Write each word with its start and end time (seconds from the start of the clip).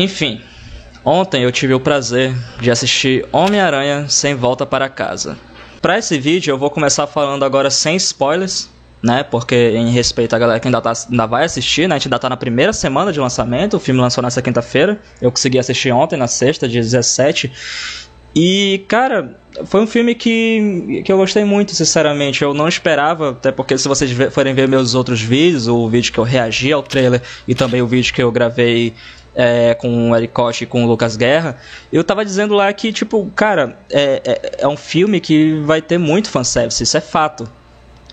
Enfim, 0.00 0.40
ontem 1.04 1.42
eu 1.42 1.52
tive 1.52 1.74
o 1.74 1.80
prazer 1.80 2.34
de 2.58 2.70
assistir 2.70 3.26
Homem-Aranha 3.30 4.08
Sem 4.08 4.34
Volta 4.34 4.64
para 4.64 4.88
Casa. 4.88 5.38
Para 5.82 5.98
esse 5.98 6.18
vídeo 6.18 6.52
eu 6.52 6.56
vou 6.56 6.70
começar 6.70 7.06
falando 7.06 7.44
agora 7.44 7.68
sem 7.68 7.96
spoilers, 7.96 8.70
né? 9.02 9.22
Porque 9.22 9.54
em 9.54 9.90
respeito 9.90 10.34
à 10.34 10.38
galera 10.38 10.58
que 10.58 10.66
ainda, 10.66 10.80
tá, 10.80 10.94
ainda 11.10 11.26
vai 11.26 11.44
assistir, 11.44 11.86
né? 11.86 11.96
A 11.96 11.98
gente 11.98 12.08
ainda 12.08 12.18
tá 12.18 12.30
na 12.30 12.36
primeira 12.38 12.72
semana 12.72 13.12
de 13.12 13.20
lançamento, 13.20 13.76
o 13.76 13.80
filme 13.80 14.00
lançou 14.00 14.22
nessa 14.22 14.40
quinta-feira, 14.40 14.98
eu 15.20 15.30
consegui 15.30 15.58
assistir 15.58 15.92
ontem, 15.92 16.16
na 16.16 16.26
sexta, 16.26 16.66
dia 16.66 16.80
17. 16.80 17.52
E, 18.34 18.84
cara, 18.88 19.36
foi 19.66 19.82
um 19.82 19.86
filme 19.86 20.14
que, 20.14 21.02
que 21.04 21.12
eu 21.12 21.16
gostei 21.18 21.44
muito, 21.44 21.74
sinceramente. 21.74 22.42
Eu 22.42 22.54
não 22.54 22.68
esperava, 22.68 23.32
até 23.32 23.52
porque 23.52 23.76
se 23.76 23.86
vocês 23.86 24.10
forem 24.32 24.54
ver 24.54 24.66
meus 24.66 24.94
outros 24.94 25.20
vídeos, 25.20 25.68
o 25.68 25.88
vídeo 25.88 26.10
que 26.10 26.18
eu 26.18 26.24
reagi 26.24 26.72
ao 26.72 26.82
trailer 26.82 27.20
e 27.46 27.54
também 27.54 27.82
o 27.82 27.86
vídeo 27.86 28.14
que 28.14 28.22
eu 28.22 28.30
gravei 28.30 28.94
é, 29.34 29.74
com 29.74 30.10
o 30.10 30.16
Eric 30.16 30.32
Koch 30.32 30.64
e 30.64 30.66
com 30.66 30.84
o 30.84 30.86
Lucas 30.86 31.16
Guerra, 31.16 31.58
eu 31.92 32.02
tava 32.02 32.24
dizendo 32.24 32.54
lá 32.54 32.72
que, 32.72 32.92
tipo, 32.92 33.30
cara, 33.34 33.78
é, 33.90 34.22
é, 34.24 34.50
é 34.60 34.68
um 34.68 34.76
filme 34.76 35.20
que 35.20 35.60
vai 35.60 35.80
ter 35.80 35.98
muito 35.98 36.30
fanservice, 36.30 36.82
isso 36.82 36.96
é 36.96 37.00
fato. 37.00 37.48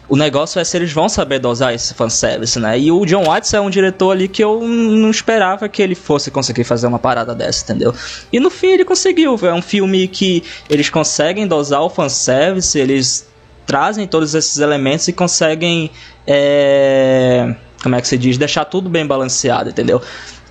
O 0.09 0.15
negócio 0.15 0.59
é 0.59 0.63
se 0.63 0.77
eles 0.77 0.93
vão 0.93 1.09
saber 1.09 1.37
dosar 1.39 1.73
esse 1.73 1.93
fanservice, 1.93 2.57
né? 2.59 2.79
E 2.79 2.89
o 2.89 3.05
John 3.05 3.25
Watts 3.25 3.53
é 3.53 3.59
um 3.59 3.69
diretor 3.69 4.11
ali 4.11 4.29
que 4.29 4.41
eu 4.41 4.61
não 4.61 5.11
esperava 5.11 5.67
que 5.67 5.81
ele 5.81 5.95
fosse 5.95 6.31
conseguir 6.31 6.63
fazer 6.63 6.87
uma 6.87 6.97
parada 6.97 7.35
dessa, 7.35 7.65
entendeu? 7.65 7.93
E 8.31 8.39
no 8.39 8.49
fim 8.49 8.67
ele 8.67 8.85
conseguiu. 8.85 9.37
É 9.41 9.53
um 9.53 9.61
filme 9.61 10.07
que 10.07 10.43
eles 10.69 10.89
conseguem 10.89 11.45
dosar 11.45 11.81
o 11.81 11.89
fanservice, 11.89 12.79
eles 12.79 13.27
trazem 13.65 14.07
todos 14.07 14.33
esses 14.33 14.57
elementos 14.59 15.09
e 15.09 15.13
conseguem. 15.13 15.91
É... 16.25 17.53
Como 17.83 17.93
é 17.93 18.01
que 18.01 18.07
se 18.07 18.17
diz? 18.17 18.37
Deixar 18.37 18.63
tudo 18.63 18.89
bem 18.89 19.05
balanceado, 19.05 19.69
entendeu? 19.69 20.01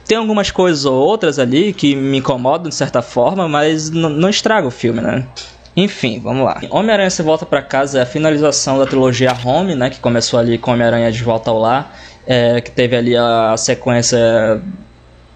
Tem 0.07 0.17
algumas 0.17 0.51
coisas 0.51 0.85
ou 0.85 0.95
outras 0.95 1.39
ali 1.39 1.73
que 1.73 1.97
me 1.97 2.19
incomodam 2.19 2.69
de 2.69 2.75
certa 2.75 3.03
forma, 3.03 3.49
mas 3.49 3.91
não 3.91 4.29
estraga 4.29 4.67
o 4.67 4.71
filme, 4.71 5.01
né? 5.01 5.27
Enfim, 5.77 6.21
vamos 6.21 6.45
lá. 6.45 6.61
Homem-Aranha 6.71 7.11
Se 7.11 7.23
Volta 7.23 7.45
para 7.45 7.61
Casa 7.61 7.99
é 7.99 8.03
a 8.03 8.07
finalização 8.07 8.79
da 8.79 8.87
trilogia 8.87 9.37
Home, 9.45 9.75
né? 9.75 9.91
Que 9.91 9.99
começou 9.99 10.39
ali 10.39 10.57
com 10.57 10.73
Homem-Aranha 10.73 11.13
de 11.13 11.23
Volta 11.23 11.51
ao 11.51 11.59
Lar, 11.59 11.95
é, 12.27 12.61
que 12.61 12.71
teve 12.71 12.97
ali 12.97 13.17
a 13.17 13.55
sequência 13.59 14.63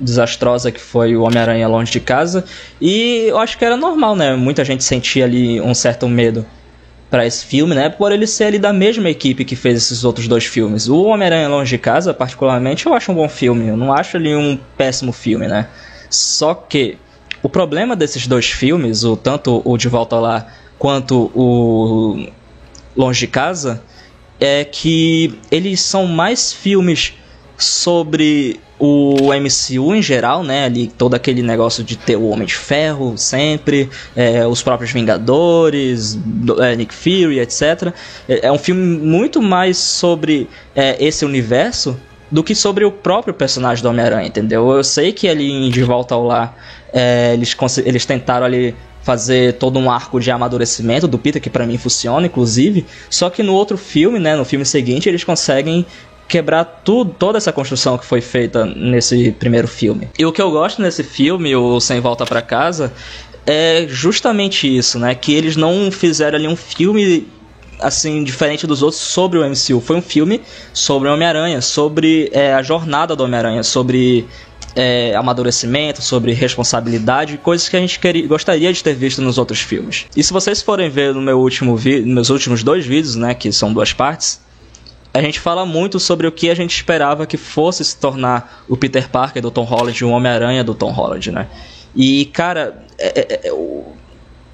desastrosa 0.01 0.73
que 0.73 0.81
foi 0.81 1.15
o 1.15 1.23
Homem-Aranha 1.23 1.69
Longe 1.69 1.93
de 1.93 2.01
Casa. 2.01 2.45
E 2.81 3.27
eu 3.29 3.39
acho 3.39 3.59
que 3.59 3.65
era 3.65 3.77
normal, 3.77 4.17
né? 4.17 4.35
Muita 4.35 4.65
gente 4.65 4.83
sentia 4.83 5.25
ali 5.27 5.61
um 5.61 5.75
certo 5.75 6.09
medo 6.09 6.47
para 7.11 7.27
esse 7.27 7.45
filme, 7.45 7.75
né? 7.75 7.89
Por 7.89 8.13
ele 8.13 8.27
ser 8.27 8.45
ali 8.45 8.59
da 8.59 8.73
mesma 8.73 9.11
equipe 9.11 9.45
que 9.45 9.57
fez 9.57 9.77
esses 9.77 10.05
outros 10.05 10.29
dois 10.29 10.47
filmes. 10.47 10.89
O 10.89 11.03
Homem-Aranha 11.03 11.49
Longe 11.49 11.71
de 11.71 11.79
Casa, 11.79 12.15
particularmente, 12.15 12.87
eu 12.87 12.95
acho 12.95 13.11
um 13.11 13.15
bom 13.15 13.29
filme. 13.29 13.67
Eu 13.67 13.77
não 13.77 13.93
acho 13.93 14.17
ele 14.17 14.35
um 14.37 14.59
péssimo 14.77 15.13
filme, 15.13 15.49
né? 15.49 15.67
Só 16.09 16.55
que 16.55 16.97
o 17.43 17.49
problema 17.49 17.97
desses 17.97 18.27
dois 18.27 18.47
filmes, 18.47 19.03
o 19.03 19.17
tanto 19.17 19.61
o 19.65 19.77
De 19.77 19.89
Volta 19.89 20.17
Lá 20.17 20.47
quanto 20.79 21.31
o 21.35 22.29
Longe 22.97 23.21
de 23.21 23.27
Casa, 23.27 23.83
é 24.39 24.65
que 24.65 25.39
eles 25.51 25.81
são 25.81 26.07
mais 26.07 26.53
filmes 26.53 27.15
sobre 27.63 28.61
o 28.79 29.29
MCU 29.35 29.95
em 29.95 30.03
geral, 30.03 30.43
né? 30.43 30.65
Ali 30.65 30.89
todo 30.89 31.15
aquele 31.15 31.43
negócio 31.43 31.85
de 31.85 31.97
ter 31.97 32.17
o 32.17 32.29
Homem 32.29 32.47
de 32.47 32.55
Ferro 32.55 33.17
sempre, 33.17 33.91
é, 34.17 34.47
os 34.47 34.63
próprios 34.63 34.91
Vingadores, 34.91 36.19
é, 36.61 36.75
Nick 36.77 36.95
Fury, 36.95 37.41
etc. 37.41 37.93
É, 38.27 38.47
é, 38.47 38.53
um 38.53 38.59
filme 38.59 38.99
muito 38.99 39.43
mais 39.43 39.77
sobre 39.77 40.49
é, 40.75 40.97
esse 41.05 41.25
universo 41.25 41.99
do 42.31 42.43
que 42.43 42.55
sobre 42.55 42.85
o 42.85 42.93
próprio 42.93 43.35
personagem 43.35 43.83
do 43.83 43.89
Homem-Aranha, 43.91 44.29
entendeu? 44.29 44.71
Eu 44.71 44.85
sei 44.85 45.13
que 45.13 45.29
ali 45.29 45.51
em 45.51 45.69
De 45.69 45.83
Volta 45.83 46.15
ao 46.15 46.25
Lar 46.25 46.57
é, 46.93 47.35
eles, 47.35 47.57
eles 47.85 48.07
tentaram 48.07 48.47
ali 48.47 48.75
fazer 49.03 49.55
todo 49.55 49.79
um 49.79 49.91
arco 49.91 50.21
de 50.21 50.31
amadurecimento 50.31 51.09
do 51.09 51.19
Peter 51.19 51.41
que 51.41 51.51
para 51.51 51.67
mim 51.67 51.79
funciona, 51.79 52.27
inclusive. 52.27 52.87
Só 53.09 53.31
que 53.31 53.43
no 53.43 53.55
outro 53.55 53.77
filme, 53.77 54.19
né, 54.19 54.37
no 54.37 54.45
filme 54.45 54.65
seguinte, 54.65 55.09
eles 55.09 55.25
conseguem 55.25 55.87
quebrar 56.31 56.65
tudo, 56.65 57.13
toda 57.19 57.39
essa 57.39 57.53
construção 57.53 57.99
que 57.99 58.07
foi 58.07 58.21
feita 58.21 58.65
nesse 58.65 59.33
primeiro 59.33 59.67
filme. 59.67 60.09
E 60.17 60.25
o 60.25 60.33
que 60.33 60.41
eu 60.41 60.51
gosto 60.53 60.81
nesse 60.81 61.03
filme, 61.03 61.57
o 61.57 61.81
Sem 61.81 62.01
Volta 62.01 62.25
para 62.25 62.41
Casa, 62.41 62.93
é 63.45 63.87
justamente 63.89 64.65
isso, 64.65 64.97
né? 64.97 65.13
Que 65.13 65.35
eles 65.35 65.57
não 65.57 65.91
fizeram 65.91 66.39
ali 66.39 66.47
um 66.47 66.55
filme 66.55 67.27
assim 67.81 68.23
diferente 68.23 68.65
dos 68.65 68.81
outros 68.81 69.01
sobre 69.01 69.39
o 69.39 69.45
MCU. 69.45 69.81
Foi 69.81 69.97
um 69.97 70.03
filme 70.03 70.41
sobre 70.73 71.09
o 71.09 71.13
Homem-Aranha, 71.13 71.61
sobre 71.61 72.31
é, 72.33 72.55
a 72.55 72.63
jornada 72.63 73.17
do 73.17 73.25
Homem-Aranha, 73.25 73.65
sobre 73.65 74.29
é, 74.77 75.17
amadurecimento, 75.17 76.01
sobre 76.01 76.33
responsabilidade, 76.33 77.39
coisas 77.39 77.69
que 77.69 77.77
a 77.77 77.81
gente 77.81 77.99
queria, 77.99 78.29
gostaria 78.29 78.73
de 78.73 78.85
ter 78.85 78.95
visto 78.95 79.21
nos 79.21 79.37
outros 79.37 79.61
filmes. 79.61 80.07
E 80.15 80.23
se 80.23 80.33
vocês 80.33 80.63
forem 80.63 80.89
ver 80.89 81.13
no 81.13 81.21
meu 81.21 81.41
último 81.41 81.77
vi 81.77 82.03
meus 82.03 82.31
últimos 82.31 82.63
dois 82.63 82.87
vídeos, 82.87 83.17
né, 83.17 83.35
que 83.35 83.51
são 83.51 83.73
duas 83.73 83.93
partes, 83.93 84.41
a 85.13 85.21
gente 85.21 85.41
fala 85.41 85.67
muito 85.67 85.99
sobre 85.99 86.27
o 86.27 86.33
que 86.33 86.51
a 86.51 86.55
gente 86.55 86.75
esperava 86.75 87.27
que 87.27 87.37
fosse 87.37 87.85
se 87.85 87.97
tornar 87.97 88.65
o 88.69 88.77
Peter 88.77 89.09
Parker 89.09 89.43
do 89.43 89.51
Tom 89.51 89.65
Holland, 89.65 90.05
o 90.05 90.11
Homem-Aranha 90.11 90.63
do 90.63 90.75
Tom 90.75 90.91
Holland, 90.91 91.33
né? 91.33 91.49
E, 91.95 92.27
cara, 92.27 92.85
é, 92.99 93.21
é, 93.21 93.49
é 93.49 93.53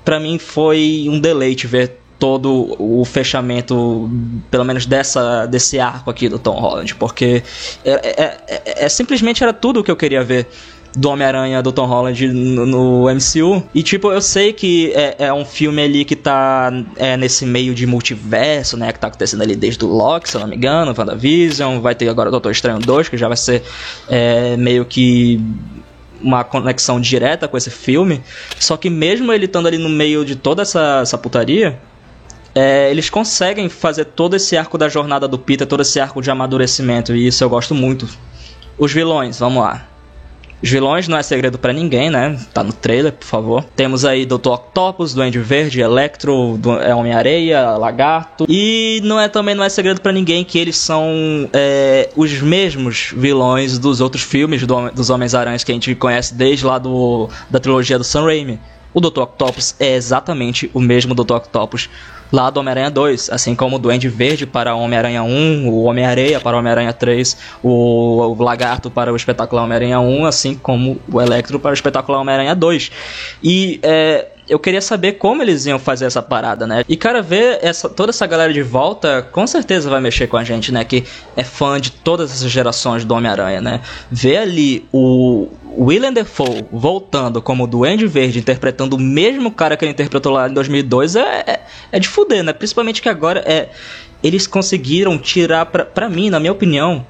para 0.04 0.18
mim 0.20 0.38
foi 0.38 1.06
um 1.08 1.18
deleite 1.18 1.66
ver 1.66 1.98
todo 2.18 2.74
o 2.78 3.04
fechamento, 3.04 4.10
pelo 4.50 4.64
menos 4.64 4.86
dessa, 4.86 5.44
desse 5.46 5.78
arco 5.78 6.08
aqui 6.08 6.28
do 6.28 6.38
Tom 6.38 6.58
Holland, 6.58 6.94
porque 6.94 7.42
é, 7.84 7.90
é, 7.90 8.38
é, 8.48 8.84
é 8.84 8.88
simplesmente 8.88 9.42
era 9.42 9.52
tudo 9.52 9.80
o 9.80 9.84
que 9.84 9.90
eu 9.90 9.96
queria 9.96 10.24
ver 10.24 10.48
do 10.96 11.10
Homem-Aranha 11.10 11.62
do 11.62 11.70
Tom 11.70 11.84
Holland 11.84 12.26
no, 12.28 12.66
no, 12.66 13.14
MCU. 13.14 13.62
E, 13.74 13.82
tipo, 13.82 14.10
eu 14.10 14.20
sei 14.22 14.52
que 14.52 14.92
é, 14.94 15.26
é, 15.26 15.32
um 15.32 15.44
filme 15.44 15.82
ali 15.82 16.04
que 16.04 16.16
tá 16.16 16.72
é, 16.96 17.16
nesse 17.18 17.44
meio 17.44 17.74
de 17.74 17.86
multiverso, 17.86 18.76
né? 18.78 18.90
Que 18.92 18.98
tá 18.98 19.08
acontecendo 19.08 19.42
ali 19.42 19.54
desde 19.54 19.84
o 19.84 19.88
Loki, 19.88 20.30
se 20.30 20.36
eu 20.36 20.40
não 20.40 20.48
me 20.48 20.56
engano, 20.56 20.94
WandaVision. 20.96 21.80
Vai 21.80 21.94
ter 21.94 22.08
agora 22.08 22.30
o 22.30 22.32
Doutor 22.32 22.50
Estranho 22.50 22.78
2, 22.78 23.10
que 23.10 23.18
já 23.18 23.28
vai 23.28 23.36
ser 23.36 23.62
é, 24.08 24.56
meio 24.56 24.86
que 24.86 25.38
uma 26.20 26.42
conexão 26.42 26.98
direta 26.98 27.46
com 27.46 27.58
esse 27.58 27.70
filme. 27.70 28.22
Só 28.58 28.78
que 28.78 28.88
mesmo 28.88 29.30
ele 29.32 29.44
estando 29.44 29.68
ali 29.68 29.76
no 29.76 29.90
meio 29.90 30.24
de 30.24 30.34
toda 30.34 30.62
essa, 30.62 31.00
essa 31.02 31.18
putaria, 31.18 31.78
é, 32.54 32.90
eles 32.90 33.10
conseguem 33.10 33.68
fazer 33.68 34.06
todo 34.06 34.34
esse 34.34 34.56
arco 34.56 34.78
da 34.78 34.88
jornada 34.88 35.28
do 35.28 35.38
Peter, 35.38 35.66
todo 35.66 35.82
esse 35.82 36.00
arco 36.00 36.22
de 36.22 36.30
amadurecimento, 36.30 37.14
e 37.14 37.26
isso 37.26 37.44
eu 37.44 37.50
gosto 37.50 37.74
muito. 37.74 38.08
Os 38.78 38.90
vilões, 38.90 39.38
vamos 39.38 39.62
lá. 39.62 39.86
Os 40.62 40.70
vilões 40.70 41.06
não 41.06 41.18
é 41.18 41.22
segredo 41.22 41.58
para 41.58 41.72
ninguém, 41.72 42.10
né? 42.10 42.38
Tá 42.52 42.64
no 42.64 42.72
trailer, 42.72 43.12
por 43.12 43.26
favor. 43.26 43.64
Temos 43.76 44.04
aí 44.04 44.24
Dr. 44.24 44.48
Octopus, 44.48 45.12
Duende 45.12 45.38
Verde, 45.38 45.80
Electro, 45.80 46.58
é 46.82 46.94
Homem-Areia, 46.94 47.76
Lagarto. 47.76 48.46
E 48.48 49.00
não 49.04 49.20
é 49.20 49.28
também 49.28 49.54
não 49.54 49.62
é 49.62 49.68
segredo 49.68 50.00
para 50.00 50.12
ninguém 50.12 50.44
que 50.44 50.58
eles 50.58 50.76
são 50.76 51.48
é, 51.52 52.08
os 52.16 52.40
mesmos 52.40 53.12
vilões 53.14 53.78
dos 53.78 54.00
outros 54.00 54.22
filmes 54.22 54.66
do, 54.66 54.90
dos 54.90 55.10
Homens-Aranhas 55.10 55.62
que 55.62 55.72
a 55.72 55.74
gente 55.74 55.94
conhece 55.94 56.34
desde 56.34 56.64
lá 56.64 56.78
do, 56.78 57.28
da 57.50 57.60
trilogia 57.60 57.98
do 57.98 58.04
Sam 58.04 58.24
Raimi. 58.24 58.58
O 58.94 59.00
Dr. 59.00 59.20
Octopus 59.20 59.74
é 59.78 59.94
exatamente 59.94 60.70
o 60.72 60.80
mesmo 60.80 61.14
Dr. 61.14 61.34
Octopus 61.34 61.90
lá 62.32 62.50
do 62.50 62.60
Homem-Aranha 62.60 62.90
2, 62.90 63.30
assim 63.30 63.54
como 63.54 63.76
o 63.76 63.78
Duende 63.78 64.08
Verde 64.08 64.46
para 64.46 64.74
Homem-Aranha 64.74 65.22
1, 65.22 65.68
o 65.68 65.84
Homem-Areia 65.84 66.40
para 66.40 66.56
Homem-Aranha 66.56 66.92
3, 66.92 67.36
o, 67.62 68.34
o, 68.38 68.42
Lagarto 68.42 68.90
para 68.90 69.12
o 69.12 69.16
Espetacular 69.16 69.64
Homem-Aranha 69.64 70.00
1, 70.00 70.26
assim 70.26 70.54
como 70.54 71.00
o 71.12 71.20
Electro 71.20 71.58
para 71.58 71.70
o 71.70 71.74
Espetacular 71.74 72.20
Homem-Aranha 72.20 72.54
2. 72.54 72.90
E 73.42 73.80
é, 73.82 74.26
eu 74.48 74.58
queria 74.58 74.80
saber 74.80 75.12
como 75.12 75.42
eles 75.42 75.66
iam 75.66 75.78
fazer 75.78 76.06
essa 76.06 76.22
parada, 76.22 76.66
né? 76.66 76.84
E, 76.88 76.96
cara, 76.96 77.20
ver 77.20 77.58
essa, 77.62 77.88
toda 77.88 78.10
essa 78.10 78.26
galera 78.26 78.52
de 78.52 78.62
volta, 78.62 79.22
com 79.32 79.46
certeza 79.46 79.90
vai 79.90 80.00
mexer 80.00 80.26
com 80.26 80.36
a 80.36 80.44
gente, 80.44 80.72
né? 80.72 80.84
Que 80.84 81.04
é 81.36 81.42
fã 81.42 81.80
de 81.80 81.90
todas 81.90 82.30
essas 82.30 82.50
gerações 82.50 83.04
do 83.04 83.14
Homem-Aranha, 83.14 83.60
né? 83.60 83.80
Ver 84.10 84.38
ali 84.38 84.86
o 84.92 85.48
Willem 85.76 86.12
Dafoe 86.12 86.64
voltando 86.72 87.42
como 87.42 87.66
Duende 87.66 88.06
Verde, 88.06 88.38
interpretando 88.38 88.94
o 88.94 88.98
mesmo 88.98 89.50
cara 89.50 89.76
que 89.76 89.84
ele 89.84 89.92
interpretou 89.92 90.32
lá 90.32 90.48
em 90.48 90.52
2002, 90.52 91.16
é, 91.16 91.44
é, 91.46 91.60
é 91.92 92.00
de 92.00 92.08
fuder, 92.08 92.42
né? 92.42 92.52
Principalmente 92.52 93.02
que 93.02 93.08
agora 93.08 93.40
é, 93.40 93.68
eles 94.22 94.46
conseguiram 94.46 95.18
tirar, 95.18 95.66
pra, 95.66 95.84
pra 95.84 96.08
mim, 96.08 96.30
na 96.30 96.40
minha 96.40 96.52
opinião, 96.52 97.06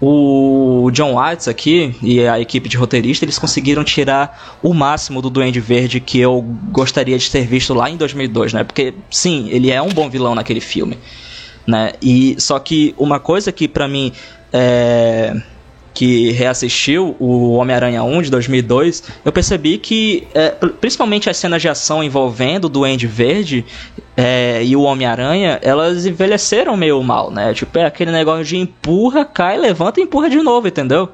o 0.00 0.90
John 0.92 1.14
Watts 1.14 1.48
aqui 1.48 1.94
e 2.02 2.26
a 2.26 2.40
equipe 2.40 2.68
de 2.68 2.76
roteirista, 2.76 3.24
eles 3.24 3.38
conseguiram 3.38 3.84
tirar 3.84 4.58
o 4.62 4.74
máximo 4.74 5.22
do 5.22 5.30
Duende 5.30 5.60
Verde 5.60 6.00
que 6.00 6.18
eu 6.18 6.42
gostaria 6.70 7.16
de 7.16 7.30
ter 7.30 7.46
visto 7.46 7.72
lá 7.72 7.88
em 7.88 7.96
2002, 7.96 8.52
né? 8.52 8.64
Porque, 8.64 8.94
sim, 9.10 9.48
ele 9.50 9.70
é 9.70 9.80
um 9.80 9.88
bom 9.88 10.10
vilão 10.10 10.34
naquele 10.34 10.60
filme, 10.60 10.98
né? 11.66 11.92
E, 12.02 12.34
só 12.38 12.58
que 12.58 12.94
uma 12.98 13.20
coisa 13.20 13.52
que 13.52 13.68
para 13.68 13.86
mim 13.88 14.12
é 14.52 15.34
que 16.02 16.32
reassistiu 16.32 17.14
o 17.20 17.52
Homem-Aranha 17.52 18.02
1 18.02 18.22
de 18.22 18.30
2002, 18.32 19.04
eu 19.24 19.30
percebi 19.30 19.78
que, 19.78 20.26
é, 20.34 20.48
principalmente 20.50 21.30
as 21.30 21.36
cenas 21.36 21.62
de 21.62 21.68
ação 21.68 22.02
envolvendo 22.02 22.64
o 22.64 22.68
Duende 22.68 23.06
Verde 23.06 23.64
é, 24.16 24.64
e 24.64 24.74
o 24.74 24.82
Homem-Aranha, 24.82 25.60
elas 25.62 26.04
envelheceram 26.04 26.76
meio 26.76 27.00
mal, 27.04 27.30
né? 27.30 27.54
Tipo, 27.54 27.78
é 27.78 27.84
aquele 27.84 28.10
negócio 28.10 28.44
de 28.44 28.56
empurra, 28.56 29.24
cai, 29.24 29.56
levanta 29.56 30.00
e 30.00 30.02
empurra 30.02 30.28
de 30.28 30.42
novo, 30.42 30.66
entendeu? 30.66 31.08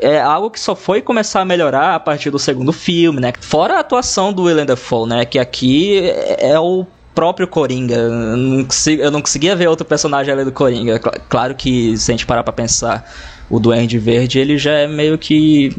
é 0.00 0.20
algo 0.20 0.48
que 0.48 0.60
só 0.60 0.76
foi 0.76 1.02
começar 1.02 1.40
a 1.40 1.44
melhorar 1.44 1.96
a 1.96 1.98
partir 1.98 2.30
do 2.30 2.38
segundo 2.38 2.72
filme, 2.72 3.20
né? 3.20 3.32
Fora 3.40 3.78
a 3.78 3.80
atuação 3.80 4.32
do 4.32 4.44
Willem 4.44 4.64
Dafoe, 4.64 5.08
né? 5.08 5.24
Que 5.24 5.40
aqui 5.40 5.98
é 6.38 6.56
o 6.60 6.86
próprio 7.18 7.48
Coringa. 7.48 7.96
Eu 7.96 8.36
não, 8.36 8.64
consegui, 8.64 9.02
eu 9.02 9.10
não 9.10 9.20
conseguia 9.20 9.56
ver 9.56 9.66
outro 9.66 9.84
personagem 9.84 10.32
além 10.32 10.44
do 10.44 10.52
Coringa. 10.52 11.00
Claro 11.28 11.52
que, 11.52 11.98
se 11.98 12.12
a 12.12 12.14
gente 12.14 12.24
parar 12.24 12.44
pra 12.44 12.52
pensar, 12.52 13.04
o 13.50 13.58
Duende 13.58 13.98
Verde, 13.98 14.38
ele 14.38 14.56
já 14.56 14.70
é 14.70 14.86
meio 14.86 15.18
que 15.18 15.74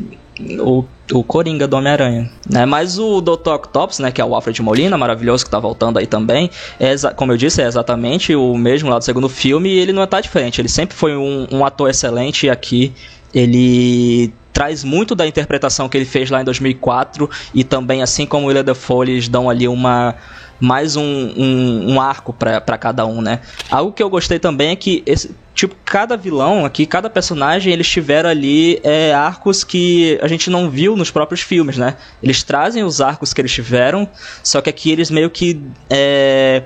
o, 0.60 0.84
o 1.14 1.24
Coringa 1.24 1.66
do 1.66 1.78
Homem-Aranha, 1.78 2.30
né? 2.50 2.66
Mas 2.66 3.00
o 3.00 3.22
Dr. 3.22 3.52
Octopus, 3.52 4.00
né, 4.00 4.12
que 4.12 4.20
é 4.20 4.26
o 4.26 4.36
Alfred 4.36 4.62
Molina, 4.62 4.98
maravilhoso, 4.98 5.46
que 5.46 5.50
tá 5.50 5.60
voltando 5.62 5.98
aí 5.98 6.06
também, 6.06 6.52
é, 6.78 6.94
como 7.16 7.32
eu 7.32 7.38
disse, 7.38 7.62
é 7.62 7.68
exatamente 7.68 8.36
o 8.36 8.58
mesmo 8.58 8.90
lá 8.90 9.00
do 9.00 9.06
segundo 9.06 9.30
filme 9.30 9.70
e 9.70 9.80
ele 9.80 9.94
não 9.94 10.06
tá 10.06 10.20
diferente. 10.20 10.60
Ele 10.60 10.68
sempre 10.68 10.94
foi 10.94 11.16
um, 11.16 11.48
um 11.54 11.64
ator 11.64 11.90
excelente 11.90 12.48
e 12.48 12.50
aqui 12.50 12.92
ele 13.34 14.34
traz 14.52 14.84
muito 14.84 15.16
da 15.16 15.26
interpretação 15.26 15.88
que 15.88 15.96
ele 15.96 16.06
fez 16.06 16.30
lá 16.30 16.42
em 16.42 16.44
2004 16.44 17.30
e 17.54 17.64
também, 17.64 18.02
assim 18.02 18.26
como 18.26 18.44
o 18.44 18.48
William 18.48 18.66
Dafoe, 18.66 19.10
eles 19.10 19.30
dão 19.30 19.50
ali 19.50 19.70
uma 19.70 20.16
mais 20.60 20.96
um, 20.96 21.04
um, 21.04 21.94
um 21.94 22.02
arco 22.02 22.34
para 22.34 22.78
cada 22.78 23.06
um, 23.06 23.22
né? 23.22 23.40
Algo 23.70 23.92
que 23.92 24.04
eu 24.04 24.10
gostei 24.10 24.40
também 24.40 24.70
é 24.70 24.76
que 24.76 25.02
esse, 25.06 25.36
tipo, 25.56 25.76
cada 25.86 26.18
vilão 26.18 26.66
aqui, 26.66 26.86
cada 26.86 27.10
personagem, 27.10 27.72
eles 27.72 27.88
tiveram 27.88 28.30
ali 28.30 28.80
é, 28.84 29.14
arcos 29.14 29.64
que 29.64 30.20
a 30.22 30.28
gente 30.28 30.50
não 30.50 30.70
viu 30.70 30.96
nos 30.96 31.12
próprios 31.12 31.42
filmes, 31.42 31.78
né? 31.78 31.96
Eles 32.22 32.44
trazem 32.44 32.84
os 32.84 33.00
arcos 33.00 33.34
que 33.34 33.42
eles 33.42 33.52
tiveram, 33.52 34.08
só 34.44 34.62
que 34.62 34.70
aqui 34.70 34.92
eles 34.92 35.10
meio 35.10 35.30
que 35.30 35.62
é, 35.90 36.64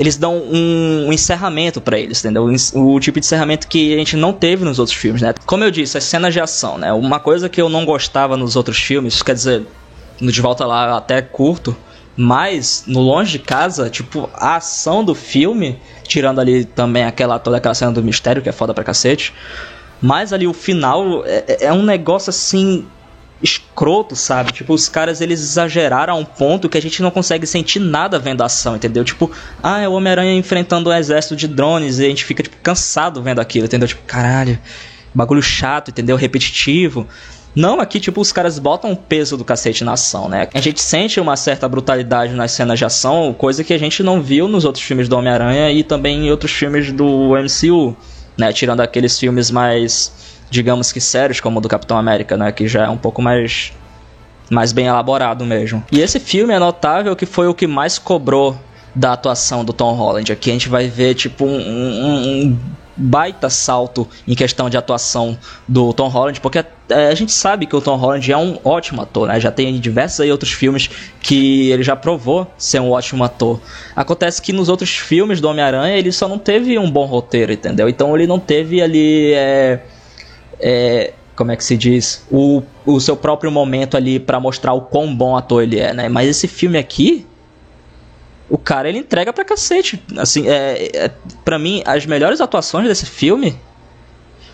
eles 0.00 0.16
dão 0.16 0.36
um, 0.36 1.08
um 1.08 1.12
encerramento 1.12 1.80
para 1.80 1.98
eles, 1.98 2.24
entendeu? 2.24 2.50
O, 2.74 2.94
o, 2.94 3.00
tipo 3.00 3.20
de 3.20 3.26
encerramento 3.26 3.68
que 3.68 3.92
a 3.92 3.98
gente 3.98 4.16
não 4.16 4.32
teve 4.32 4.64
nos 4.64 4.78
outros 4.78 4.96
filmes, 4.96 5.20
né? 5.20 5.34
Como 5.44 5.62
eu 5.62 5.70
disse, 5.70 5.98
as 5.98 6.04
cenas 6.04 6.32
de 6.32 6.40
ação, 6.40 6.78
né? 6.78 6.92
Uma 6.92 7.20
coisa 7.20 7.48
que 7.48 7.60
eu 7.60 7.68
não 7.68 7.84
gostava 7.84 8.36
nos 8.36 8.56
outros 8.56 8.78
filmes, 8.78 9.22
quer 9.22 9.34
dizer, 9.34 9.62
no 10.20 10.32
De 10.32 10.40
Volta 10.40 10.64
Lá 10.64 10.96
até 10.96 11.20
curto, 11.20 11.76
mas, 12.22 12.84
no 12.86 13.00
longe 13.00 13.32
de 13.32 13.38
casa, 13.38 13.88
tipo, 13.88 14.28
a 14.34 14.56
ação 14.56 15.02
do 15.02 15.14
filme, 15.14 15.78
tirando 16.02 16.38
ali 16.38 16.66
também 16.66 17.02
aquela 17.02 17.38
toda 17.38 17.56
aquela 17.56 17.74
cena 17.74 17.92
do 17.92 18.02
mistério, 18.02 18.42
que 18.42 18.48
é 18.50 18.52
foda 18.52 18.74
pra 18.74 18.84
cacete. 18.84 19.32
Mas 20.02 20.30
ali 20.30 20.46
o 20.46 20.52
final 20.52 21.24
é, 21.24 21.44
é, 21.48 21.64
é 21.64 21.72
um 21.72 21.82
negócio 21.82 22.28
assim 22.28 22.86
escroto, 23.42 24.14
sabe? 24.14 24.52
Tipo, 24.52 24.74
os 24.74 24.86
caras 24.86 25.22
eles 25.22 25.40
exageraram 25.40 26.12
a 26.12 26.16
um 26.18 26.24
ponto 26.26 26.68
que 26.68 26.76
a 26.76 26.82
gente 26.82 27.00
não 27.00 27.10
consegue 27.10 27.46
sentir 27.46 27.78
nada 27.78 28.18
vendo 28.18 28.42
a 28.42 28.46
ação, 28.46 28.76
entendeu? 28.76 29.02
Tipo, 29.02 29.30
ah, 29.62 29.80
é 29.80 29.88
o 29.88 29.92
Homem-Aranha 29.92 30.34
enfrentando 30.34 30.90
um 30.90 30.92
exército 30.92 31.34
de 31.34 31.48
drones 31.48 32.00
e 32.00 32.04
a 32.04 32.08
gente 32.10 32.26
fica 32.26 32.42
tipo 32.42 32.56
cansado 32.62 33.22
vendo 33.22 33.40
aquilo, 33.40 33.64
entendeu? 33.64 33.88
Tipo, 33.88 34.02
caralho, 34.06 34.58
bagulho 35.14 35.42
chato, 35.42 35.88
entendeu? 35.88 36.18
Repetitivo. 36.18 37.08
Não, 37.54 37.80
aqui, 37.80 37.98
tipo, 37.98 38.20
os 38.20 38.30
caras 38.30 38.58
botam 38.58 38.92
o 38.92 38.96
peso 38.96 39.36
do 39.36 39.44
cacete 39.44 39.82
na 39.82 39.92
ação, 39.92 40.28
né? 40.28 40.48
A 40.54 40.60
gente 40.60 40.80
sente 40.80 41.18
uma 41.18 41.36
certa 41.36 41.68
brutalidade 41.68 42.32
nas 42.34 42.52
cenas 42.52 42.78
de 42.78 42.84
ação, 42.84 43.34
coisa 43.36 43.64
que 43.64 43.72
a 43.72 43.78
gente 43.78 44.02
não 44.02 44.22
viu 44.22 44.46
nos 44.46 44.64
outros 44.64 44.84
filmes 44.84 45.08
do 45.08 45.16
Homem-Aranha 45.16 45.70
e 45.72 45.82
também 45.82 46.26
em 46.26 46.30
outros 46.30 46.52
filmes 46.52 46.92
do 46.92 47.32
MCU, 47.34 47.96
né? 48.36 48.52
Tirando 48.52 48.80
aqueles 48.80 49.18
filmes 49.18 49.50
mais, 49.50 50.12
digamos 50.48 50.92
que 50.92 51.00
sérios, 51.00 51.40
como 51.40 51.58
o 51.58 51.60
do 51.60 51.68
Capitão 51.68 51.98
América, 51.98 52.36
né? 52.36 52.52
Que 52.52 52.68
já 52.68 52.84
é 52.84 52.88
um 52.88 52.98
pouco 52.98 53.20
mais, 53.20 53.72
mais 54.48 54.72
bem 54.72 54.86
elaborado 54.86 55.44
mesmo. 55.44 55.82
E 55.90 56.00
esse 56.00 56.20
filme 56.20 56.54
é 56.54 56.58
notável 56.58 57.16
que 57.16 57.26
foi 57.26 57.48
o 57.48 57.54
que 57.54 57.66
mais 57.66 57.98
cobrou 57.98 58.56
da 58.94 59.12
atuação 59.12 59.64
do 59.64 59.72
Tom 59.72 59.92
Holland. 59.94 60.32
Aqui 60.32 60.50
a 60.50 60.52
gente 60.52 60.68
vai 60.68 60.86
ver, 60.86 61.14
tipo, 61.14 61.44
um, 61.44 61.58
um, 61.58 62.42
um 62.44 62.58
baita 63.00 63.48
salto 63.48 64.06
em 64.28 64.34
questão 64.34 64.68
de 64.68 64.76
atuação 64.76 65.38
do 65.66 65.92
Tom 65.92 66.08
Holland, 66.08 66.40
porque 66.40 66.64
é, 66.88 67.08
a 67.08 67.14
gente 67.14 67.32
sabe 67.32 67.66
que 67.66 67.74
o 67.74 67.80
Tom 67.80 67.96
Holland 67.96 68.30
é 68.30 68.36
um 68.36 68.58
ótimo 68.64 69.00
ator, 69.02 69.28
né? 69.28 69.40
Já 69.40 69.50
tem 69.50 69.78
diversos 69.80 70.20
aí 70.20 70.30
outros 70.30 70.52
filmes 70.52 70.90
que 71.20 71.70
ele 71.70 71.82
já 71.82 71.96
provou 71.96 72.46
ser 72.58 72.80
um 72.80 72.90
ótimo 72.90 73.24
ator. 73.24 73.60
Acontece 73.96 74.42
que 74.42 74.52
nos 74.52 74.68
outros 74.68 74.90
filmes 74.90 75.40
do 75.40 75.48
Homem-Aranha 75.48 75.96
ele 75.96 76.12
só 76.12 76.28
não 76.28 76.38
teve 76.38 76.78
um 76.78 76.90
bom 76.90 77.06
roteiro, 77.06 77.52
entendeu? 77.52 77.88
Então 77.88 78.14
ele 78.14 78.26
não 78.26 78.38
teve 78.38 78.82
ali. 78.82 79.32
É, 79.32 79.80
é, 80.58 81.12
como 81.34 81.52
é 81.52 81.56
que 81.56 81.64
se 81.64 81.74
diz? 81.74 82.22
O, 82.30 82.62
o 82.84 83.00
seu 83.00 83.16
próprio 83.16 83.50
momento 83.50 83.96
ali 83.96 84.20
para 84.20 84.38
mostrar 84.38 84.74
o 84.74 84.82
quão 84.82 85.14
bom 85.14 85.34
ator 85.36 85.62
ele 85.62 85.78
é, 85.78 85.94
né? 85.94 86.06
Mas 86.06 86.28
esse 86.28 86.46
filme 86.46 86.76
aqui, 86.76 87.26
o 88.50 88.58
cara 88.58 88.88
ele 88.88 88.98
entrega 88.98 89.32
pra 89.32 89.44
cacete. 89.44 90.02
Assim, 90.18 90.48
é, 90.48 90.90
é, 90.92 91.10
pra 91.44 91.58
mim, 91.58 91.82
as 91.86 92.04
melhores 92.04 92.40
atuações 92.40 92.86
desse 92.86 93.06
filme 93.06 93.56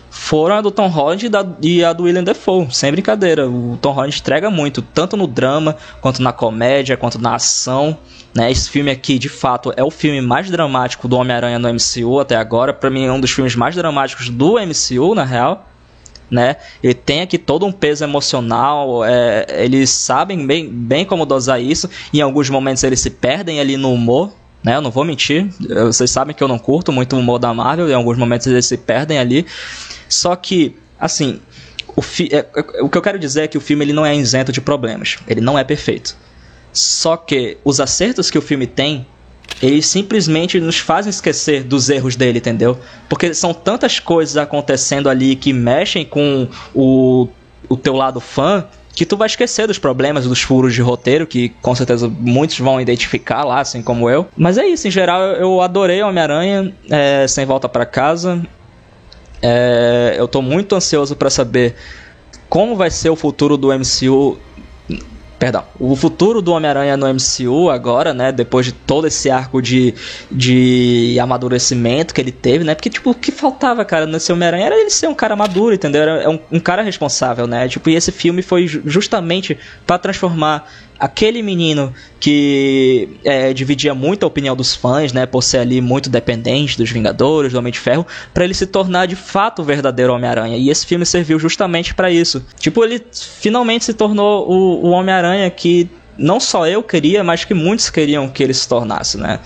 foram 0.09 0.55
a 0.55 0.61
do 0.61 0.71
Tom 0.71 0.87
Holland 0.87 1.25
e, 1.25 1.29
da, 1.29 1.45
e 1.61 1.83
a 1.83 1.91
do 1.91 2.03
William 2.03 2.23
Defoe, 2.23 2.67
sem 2.71 2.91
brincadeira. 2.91 3.49
O 3.49 3.77
Tom 3.81 3.91
Holland 3.91 4.15
entrega 4.15 4.49
muito, 4.49 4.81
tanto 4.81 5.17
no 5.17 5.27
drama, 5.27 5.75
quanto 5.99 6.21
na 6.21 6.31
comédia, 6.31 6.95
quanto 6.95 7.19
na 7.19 7.35
ação. 7.35 7.97
Né? 8.33 8.51
Esse 8.51 8.69
filme 8.69 8.91
aqui, 8.91 9.17
de 9.17 9.29
fato, 9.29 9.73
é 9.75 9.83
o 9.83 9.89
filme 9.89 10.21
mais 10.21 10.49
dramático 10.49 11.07
do 11.07 11.17
Homem-Aranha 11.17 11.57
no 11.57 11.67
MCU 11.67 12.19
até 12.19 12.35
agora. 12.35 12.73
Para 12.73 12.89
mim, 12.89 13.05
é 13.05 13.11
um 13.11 13.19
dos 13.19 13.31
filmes 13.31 13.55
mais 13.55 13.75
dramáticos 13.75 14.29
do 14.29 14.57
MCU, 14.59 15.15
na 15.15 15.23
real 15.23 15.67
né? 16.29 16.57
Ele 16.83 16.93
tem 16.93 17.21
aqui 17.21 17.37
todo 17.37 17.65
um 17.65 17.71
peso 17.71 18.03
emocional, 18.03 19.03
é, 19.05 19.45
eles 19.63 19.89
sabem 19.89 20.45
bem, 20.45 20.69
bem 20.69 21.05
como 21.05 21.25
dosar 21.25 21.61
isso. 21.61 21.89
Em 22.13 22.21
alguns 22.21 22.49
momentos 22.49 22.83
eles 22.83 22.99
se 22.99 23.09
perdem 23.09 23.59
ali 23.59 23.77
no 23.77 23.93
humor, 23.93 24.31
né? 24.63 24.75
Eu 24.75 24.81
não 24.81 24.91
vou 24.91 25.05
mentir, 25.05 25.47
vocês 25.85 26.11
sabem 26.11 26.35
que 26.35 26.43
eu 26.43 26.47
não 26.47 26.59
curto 26.59 26.91
muito 26.91 27.15
o 27.15 27.19
humor 27.19 27.39
da 27.39 27.53
Marvel, 27.53 27.89
em 27.89 27.93
alguns 27.93 28.17
momentos 28.17 28.47
eles 28.47 28.65
se 28.65 28.77
perdem 28.77 29.17
ali. 29.17 29.45
Só 30.09 30.35
que, 30.35 30.75
assim, 30.99 31.39
o, 31.95 32.01
é, 32.31 32.37
é, 32.37 32.81
o 32.81 32.89
que 32.89 32.97
eu 32.97 33.01
quero 33.01 33.17
dizer 33.17 33.43
é 33.43 33.47
que 33.47 33.57
o 33.57 33.61
filme 33.61 33.85
ele 33.85 33.93
não 33.93 34.05
é 34.05 34.15
isento 34.15 34.51
de 34.51 34.61
problemas, 34.61 35.17
ele 35.27 35.41
não 35.41 35.57
é 35.57 35.63
perfeito. 35.63 36.15
Só 36.71 37.17
que 37.17 37.57
os 37.63 37.79
acertos 37.79 38.29
que 38.29 38.37
o 38.37 38.41
filme 38.41 38.67
tem 38.67 39.07
eles 39.61 39.87
simplesmente 39.87 40.59
nos 40.59 40.77
fazem 40.77 41.09
esquecer 41.09 41.63
dos 41.63 41.89
erros 41.89 42.15
dele, 42.15 42.39
entendeu? 42.39 42.77
Porque 43.09 43.33
são 43.33 43.53
tantas 43.53 43.99
coisas 43.99 44.37
acontecendo 44.37 45.09
ali 45.09 45.35
que 45.35 45.51
mexem 45.51 46.05
com 46.05 46.47
o, 46.73 47.27
o 47.67 47.75
teu 47.75 47.93
lado 47.93 48.19
fã 48.19 48.65
que 48.97 49.05
tu 49.05 49.15
vai 49.15 49.27
esquecer 49.27 49.67
dos 49.67 49.77
problemas, 49.77 50.25
dos 50.25 50.41
furos 50.41 50.73
de 50.73 50.81
roteiro, 50.81 51.27
que 51.27 51.49
com 51.61 51.75
certeza 51.75 52.09
muitos 52.09 52.57
vão 52.57 52.81
identificar 52.81 53.43
lá, 53.43 53.59
assim 53.59 53.83
como 53.83 54.09
eu. 54.09 54.27
Mas 54.35 54.57
é 54.57 54.65
isso, 54.65 54.87
em 54.87 54.91
geral 54.91 55.21
eu 55.21 55.61
adorei 55.61 56.01
Homem-Aranha, 56.01 56.73
é, 56.89 57.27
sem 57.27 57.45
volta 57.45 57.69
para 57.69 57.85
casa. 57.85 58.41
É, 59.39 60.15
eu 60.17 60.27
tô 60.27 60.41
muito 60.41 60.75
ansioso 60.75 61.15
para 61.15 61.29
saber 61.29 61.75
como 62.49 62.75
vai 62.75 62.89
ser 62.89 63.11
o 63.11 63.15
futuro 63.15 63.55
do 63.55 63.67
MCU 63.67 64.39
Perdão. 65.39 65.63
O 65.79 65.95
futuro 65.95 66.41
do 66.41 66.51
Homem-Aranha 66.51 66.97
no 66.97 67.05
MCU 67.07 67.69
agora, 67.69 68.11
né? 68.11 68.31
Depois 68.31 68.65
de 68.65 68.71
todo 68.71 69.05
esse 69.05 69.29
arco 69.29 69.61
de, 69.61 69.93
de 70.31 71.15
amadurecimento 71.21 72.11
que 72.11 72.19
ele 72.19 72.31
teve, 72.31 72.63
né? 72.63 72.73
Porque, 72.73 72.89
tipo, 72.89 73.11
o 73.11 73.13
que 73.13 73.31
faltava, 73.31 73.85
cara, 73.85 74.07
nesse 74.07 74.31
Homem-Aranha 74.31 74.65
era 74.65 74.75
ele 74.75 74.89
ser 74.89 75.07
um 75.07 75.13
cara 75.13 75.35
maduro, 75.35 75.75
entendeu? 75.75 76.01
Era 76.01 76.29
um, 76.29 76.39
um 76.53 76.59
cara 76.59 76.81
responsável, 76.81 77.45
né? 77.45 77.67
Tipo, 77.67 77.89
e 77.89 77.95
esse 77.95 78.11
filme 78.11 78.41
foi 78.41 78.65
justamente 78.67 79.57
para 79.85 79.99
transformar 79.99 80.67
aquele 80.99 81.41
menino 81.41 81.93
que 82.19 83.09
é, 83.23 83.53
dividia 83.53 83.93
muito 83.93 84.23
a 84.23 84.27
opinião 84.27 84.55
dos 84.55 84.75
fãs, 84.75 85.13
né, 85.13 85.25
por 85.25 85.43
ser 85.43 85.59
ali 85.59 85.79
muito 85.79 86.09
dependente 86.09 86.77
dos 86.77 86.89
Vingadores, 86.89 87.53
do 87.53 87.59
Homem 87.59 87.71
de 87.71 87.79
Ferro, 87.79 88.05
para 88.33 88.43
ele 88.43 88.53
se 88.53 88.65
tornar 88.65 89.05
de 89.05 89.15
fato 89.15 89.61
o 89.61 89.65
verdadeiro 89.65 90.13
Homem-Aranha. 90.13 90.57
E 90.57 90.69
esse 90.69 90.85
filme 90.85 91.05
serviu 91.05 91.39
justamente 91.39 91.93
para 91.93 92.09
isso. 92.11 92.43
Tipo, 92.59 92.83
ele 92.83 93.03
finalmente 93.39 93.85
se 93.85 93.93
tornou 93.93 94.49
o, 94.49 94.87
o 94.87 94.89
Homem-Aranha 94.89 95.49
que 95.49 95.89
não 96.17 96.39
só 96.39 96.67
eu 96.67 96.81
queria, 96.81 97.23
mas 97.23 97.45
que 97.45 97.53
muitos 97.53 97.89
queriam 97.89 98.27
que 98.27 98.41
ele 98.41 98.53
se 98.53 98.67
tornasse, 98.67 99.17
né? 99.17 99.39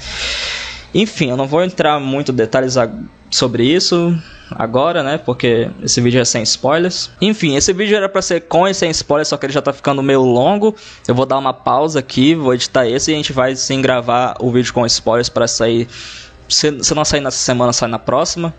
Enfim, 0.93 1.29
eu 1.29 1.37
não 1.37 1.47
vou 1.47 1.63
entrar 1.63 1.99
muito 1.99 2.31
detalhes 2.31 2.75
sobre 3.29 3.63
isso 3.65 4.17
agora, 4.51 5.03
né? 5.03 5.17
Porque 5.17 5.69
esse 5.81 6.01
vídeo 6.01 6.21
é 6.21 6.25
sem 6.25 6.43
spoilers. 6.43 7.11
Enfim, 7.21 7.55
esse 7.55 7.73
vídeo 7.73 7.95
era 7.95 8.09
para 8.09 8.21
ser 8.21 8.41
com 8.41 8.67
e 8.67 8.73
sem 8.73 8.89
spoilers, 8.91 9.27
só 9.27 9.37
que 9.37 9.45
ele 9.45 9.53
já 9.53 9.61
tá 9.61 9.73
ficando 9.73 10.01
meio 10.01 10.21
longo. 10.21 10.75
Eu 11.07 11.15
vou 11.15 11.25
dar 11.25 11.37
uma 11.37 11.53
pausa 11.53 11.99
aqui, 11.99 12.35
vou 12.35 12.53
editar 12.53 12.87
esse 12.87 13.11
e 13.11 13.13
a 13.13 13.17
gente 13.17 13.33
vai 13.33 13.55
sim 13.55 13.81
gravar 13.81 14.35
o 14.39 14.51
vídeo 14.51 14.73
com 14.73 14.85
spoilers 14.85 15.29
para 15.29 15.47
sair. 15.47 15.87
Se, 16.47 16.83
se 16.83 16.93
não 16.93 17.05
sair 17.05 17.21
nessa 17.21 17.37
semana, 17.37 17.73
sai 17.73 17.89
na 17.89 17.99
próxima. 17.99 18.53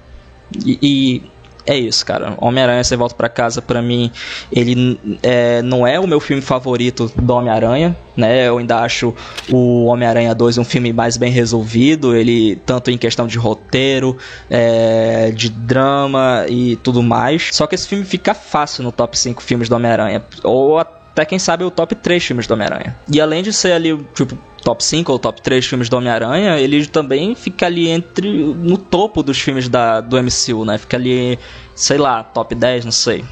e, 0.64 0.78
e 0.82 1.31
é 1.66 1.76
isso, 1.78 2.04
cara. 2.04 2.34
Homem-Aranha 2.38 2.82
Você 2.82 2.96
Volta 2.96 3.14
para 3.14 3.28
Casa, 3.28 3.62
para 3.62 3.80
mim, 3.80 4.10
ele 4.50 4.98
é, 5.22 5.62
não 5.62 5.86
é 5.86 5.98
o 5.98 6.06
meu 6.06 6.20
filme 6.20 6.42
favorito 6.42 7.10
do 7.16 7.34
Homem-Aranha, 7.34 7.96
né? 8.16 8.48
Eu 8.48 8.58
ainda 8.58 8.80
acho 8.80 9.14
o 9.50 9.84
Homem-Aranha 9.84 10.34
2 10.34 10.58
um 10.58 10.64
filme 10.64 10.92
mais 10.92 11.16
bem 11.16 11.30
resolvido, 11.30 12.16
ele 12.16 12.56
tanto 12.66 12.90
em 12.90 12.98
questão 12.98 13.26
de 13.26 13.38
roteiro, 13.38 14.16
é, 14.50 15.30
de 15.30 15.48
drama 15.48 16.46
e 16.48 16.76
tudo 16.76 17.02
mais. 17.02 17.50
Só 17.52 17.66
que 17.66 17.74
esse 17.74 17.86
filme 17.86 18.04
fica 18.04 18.34
fácil 18.34 18.82
no 18.82 18.92
top 18.92 19.16
5 19.18 19.42
filmes 19.42 19.68
do 19.68 19.76
Homem-Aranha, 19.76 20.24
ou 20.42 20.78
até 20.78 21.01
quem 21.26 21.38
sabe 21.38 21.64
o 21.64 21.70
top 21.70 21.94
3 21.94 22.24
filmes 22.24 22.46
do 22.46 22.54
Homem-Aranha. 22.54 22.96
E 23.08 23.20
além 23.20 23.42
de 23.42 23.52
ser 23.52 23.72
ali, 23.72 23.96
tipo, 24.14 24.36
top 24.62 24.82
5 24.82 25.12
ou 25.12 25.18
top 25.18 25.42
3 25.42 25.64
filmes 25.64 25.88
do 25.88 25.96
Homem-Aranha, 25.96 26.58
ele 26.58 26.86
também 26.86 27.34
fica 27.34 27.66
ali 27.66 27.88
entre 27.88 28.30
no 28.30 28.78
topo 28.78 29.22
dos 29.22 29.38
filmes 29.38 29.68
da, 29.68 30.00
do 30.00 30.16
MCU, 30.16 30.64
né? 30.64 30.78
Fica 30.78 30.96
ali, 30.96 31.38
sei 31.74 31.98
lá, 31.98 32.22
top 32.22 32.54
10, 32.54 32.84
não 32.86 32.92
sei. 32.92 33.24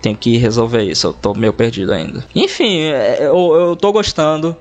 tenho 0.00 0.16
que 0.16 0.38
resolver 0.38 0.82
isso, 0.82 1.08
eu 1.08 1.12
tô 1.12 1.34
meio 1.34 1.52
perdido 1.52 1.92
ainda. 1.92 2.24
Enfim, 2.34 2.80
é, 2.80 3.18
eu, 3.20 3.54
eu 3.54 3.76
tô 3.76 3.92
gostando 3.92 4.56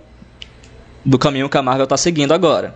do 1.06 1.18
caminho 1.18 1.50
que 1.50 1.58
a 1.58 1.62
Marvel 1.62 1.88
tá 1.88 1.96
seguindo 1.96 2.34
agora. 2.34 2.76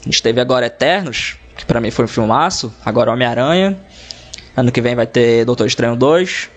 A 0.00 0.04
gente 0.04 0.22
teve 0.22 0.40
agora 0.40 0.66
Eternos, 0.66 1.36
que 1.56 1.64
para 1.64 1.80
mim 1.80 1.90
foi 1.90 2.04
um 2.04 2.08
filmaço, 2.08 2.72
agora 2.84 3.10
Homem-Aranha. 3.12 3.80
Ano 4.54 4.70
que 4.70 4.82
vem 4.82 4.94
vai 4.94 5.06
ter 5.06 5.44
Doutor 5.44 5.66
Estranho 5.66 5.96
2. 5.96 6.50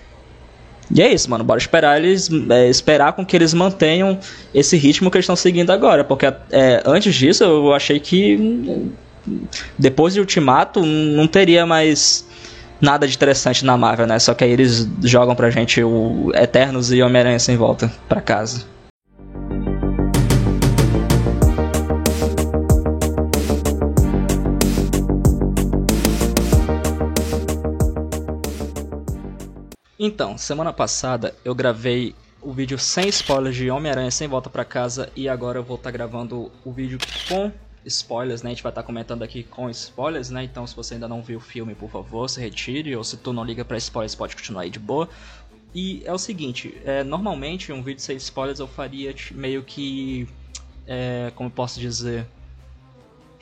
E 0.94 1.02
é 1.02 1.14
isso, 1.14 1.30
mano. 1.30 1.44
Bora 1.44 1.60
esperar 1.60 1.98
eles. 1.98 2.30
É, 2.50 2.70
esperar 2.70 3.14
com 3.14 3.26
que 3.26 3.36
eles 3.36 3.54
mantenham 3.54 4.20
esse 4.54 4.78
ritmo 4.78 5.10
que 5.10 5.18
eles 5.18 5.24
estão 5.24 5.36
seguindo 5.36 5.72
agora. 5.72 6.04
Porque 6.04 6.26
é, 6.52 6.84
antes 6.86 7.14
disso 7.16 7.44
eu 7.44 7.74
achei 7.74 8.00
que. 8.00 8.92
Depois 9.78 10.14
de 10.14 10.20
Ultimato 10.20 10.86
não 10.86 11.28
teria 11.28 11.66
mais 11.66 12.28
nada 12.80 13.08
de 13.08 13.16
interessante 13.16 13.66
na 13.66 13.76
Marvel, 13.76 14.06
né? 14.06 14.20
Só 14.20 14.34
que 14.34 14.44
aí 14.44 14.52
eles 14.52 14.88
jogam 15.02 15.36
pra 15.36 15.50
gente 15.50 15.84
o 15.84 16.32
Eternos 16.36 16.92
e 16.92 17.02
Homem-Aranha 17.02 17.40
sem 17.40 17.58
volta 17.58 17.92
pra 18.08 18.22
casa. 18.22 18.75
Então, 29.98 30.38
semana 30.38 30.74
passada 30.74 31.34
eu 31.46 31.56
gravei 31.56 32.14
o 32.42 32.52
vídeo 32.52 32.78
sem 32.78 33.08
spoilers 33.08 33.56
de 33.56 33.72
Homem-Aranha 33.72 34.12
sem 34.12 34.28
volta 34.28 34.50
para 34.50 34.66
casa 34.66 35.10
e 35.16 35.30
agora 35.30 35.60
eu 35.60 35.64
vou 35.64 35.78
estar 35.78 35.90
tá 35.90 35.92
gravando 35.92 36.52
o 36.66 36.72
vídeo 36.72 37.00
com 37.30 37.50
spoilers, 37.86 38.44
né? 38.44 38.50
A 38.50 38.54
gente 38.54 38.62
vai 38.62 38.72
estar 38.72 38.82
tá 38.82 38.86
comentando 38.86 39.24
aqui 39.24 39.44
com 39.44 39.70
spoilers, 39.70 40.30
né? 40.30 40.44
Então, 40.44 40.68
se 40.68 40.76
você 40.76 40.96
ainda 40.96 41.08
não 41.08 41.22
viu 41.22 41.38
o 41.38 41.42
filme, 41.42 41.74
por 41.74 41.90
favor, 41.90 42.30
se 42.30 42.42
retire 42.42 42.94
ou 42.94 43.06
se 43.06 43.16
tu 43.16 43.32
não 43.32 43.46
liga 43.46 43.64
para 43.64 43.78
spoilers, 43.78 44.14
pode 44.14 44.36
continuar 44.36 44.64
aí 44.64 44.70
de 44.70 44.80
boa. 44.80 45.08
E 45.74 46.02
é 46.04 46.12
o 46.12 46.18
seguinte, 46.18 46.76
é, 46.84 47.02
normalmente 47.02 47.72
um 47.72 47.82
vídeo 47.82 48.02
sem 48.02 48.18
spoilers 48.18 48.60
eu 48.60 48.68
faria 48.68 49.16
meio 49.32 49.64
que, 49.64 50.28
é, 50.86 51.32
como 51.36 51.48
eu 51.48 51.54
posso 51.54 51.80
dizer, 51.80 52.28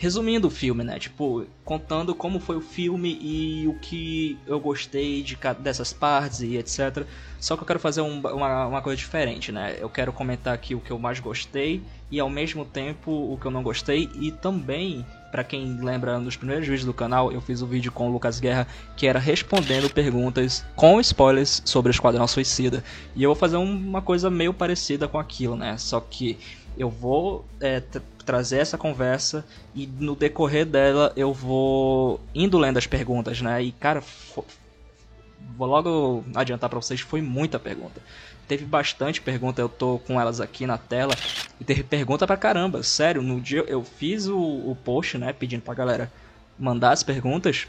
resumindo 0.03 0.49
o 0.49 0.51
filme, 0.51 0.83
né? 0.83 0.99
Tipo, 0.99 1.45
contando 1.63 2.13
como 2.13 2.37
foi 2.37 2.57
o 2.57 2.61
filme 2.61 3.17
e 3.21 3.65
o 3.69 3.79
que 3.79 4.37
eu 4.45 4.59
gostei 4.59 5.23
de 5.23 5.37
dessas 5.59 5.93
partes 5.93 6.41
e 6.41 6.57
etc. 6.57 7.05
Só 7.39 7.55
que 7.55 7.63
eu 7.63 7.65
quero 7.65 7.79
fazer 7.79 8.01
um, 8.01 8.19
uma, 8.19 8.67
uma 8.67 8.81
coisa 8.81 8.97
diferente, 8.97 9.49
né? 9.49 9.77
Eu 9.79 9.89
quero 9.89 10.11
comentar 10.11 10.53
aqui 10.53 10.75
o 10.75 10.81
que 10.81 10.91
eu 10.91 10.99
mais 10.99 11.21
gostei 11.21 11.81
e 12.11 12.19
ao 12.19 12.29
mesmo 12.29 12.65
tempo 12.65 13.11
o 13.11 13.37
que 13.39 13.45
eu 13.45 13.51
não 13.51 13.63
gostei 13.63 14.09
e 14.15 14.29
também 14.29 15.05
para 15.31 15.41
quem 15.41 15.79
lembra 15.81 16.19
nos 16.19 16.35
primeiros 16.35 16.67
vídeos 16.67 16.85
do 16.85 16.93
canal, 16.93 17.31
eu 17.31 17.39
fiz 17.39 17.61
um 17.61 17.65
vídeo 17.65 17.89
com 17.89 18.09
o 18.09 18.11
Lucas 18.11 18.41
Guerra 18.41 18.67
que 18.97 19.07
era 19.07 19.19
respondendo 19.19 19.89
perguntas 19.89 20.65
com 20.75 20.99
spoilers 20.99 21.61
sobre 21.63 21.89
o 21.89 21.93
Esquadrão 21.93 22.27
Suicida. 22.27 22.83
E 23.15 23.23
eu 23.23 23.29
vou 23.29 23.37
fazer 23.37 23.55
uma 23.55 24.01
coisa 24.01 24.29
meio 24.29 24.53
parecida 24.53 25.07
com 25.07 25.17
aquilo, 25.17 25.55
né? 25.55 25.77
Só 25.77 26.01
que 26.01 26.37
eu 26.77 26.89
vou 26.89 27.45
é, 27.61 27.81
trazer 28.23 28.57
essa 28.57 28.77
conversa 28.77 29.45
e 29.75 29.87
no 29.87 30.15
decorrer 30.15 30.65
dela 30.65 31.11
eu 31.15 31.33
vou 31.33 32.19
indo 32.33 32.57
lendo 32.57 32.77
as 32.77 32.87
perguntas, 32.87 33.41
né? 33.41 33.61
E 33.61 33.71
cara, 33.71 34.03
vou 35.57 35.67
logo 35.67 36.23
adiantar 36.35 36.69
para 36.69 36.79
vocês, 36.79 37.01
foi 37.01 37.21
muita 37.21 37.59
pergunta. 37.59 38.01
Teve 38.47 38.65
bastante 38.65 39.21
pergunta, 39.21 39.61
eu 39.61 39.69
tô 39.69 39.99
com 39.99 40.19
elas 40.19 40.41
aqui 40.41 40.65
na 40.65 40.77
tela 40.77 41.15
e 41.59 41.63
teve 41.63 41.83
pergunta 41.83 42.27
pra 42.27 42.35
caramba, 42.35 42.83
sério. 42.83 43.21
No 43.21 43.39
dia 43.39 43.63
eu 43.67 43.83
fiz 43.83 44.27
o, 44.27 44.37
o 44.37 44.77
post, 44.83 45.17
né, 45.17 45.31
pedindo 45.31 45.61
pra 45.61 45.73
galera 45.73 46.11
mandar 46.57 46.91
as 46.91 47.03
perguntas 47.03 47.67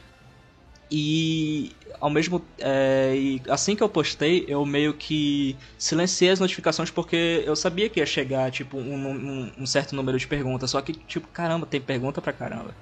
e 0.90 1.72
ao 2.00 2.10
mesmo 2.10 2.42
é, 2.58 3.14
e 3.16 3.42
assim 3.48 3.74
que 3.74 3.82
eu 3.82 3.88
postei, 3.88 4.44
eu 4.46 4.64
meio 4.66 4.94
que 4.94 5.56
silenciei 5.78 6.30
as 6.30 6.40
notificações 6.40 6.90
porque 6.90 7.42
eu 7.46 7.56
sabia 7.56 7.88
que 7.88 8.00
ia 8.00 8.06
chegar 8.06 8.50
tipo 8.50 8.76
um, 8.76 8.94
um, 8.94 9.52
um 9.58 9.66
certo 9.66 9.96
número 9.96 10.18
de 10.18 10.26
perguntas, 10.26 10.70
só 10.70 10.80
que 10.80 10.92
tipo 10.92 11.26
caramba 11.28 11.66
tem 11.66 11.80
pergunta 11.80 12.20
pra 12.20 12.32
caramba. 12.32 12.74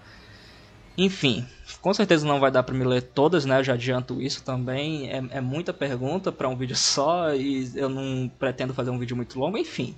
Enfim, 0.97 1.47
com 1.81 1.95
certeza 1.95 2.27
não 2.27 2.39
vai 2.39 2.51
dar 2.51 2.63
para 2.63 2.75
me 2.75 2.85
ler 2.85 3.03
todas, 3.03 3.47
né? 3.47 3.61
Eu 3.61 3.65
já 3.65 3.75
adianto 3.75 4.21
isso 4.21 4.43
também. 4.43 5.11
É, 5.11 5.23
é 5.31 5.41
muita 5.41 5.73
pergunta 5.73 6.31
para 6.31 6.49
um 6.49 6.57
vídeo 6.57 6.77
só 6.77 7.35
e 7.35 7.71
eu 7.75 7.89
não 7.89 8.31
pretendo 8.39 8.75
fazer 8.75 8.91
um 8.91 8.99
vídeo 8.99 9.17
muito 9.17 9.39
longo. 9.39 9.57
Enfim, 9.57 9.97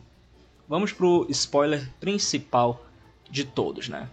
vamos 0.69 0.93
pro 0.93 1.27
spoiler 1.31 1.91
principal 1.99 2.87
de 3.29 3.45
todos, 3.45 3.89
né? 3.89 4.09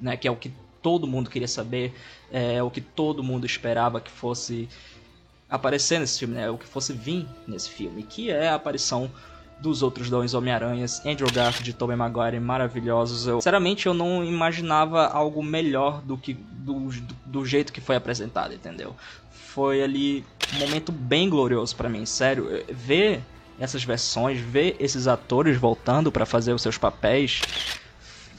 né? 0.00 0.16
Que 0.16 0.28
é 0.28 0.30
o 0.30 0.36
que 0.36 0.52
todo 0.86 1.04
mundo 1.04 1.28
queria 1.28 1.48
saber, 1.48 1.92
é, 2.30 2.62
o 2.62 2.70
que 2.70 2.80
todo 2.80 3.20
mundo 3.20 3.44
esperava 3.44 4.00
que 4.00 4.08
fosse 4.08 4.68
aparecer 5.50 5.98
nesse 5.98 6.20
filme, 6.20 6.36
né? 6.36 6.48
O 6.48 6.56
que 6.56 6.64
fosse 6.64 6.92
vir 6.92 7.26
nesse 7.44 7.68
filme, 7.70 8.04
que 8.04 8.30
é 8.30 8.50
a 8.50 8.54
aparição 8.54 9.10
dos 9.58 9.82
outros 9.82 10.08
dois 10.08 10.32
Homem-Aranhas, 10.32 11.04
Andrew 11.04 11.28
Garfield 11.28 11.70
e 11.70 11.72
Tobey 11.72 11.96
Maguire, 11.96 12.38
maravilhosos. 12.38 13.26
Eu, 13.26 13.40
sinceramente, 13.40 13.86
eu 13.86 13.94
não 13.94 14.24
imaginava 14.24 15.08
algo 15.08 15.42
melhor 15.42 16.00
do 16.02 16.16
que 16.16 16.34
do, 16.34 16.88
do 17.24 17.44
jeito 17.44 17.72
que 17.72 17.80
foi 17.80 17.96
apresentado, 17.96 18.54
entendeu? 18.54 18.94
Foi 19.32 19.82
ali 19.82 20.24
um 20.54 20.60
momento 20.60 20.92
bem 20.92 21.28
glorioso 21.28 21.74
para 21.74 21.88
mim, 21.88 22.06
sério. 22.06 22.64
Ver 22.70 23.22
essas 23.58 23.82
versões, 23.82 24.38
ver 24.38 24.76
esses 24.78 25.08
atores 25.08 25.56
voltando 25.56 26.12
para 26.12 26.24
fazer 26.24 26.52
os 26.52 26.62
seus 26.62 26.78
papéis 26.78 27.40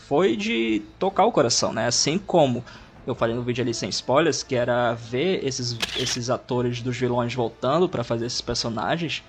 foi 0.07 0.37
de 0.37 0.81
tocar 0.97 1.25
o 1.25 1.31
coração, 1.31 1.73
né? 1.73 1.85
Assim 1.85 2.17
como 2.17 2.63
eu 3.05 3.15
falei 3.15 3.35
no 3.35 3.41
vídeo 3.41 3.61
ali 3.61 3.73
sem 3.73 3.89
spoilers, 3.89 4.43
que 4.43 4.55
era 4.55 4.93
ver 4.93 5.45
esses, 5.45 5.77
esses 5.97 6.29
atores 6.29 6.81
dos 6.81 6.97
vilões 6.97 7.33
voltando 7.33 7.87
para 7.87 8.03
fazer 8.03 8.25
esses 8.25 8.41
personagens. 8.41 9.23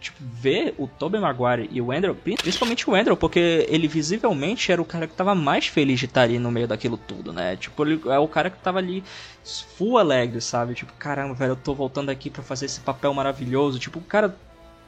Tipo, 0.00 0.16
ver 0.22 0.74
o 0.78 0.86
Tobey 0.86 1.20
Maguire 1.20 1.68
e 1.70 1.78
o 1.78 1.92
Andrew, 1.92 2.14
principalmente 2.14 2.88
o 2.88 2.94
Andrew, 2.94 3.14
porque 3.14 3.66
ele 3.68 3.86
visivelmente 3.86 4.72
era 4.72 4.80
o 4.80 4.84
cara 4.84 5.06
que 5.06 5.14
tava 5.14 5.34
mais 5.34 5.66
feliz 5.66 6.00
de 6.00 6.06
estar 6.06 6.22
ali 6.22 6.38
no 6.38 6.50
meio 6.50 6.66
daquilo 6.66 6.96
tudo, 6.96 7.34
né? 7.34 7.56
Tipo, 7.56 7.84
ele 7.84 8.00
é 8.06 8.18
o 8.18 8.26
cara 8.26 8.48
que 8.48 8.58
tava 8.60 8.78
ali 8.78 9.04
full 9.76 9.98
alegre, 9.98 10.40
sabe? 10.40 10.74
Tipo, 10.74 10.92
caramba, 10.94 11.34
velho, 11.34 11.52
eu 11.52 11.56
tô 11.56 11.74
voltando 11.74 12.08
aqui 12.08 12.30
para 12.30 12.42
fazer 12.42 12.64
esse 12.64 12.80
papel 12.80 13.12
maravilhoso. 13.12 13.78
Tipo, 13.78 13.98
o 13.98 14.02
cara, 14.02 14.34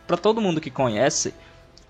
pra 0.07 0.17
todo 0.17 0.41
mundo 0.41 0.63
que 0.63 0.71
conhece, 0.71 1.35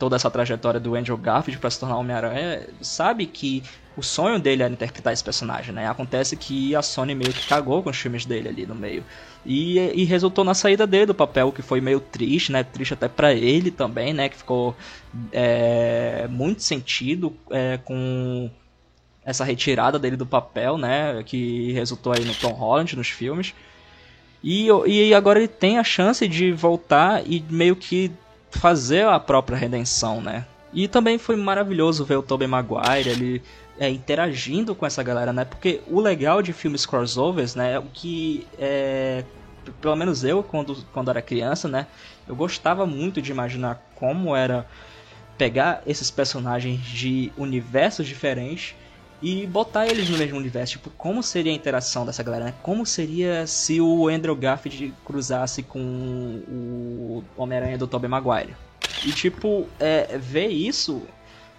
toda 0.02 0.16
essa 0.16 0.28
trajetória 0.28 0.80
do 0.80 0.96
Andrew 0.96 1.16
Garfield 1.16 1.60
para 1.60 1.70
se 1.70 1.78
tornar 1.78 1.96
Homem-Aranha, 1.96 2.66
sabe 2.80 3.24
que 3.24 3.62
o 3.96 4.02
sonho 4.02 4.36
dele 4.40 4.64
era 4.64 4.72
interpretar 4.72 5.12
esse 5.12 5.22
personagem, 5.22 5.72
né? 5.72 5.88
Acontece 5.88 6.36
que 6.36 6.74
a 6.74 6.82
Sony 6.82 7.14
meio 7.14 7.32
que 7.32 7.46
cagou 7.46 7.84
com 7.84 7.90
os 7.90 7.96
filmes 7.96 8.26
dele 8.26 8.48
ali 8.48 8.66
no 8.66 8.74
meio. 8.74 9.04
E, 9.46 9.78
e 9.78 10.02
resultou 10.02 10.42
na 10.42 10.54
saída 10.54 10.88
dele 10.88 11.06
do 11.06 11.14
papel, 11.14 11.52
que 11.52 11.62
foi 11.62 11.80
meio 11.80 12.00
triste, 12.00 12.50
né? 12.50 12.64
Triste 12.64 12.94
até 12.94 13.06
para 13.06 13.32
ele 13.32 13.70
também, 13.70 14.12
né? 14.12 14.28
Que 14.28 14.38
ficou 14.38 14.74
é, 15.30 16.26
muito 16.28 16.64
sentido 16.64 17.32
é, 17.48 17.78
com 17.84 18.50
essa 19.24 19.44
retirada 19.44 20.00
dele 20.00 20.16
do 20.16 20.26
papel, 20.26 20.76
né? 20.76 21.22
Que 21.24 21.70
resultou 21.74 22.12
aí 22.12 22.24
no 22.24 22.34
Tom 22.34 22.50
Holland 22.50 22.96
nos 22.96 23.08
filmes. 23.08 23.54
E, 24.42 24.66
e 24.66 25.14
agora 25.14 25.38
ele 25.38 25.46
tem 25.46 25.78
a 25.78 25.84
chance 25.84 26.26
de 26.26 26.50
voltar 26.50 27.22
e 27.24 27.44
meio 27.48 27.76
que 27.76 28.10
fazer 28.52 29.06
a 29.06 29.18
própria 29.18 29.56
redenção, 29.56 30.20
né? 30.20 30.46
E 30.72 30.88
também 30.88 31.18
foi 31.18 31.36
maravilhoso 31.36 32.04
ver 32.04 32.16
o 32.16 32.22
Tobey 32.22 32.48
Maguire 32.48 33.08
ele 33.08 33.42
é, 33.78 33.90
interagindo 33.90 34.74
com 34.74 34.86
essa 34.86 35.02
galera, 35.02 35.32
né? 35.32 35.44
Porque 35.44 35.80
o 35.86 36.00
legal 36.00 36.40
de 36.40 36.52
filmes 36.52 36.86
crossovers, 36.86 37.54
né, 37.54 37.74
é 37.74 37.78
o 37.78 37.84
que 37.92 38.46
é, 38.58 39.24
pelo 39.80 39.96
menos 39.96 40.24
eu 40.24 40.42
quando 40.42 40.76
quando 40.92 41.10
era 41.10 41.20
criança, 41.20 41.68
né, 41.68 41.86
eu 42.28 42.34
gostava 42.34 42.86
muito 42.86 43.20
de 43.20 43.30
imaginar 43.30 43.82
como 43.94 44.34
era 44.34 44.66
pegar 45.36 45.82
esses 45.86 46.10
personagens 46.10 46.80
de 46.80 47.32
universos 47.36 48.06
diferentes 48.06 48.74
e 49.22 49.46
botar 49.46 49.86
eles 49.86 50.10
no 50.10 50.18
mesmo 50.18 50.36
universo. 50.36 50.72
Tipo, 50.72 50.90
como 50.90 51.22
seria 51.22 51.52
a 51.52 51.54
interação 51.54 52.04
dessa 52.04 52.22
galera, 52.22 52.46
né? 52.46 52.54
Como 52.62 52.84
seria 52.84 53.46
se 53.46 53.80
o 53.80 54.08
Andrew 54.08 54.34
Garfield 54.34 54.92
cruzasse 55.04 55.62
com 55.62 55.78
o 56.48 57.24
Homem-Aranha 57.36 57.78
do 57.78 57.86
Tobey 57.86 58.08
Maguire? 58.08 58.56
E, 59.06 59.12
tipo, 59.12 59.66
é, 59.78 60.18
ver 60.18 60.48
isso 60.48 61.02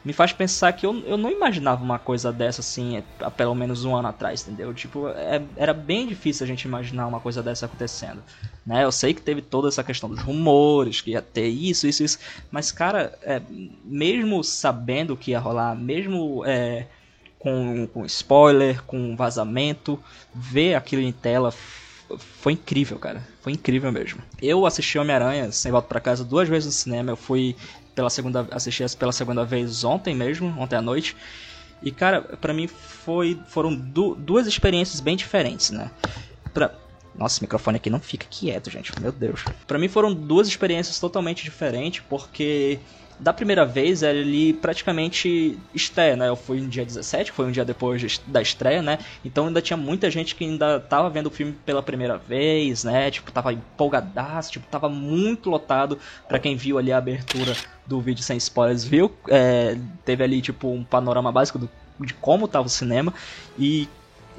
me 0.03 0.12
faz 0.12 0.34
pensar 0.34 0.74
que 0.74 0.86
eu, 0.86 1.00
eu 1.05 1.15
não 1.15 1.32
imaginava 1.32 1.82
uma 1.82 1.98
coisa 1.98 2.32
dessa 2.32 2.60
assim 2.60 3.01
há 3.22 3.32
pelo 3.32 3.55
menos 3.55 3.86
um 3.86 3.96
ano 3.96 4.10
atrás, 4.10 4.41
entendeu? 4.41 4.74
Tipo, 4.74 5.08
é, 5.08 5.41
era 5.55 5.74
bem 5.74 6.05
difícil 6.05 6.43
a 6.43 6.48
gente 6.48 6.65
imaginar 6.65 7.08
uma 7.08 7.22
coisa 7.22 7.41
dessa 7.41 7.65
acontecendo. 7.67 8.22
Né? 8.65 8.84
Eu 8.84 8.91
sei 8.91 9.13
que 9.13 9.22
teve 9.22 9.41
toda 9.41 9.70
essa 9.70 9.84
questão 9.84 10.10
dos 10.10 10.20
rumores, 10.20 11.00
que 11.00 11.12
ia 11.12 11.22
ter 11.22 11.48
isso, 11.48 11.88
isso, 11.88 12.03
isso. 12.03 12.20
Mas, 12.51 12.72
cara, 12.72 13.17
é, 13.22 13.41
mesmo 13.86 14.43
sabendo 14.43 15.15
que 15.15 15.32
ia 15.32 15.39
rolar, 15.39 15.75
mesmo. 15.75 16.43
É, 16.46 16.88
com, 17.43 17.85
com 17.88 18.05
spoiler, 18.05 18.81
com 18.83 19.17
vazamento, 19.17 20.01
ver 20.33 20.75
aquilo 20.75 21.01
em 21.01 21.12
tela 21.12 21.53
foi 22.17 22.53
incrível, 22.53 22.97
cara. 22.97 23.21
Foi 23.41 23.51
incrível 23.51 23.91
mesmo. 23.91 24.21
Eu 24.41 24.65
assisti 24.65 24.97
Homem-Aranha 24.97 25.51
sem 25.51 25.71
volta 25.71 25.88
para 25.88 26.00
casa 26.00 26.23
duas 26.23 26.47
vezes 26.47 26.67
no 26.67 26.71
cinema. 26.71 27.12
Eu 27.12 27.17
fui 27.17 27.55
pela 27.93 28.09
segunda 28.09 28.47
assisti 28.51 28.83
pela 28.97 29.12
segunda 29.12 29.43
vez 29.43 29.83
ontem 29.83 30.15
mesmo, 30.15 30.47
ontem 30.57 30.77
à 30.77 30.81
noite. 30.81 31.15
E 31.81 31.91
cara, 31.91 32.21
para 32.21 32.53
mim 32.53 32.67
foi 32.67 33.38
foram 33.47 33.75
du 33.75 34.15
duas 34.15 34.47
experiências 34.47 35.01
bem 35.01 35.17
diferentes, 35.17 35.71
né? 35.71 35.91
Pra, 36.53 36.73
Nossa, 37.15 37.35
esse 37.35 37.43
microfone 37.43 37.77
aqui 37.77 37.89
não 37.89 38.00
fica 38.00 38.25
quieto, 38.29 38.69
gente. 38.69 38.93
Meu 39.01 39.12
Deus. 39.12 39.43
Para 39.67 39.77
mim 39.77 39.89
foram 39.89 40.13
duas 40.13 40.47
experiências 40.47 41.00
totalmente 41.00 41.43
diferentes, 41.43 42.03
porque 42.09 42.79
da 43.20 43.34
primeira 43.34 43.65
vez 43.65 44.03
ele 44.03 44.53
praticamente 44.53 45.58
estreia, 45.74 46.15
né? 46.15 46.36
Fui 46.36 46.60
no 46.60 46.67
dia 46.67 46.86
17, 46.86 47.32
foi 47.32 47.46
um 47.46 47.51
dia 47.51 47.65
depois 47.65 48.20
da 48.27 48.41
estreia, 48.41 48.82
né? 48.82 49.00
Então 49.24 49.48
ainda 49.48 49.62
tinha 49.62 49.77
muita 49.77 50.10
gente 50.10 50.36
que 50.36 50.43
ainda 50.43 50.79
tava 50.79 51.10
vendo 51.10 51.27
o 51.27 51.32
filme 51.32 51.53
pela 51.65 51.82
primeira 51.82 52.17
vez, 52.17 52.84
né? 52.84 53.12
Tipo, 53.12 53.32
tava 53.32 53.53
empolgadaço, 53.53 54.51
tipo, 54.51 54.65
tava 54.67 54.89
muito 54.89 55.50
lotado. 55.50 55.98
para 56.27 56.39
quem 56.39 56.55
viu 56.55 56.77
ali 56.77 56.91
a 56.91 56.98
abertura 56.98 57.55
do 57.86 58.00
vídeo 58.01 58.24
sem 58.24 58.38
spoilers, 58.38 58.84
viu? 58.84 59.12
É, 59.29 59.77
teve 60.05 60.24
ali, 60.24 60.41
tipo, 60.41 60.70
um 60.70 60.84
panorama 60.84 61.32
básico 61.32 61.60
do, 61.60 61.70
de 62.00 62.13
como 62.13 62.48
tava 62.48 62.67
o 62.67 62.70
cinema. 62.70 63.13
E, 63.58 63.88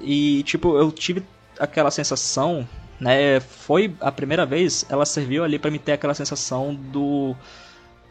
e, 0.02 0.43
tipo, 0.45 0.76
eu 0.76 0.90
tive 0.90 1.23
aquela 1.59 1.90
sensação, 1.90 2.66
né? 2.99 3.40
Foi 3.40 3.95
a 4.00 4.11
primeira 4.11 4.45
vez, 4.47 4.85
ela 4.88 5.07
serviu 5.07 5.45
ali 5.45 5.59
para 5.59 5.71
me 5.71 5.78
ter 5.78 5.93
aquela 5.93 6.14
sensação 6.14 6.75
do 6.75 7.35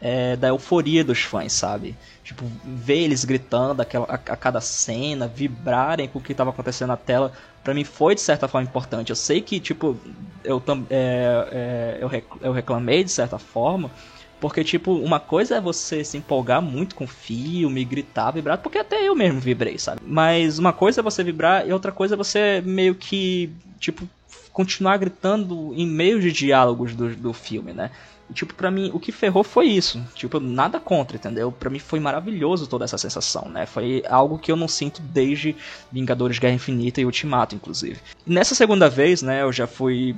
é, 0.04 0.36
da 0.36 0.48
euforia 0.48 1.02
dos 1.02 1.22
fãs, 1.22 1.54
sabe? 1.54 1.96
Tipo, 2.22 2.44
ver 2.62 2.98
eles 2.98 3.24
gritando 3.24 3.80
aquela, 3.80 4.04
a, 4.04 4.14
a 4.16 4.36
cada 4.36 4.60
cena, 4.60 5.26
vibrarem 5.26 6.06
com 6.06 6.18
o 6.18 6.22
que 6.22 6.32
estava 6.32 6.50
acontecendo 6.50 6.88
na 6.88 6.96
tela, 6.98 7.32
para 7.64 7.72
mim 7.72 7.84
foi 7.84 8.14
de 8.14 8.20
certa 8.20 8.46
forma 8.46 8.68
importante. 8.68 9.08
Eu 9.08 9.16
sei 9.16 9.40
que, 9.40 9.58
tipo, 9.58 9.96
eu, 10.44 10.62
é, 10.90 11.48
é, 11.50 11.98
eu, 12.02 12.06
rec, 12.06 12.26
eu 12.42 12.52
reclamei 12.52 13.02
de 13.02 13.10
certa 13.10 13.38
forma, 13.38 13.90
porque, 14.38 14.62
tipo, 14.62 14.92
uma 14.92 15.18
coisa 15.18 15.56
é 15.56 15.60
você 15.60 16.04
se 16.04 16.18
empolgar 16.18 16.60
muito 16.60 16.94
com 16.94 17.04
o 17.04 17.08
filme, 17.08 17.82
gritar, 17.82 18.30
vibrar, 18.30 18.58
porque 18.58 18.76
até 18.76 19.08
eu 19.08 19.14
mesmo 19.14 19.40
vibrei, 19.40 19.78
sabe? 19.78 20.02
Mas 20.04 20.58
uma 20.58 20.74
coisa 20.74 21.00
é 21.00 21.02
você 21.02 21.24
vibrar 21.24 21.66
e 21.66 21.72
outra 21.72 21.90
coisa 21.90 22.14
é 22.14 22.18
você 22.18 22.62
meio 22.62 22.94
que, 22.94 23.50
tipo, 23.80 24.06
continuar 24.52 24.98
gritando 24.98 25.72
em 25.74 25.86
meio 25.86 26.20
de 26.20 26.30
diálogos 26.30 26.94
do, 26.94 27.16
do 27.16 27.32
filme, 27.32 27.72
né? 27.72 27.90
Tipo, 28.32 28.54
pra 28.54 28.70
mim, 28.70 28.90
o 28.92 28.98
que 28.98 29.12
ferrou 29.12 29.44
foi 29.44 29.66
isso. 29.66 30.02
Tipo, 30.14 30.40
nada 30.40 30.80
contra, 30.80 31.16
entendeu? 31.16 31.52
Pra 31.52 31.70
mim 31.70 31.78
foi 31.78 32.00
maravilhoso 32.00 32.66
toda 32.66 32.84
essa 32.84 32.96
sensação, 32.96 33.48
né? 33.48 33.66
Foi 33.66 34.02
algo 34.08 34.38
que 34.38 34.50
eu 34.50 34.56
não 34.56 34.68
sinto 34.68 35.02
desde 35.02 35.54
Vingadores 35.92 36.38
Guerra 36.38 36.54
Infinita 36.54 37.00
e 37.00 37.04
Ultimato, 37.04 37.54
inclusive. 37.54 38.00
nessa 38.26 38.54
segunda 38.54 38.88
vez, 38.88 39.22
né, 39.22 39.42
eu 39.42 39.52
já 39.52 39.66
fui 39.66 40.16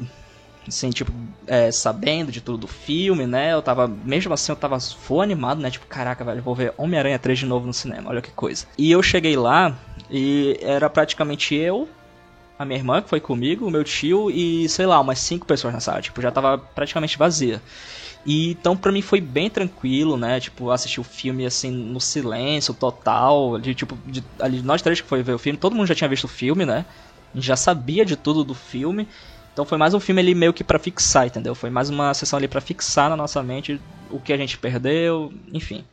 assim, 0.68 0.90
tipo, 0.90 1.12
é, 1.46 1.70
sabendo 1.70 2.32
de 2.32 2.40
tudo 2.40 2.58
do 2.58 2.66
filme, 2.66 3.26
né? 3.26 3.52
Eu 3.52 3.62
tava, 3.62 3.86
mesmo 3.86 4.32
assim, 4.34 4.52
eu 4.52 4.56
tava 4.56 4.78
full 4.80 5.20
animado, 5.20 5.60
né? 5.60 5.70
Tipo, 5.70 5.86
caraca, 5.86 6.24
velho, 6.24 6.42
vou 6.42 6.54
ver 6.54 6.74
Homem-Aranha 6.76 7.18
3 7.18 7.38
de 7.38 7.46
novo 7.46 7.66
no 7.66 7.72
cinema, 7.72 8.10
olha 8.10 8.22
que 8.22 8.30
coisa. 8.30 8.66
E 8.76 8.90
eu 8.90 9.02
cheguei 9.02 9.36
lá 9.36 9.76
e 10.10 10.58
era 10.60 10.88
praticamente 10.90 11.54
eu, 11.54 11.88
a 12.58 12.64
minha 12.64 12.78
irmã 12.78 13.02
que 13.02 13.08
foi 13.08 13.20
comigo, 13.20 13.66
o 13.66 13.70
meu 13.70 13.84
tio 13.84 14.30
e, 14.30 14.68
sei 14.68 14.86
lá, 14.86 15.00
umas 15.00 15.18
cinco 15.18 15.46
pessoas 15.46 15.74
na 15.74 15.80
sala, 15.80 16.00
tipo, 16.00 16.20
já 16.22 16.30
tava 16.30 16.58
praticamente 16.58 17.18
vazia. 17.18 17.60
E 18.24 18.50
então 18.50 18.76
pra 18.76 18.90
mim 18.90 19.02
foi 19.02 19.20
bem 19.20 19.48
tranquilo, 19.48 20.16
né? 20.16 20.40
Tipo, 20.40 20.70
assistir 20.70 21.00
o 21.00 21.04
filme 21.04 21.46
assim 21.46 21.70
no 21.70 22.00
silêncio 22.00 22.74
total, 22.74 23.58
de 23.58 23.74
tipo, 23.74 23.96
de, 24.04 24.22
ali 24.40 24.62
nós 24.62 24.82
três 24.82 25.00
que 25.00 25.06
foi 25.06 25.22
ver 25.22 25.34
o 25.34 25.38
filme, 25.38 25.56
todo 25.56 25.76
mundo 25.76 25.86
já 25.86 25.94
tinha 25.94 26.08
visto 26.08 26.24
o 26.24 26.28
filme, 26.28 26.66
né? 26.66 26.84
Já 27.34 27.54
sabia 27.56 28.04
de 28.04 28.16
tudo 28.16 28.42
do 28.42 28.54
filme. 28.54 29.06
Então 29.52 29.64
foi 29.64 29.78
mais 29.78 29.94
um 29.94 30.00
filme 30.00 30.20
ali 30.20 30.34
meio 30.34 30.52
que 30.52 30.64
para 30.64 30.78
fixar, 30.78 31.26
entendeu? 31.26 31.54
Foi 31.54 31.70
mais 31.70 31.88
uma 31.88 32.12
sessão 32.14 32.36
ali 32.36 32.48
para 32.48 32.60
fixar 32.60 33.08
na 33.08 33.16
nossa 33.16 33.42
mente 33.42 33.80
o 34.10 34.20
que 34.20 34.32
a 34.32 34.36
gente 34.36 34.58
perdeu, 34.58 35.32
enfim. 35.52 35.84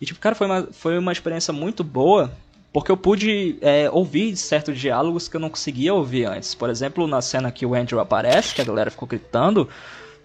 E 0.00 0.06
tipo, 0.06 0.20
cara, 0.20 0.34
foi 0.34 0.46
uma, 0.46 0.68
foi 0.70 0.98
uma 0.98 1.12
experiência 1.12 1.52
muito 1.52 1.82
boa, 1.82 2.30
porque 2.74 2.90
eu 2.90 2.96
pude 2.96 3.56
é, 3.60 3.88
ouvir 3.88 4.36
certos 4.36 4.76
diálogos 4.76 5.28
que 5.28 5.36
eu 5.36 5.40
não 5.40 5.48
conseguia 5.48 5.94
ouvir 5.94 6.24
antes. 6.24 6.56
Por 6.56 6.68
exemplo, 6.68 7.06
na 7.06 7.22
cena 7.22 7.52
que 7.52 7.64
o 7.64 7.72
Andrew 7.72 8.00
aparece, 8.00 8.52
que 8.52 8.60
a 8.60 8.64
galera 8.64 8.90
ficou 8.90 9.06
gritando, 9.06 9.68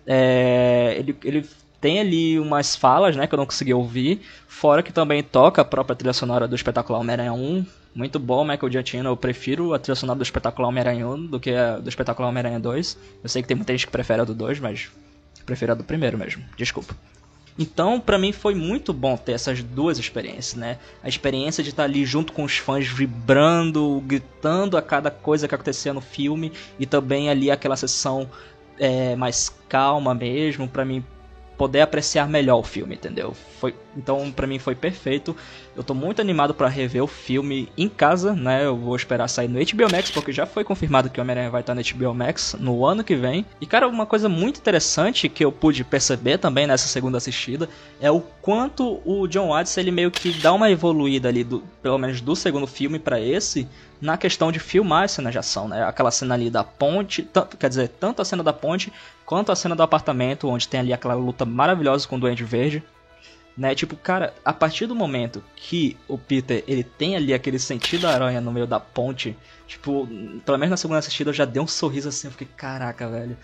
é, 0.08 0.96
ele, 0.98 1.16
ele 1.24 1.46
tem 1.80 2.00
ali 2.00 2.40
umas 2.40 2.76
falas, 2.76 3.16
né, 3.16 3.28
que 3.28 3.36
eu 3.36 3.38
não 3.38 3.46
consegui 3.46 3.72
ouvir, 3.72 4.22
fora 4.48 4.82
que 4.82 4.92
também 4.92 5.22
toca 5.22 5.62
a 5.62 5.66
própria 5.66 5.96
trilha 5.96 6.12
sonora 6.12 6.48
do 6.48 6.56
Espetacular 6.56 7.00
Homem-Aranha 7.00 7.34
1, 7.34 7.66
muito 7.94 8.18
bom, 8.18 8.44
Michael 8.44 8.72
Giacchino. 8.72 9.10
Eu 9.10 9.18
prefiro 9.18 9.76
a 9.76 9.78
trilha 9.78 9.96
sonora 9.96 10.18
do 10.18 10.24
Espetacular 10.24 10.70
Homem-Aranha 10.70 11.08
1 11.08 11.28
do 11.28 11.40
que 11.40 11.52
a 11.52 11.78
do 11.78 11.88
Espetacular 11.88 12.30
Homem-Aranha 12.30 12.60
2. 12.60 12.98
Eu 13.22 13.30
sei 13.30 13.44
que 13.44 13.48
tem 13.48 13.58
muita 13.58 13.74
gente 13.74 13.86
que 13.86 13.92
prefere 13.92 14.22
a 14.22 14.26
do 14.26 14.34
2, 14.34 14.60
mas 14.60 14.90
prefiro 15.46 15.74
a 15.74 15.76
do 15.76 15.84
primeiro 15.84 16.18
mesmo. 16.18 16.44
Desculpa. 16.58 16.96
Então, 17.60 18.00
para 18.00 18.18
mim 18.18 18.32
foi 18.32 18.56
muito 18.56 18.94
bom 18.94 19.18
ter 19.18 19.34
essas 19.34 19.62
duas 19.62 20.00
experiências, 20.00 20.56
né? 20.56 20.78
A 21.04 21.10
experiência 21.10 21.62
de 21.62 21.72
estar 21.72 21.84
ali 21.84 22.06
junto 22.06 22.32
com 22.32 22.46
os 22.46 22.58
fãs, 22.58 22.88
vibrando, 22.88 24.02
gritando 24.08 24.78
a 24.78 24.82
cada 24.82 25.12
coisa 25.12 25.46
que 25.46 25.54
acontecia 25.54 25.94
no 25.94 26.00
filme, 26.00 26.54
e 26.80 26.86
também 26.86 27.30
ali 27.30 27.52
aquela 27.52 27.76
sessão 27.76 28.30
é, 28.80 29.14
mais 29.18 29.54
calma 29.68 30.16
mesmo, 30.16 30.70
para 30.70 30.86
mim 30.86 31.04
poder 31.58 31.82
apreciar 31.82 32.30
melhor 32.30 32.60
o 32.60 32.64
filme, 32.64 32.96
entendeu? 32.96 33.36
Foi, 33.60 33.76
então 33.96 34.32
para 34.32 34.48
mim 34.48 34.60
foi 34.60 34.76
perfeito. 34.76 35.36
Eu 35.76 35.84
tô 35.84 35.94
muito 35.94 36.20
animado 36.22 36.54
para 36.54 36.68
rever 36.68 37.04
o 37.04 37.08
filme 37.08 37.70
em 37.78 37.88
casa, 37.88 38.34
né? 38.34 38.66
Eu 38.66 38.76
vou 38.76 38.96
esperar 38.96 39.28
sair 39.28 39.48
no 39.48 39.60
HBO 39.60 39.92
Max 39.92 40.12
porque 40.12 40.32
já 40.32 40.46
foi 40.46 40.64
confirmado 40.64 41.10
que 41.10 41.20
o 41.20 41.24
Homem-Aranha 41.24 41.50
vai 41.50 41.62
estar 41.62 41.74
no 41.76 41.82
HBO 41.82 42.14
Max 42.14 42.56
no 42.60 42.86
ano 42.86 43.04
que 43.04 43.16
vem. 43.16 43.46
E 43.62 43.66
cara, 43.66 43.88
uma 43.88 44.06
coisa 44.06 44.28
muito 44.28 44.60
interessante 44.60 45.30
que 45.30 45.44
eu 45.44 45.52
pude 45.52 45.84
perceber 45.84 46.38
também 46.38 46.68
nessa 46.68 46.88
segunda 46.88 47.18
assistida 47.18 47.70
é 48.02 48.12
o 48.12 48.22
quanto 48.42 49.02
o 49.06 49.28
John 49.28 49.50
Watts 49.50 49.78
ele 49.78 49.92
meio 49.92 50.12
que 50.12 50.32
dá 50.32 50.54
uma 50.54 50.70
evoluída 50.70 51.30
ali 51.30 51.44
do, 51.44 51.64
pelo 51.82 51.98
menos 51.98 52.22
do 52.22 52.36
segundo 52.36 52.68
filme 52.68 53.00
para 53.00 53.20
esse, 53.20 53.68
na 54.02 54.18
questão 54.18 54.52
de 54.52 54.60
filmar 54.60 55.04
as 55.04 55.12
cenas 55.12 55.32
de 55.32 55.40
ação, 55.40 55.68
né? 55.68 55.84
Aquela 55.84 56.12
cena 56.12 56.34
ali 56.36 56.50
da 56.50 56.64
ponte, 56.64 57.28
quer 57.60 57.70
dizer, 57.70 57.90
tanto 57.90 58.22
a 58.22 58.26
cena 58.26 58.44
da 58.44 58.54
ponte 58.54 58.92
quanto 59.26 59.52
a 59.52 59.56
cena 59.56 59.76
do 59.76 59.84
apartamento, 59.84 60.48
onde 60.48 60.68
tem 60.68 60.80
ali 60.80 60.94
aquela 60.94 61.14
luta 61.14 61.46
maravilhosa 61.46 62.08
com 62.08 62.16
o 62.16 62.20
Duende 62.20 62.44
Verde. 62.44 62.84
Né? 63.58 63.76
Tipo, 63.76 63.96
cara, 63.98 64.34
a 64.44 64.54
partir 64.54 64.86
do 64.86 64.96
momento 64.96 65.44
que 65.56 65.98
o 66.08 66.18
Peter 66.18 66.64
ele 66.68 66.84
tem 66.84 67.16
ali 67.16 67.34
aquele 67.34 67.60
sentido 67.60 68.08
aranha 68.08 68.40
no 68.40 68.52
meio 68.52 68.66
da 68.66 68.80
ponte, 68.80 69.36
tipo, 69.68 70.08
pelo 70.46 70.58
menos 70.58 70.72
na 70.72 70.78
segunda 70.78 71.00
assistida 71.00 71.30
eu 71.30 71.34
já 71.34 71.44
dei 71.44 71.62
um 71.62 71.68
sorriso 71.68 72.08
assim, 72.08 72.28
eu 72.28 72.32
fiquei, 72.32 72.48
caraca, 72.56 73.10
velho. 73.10 73.38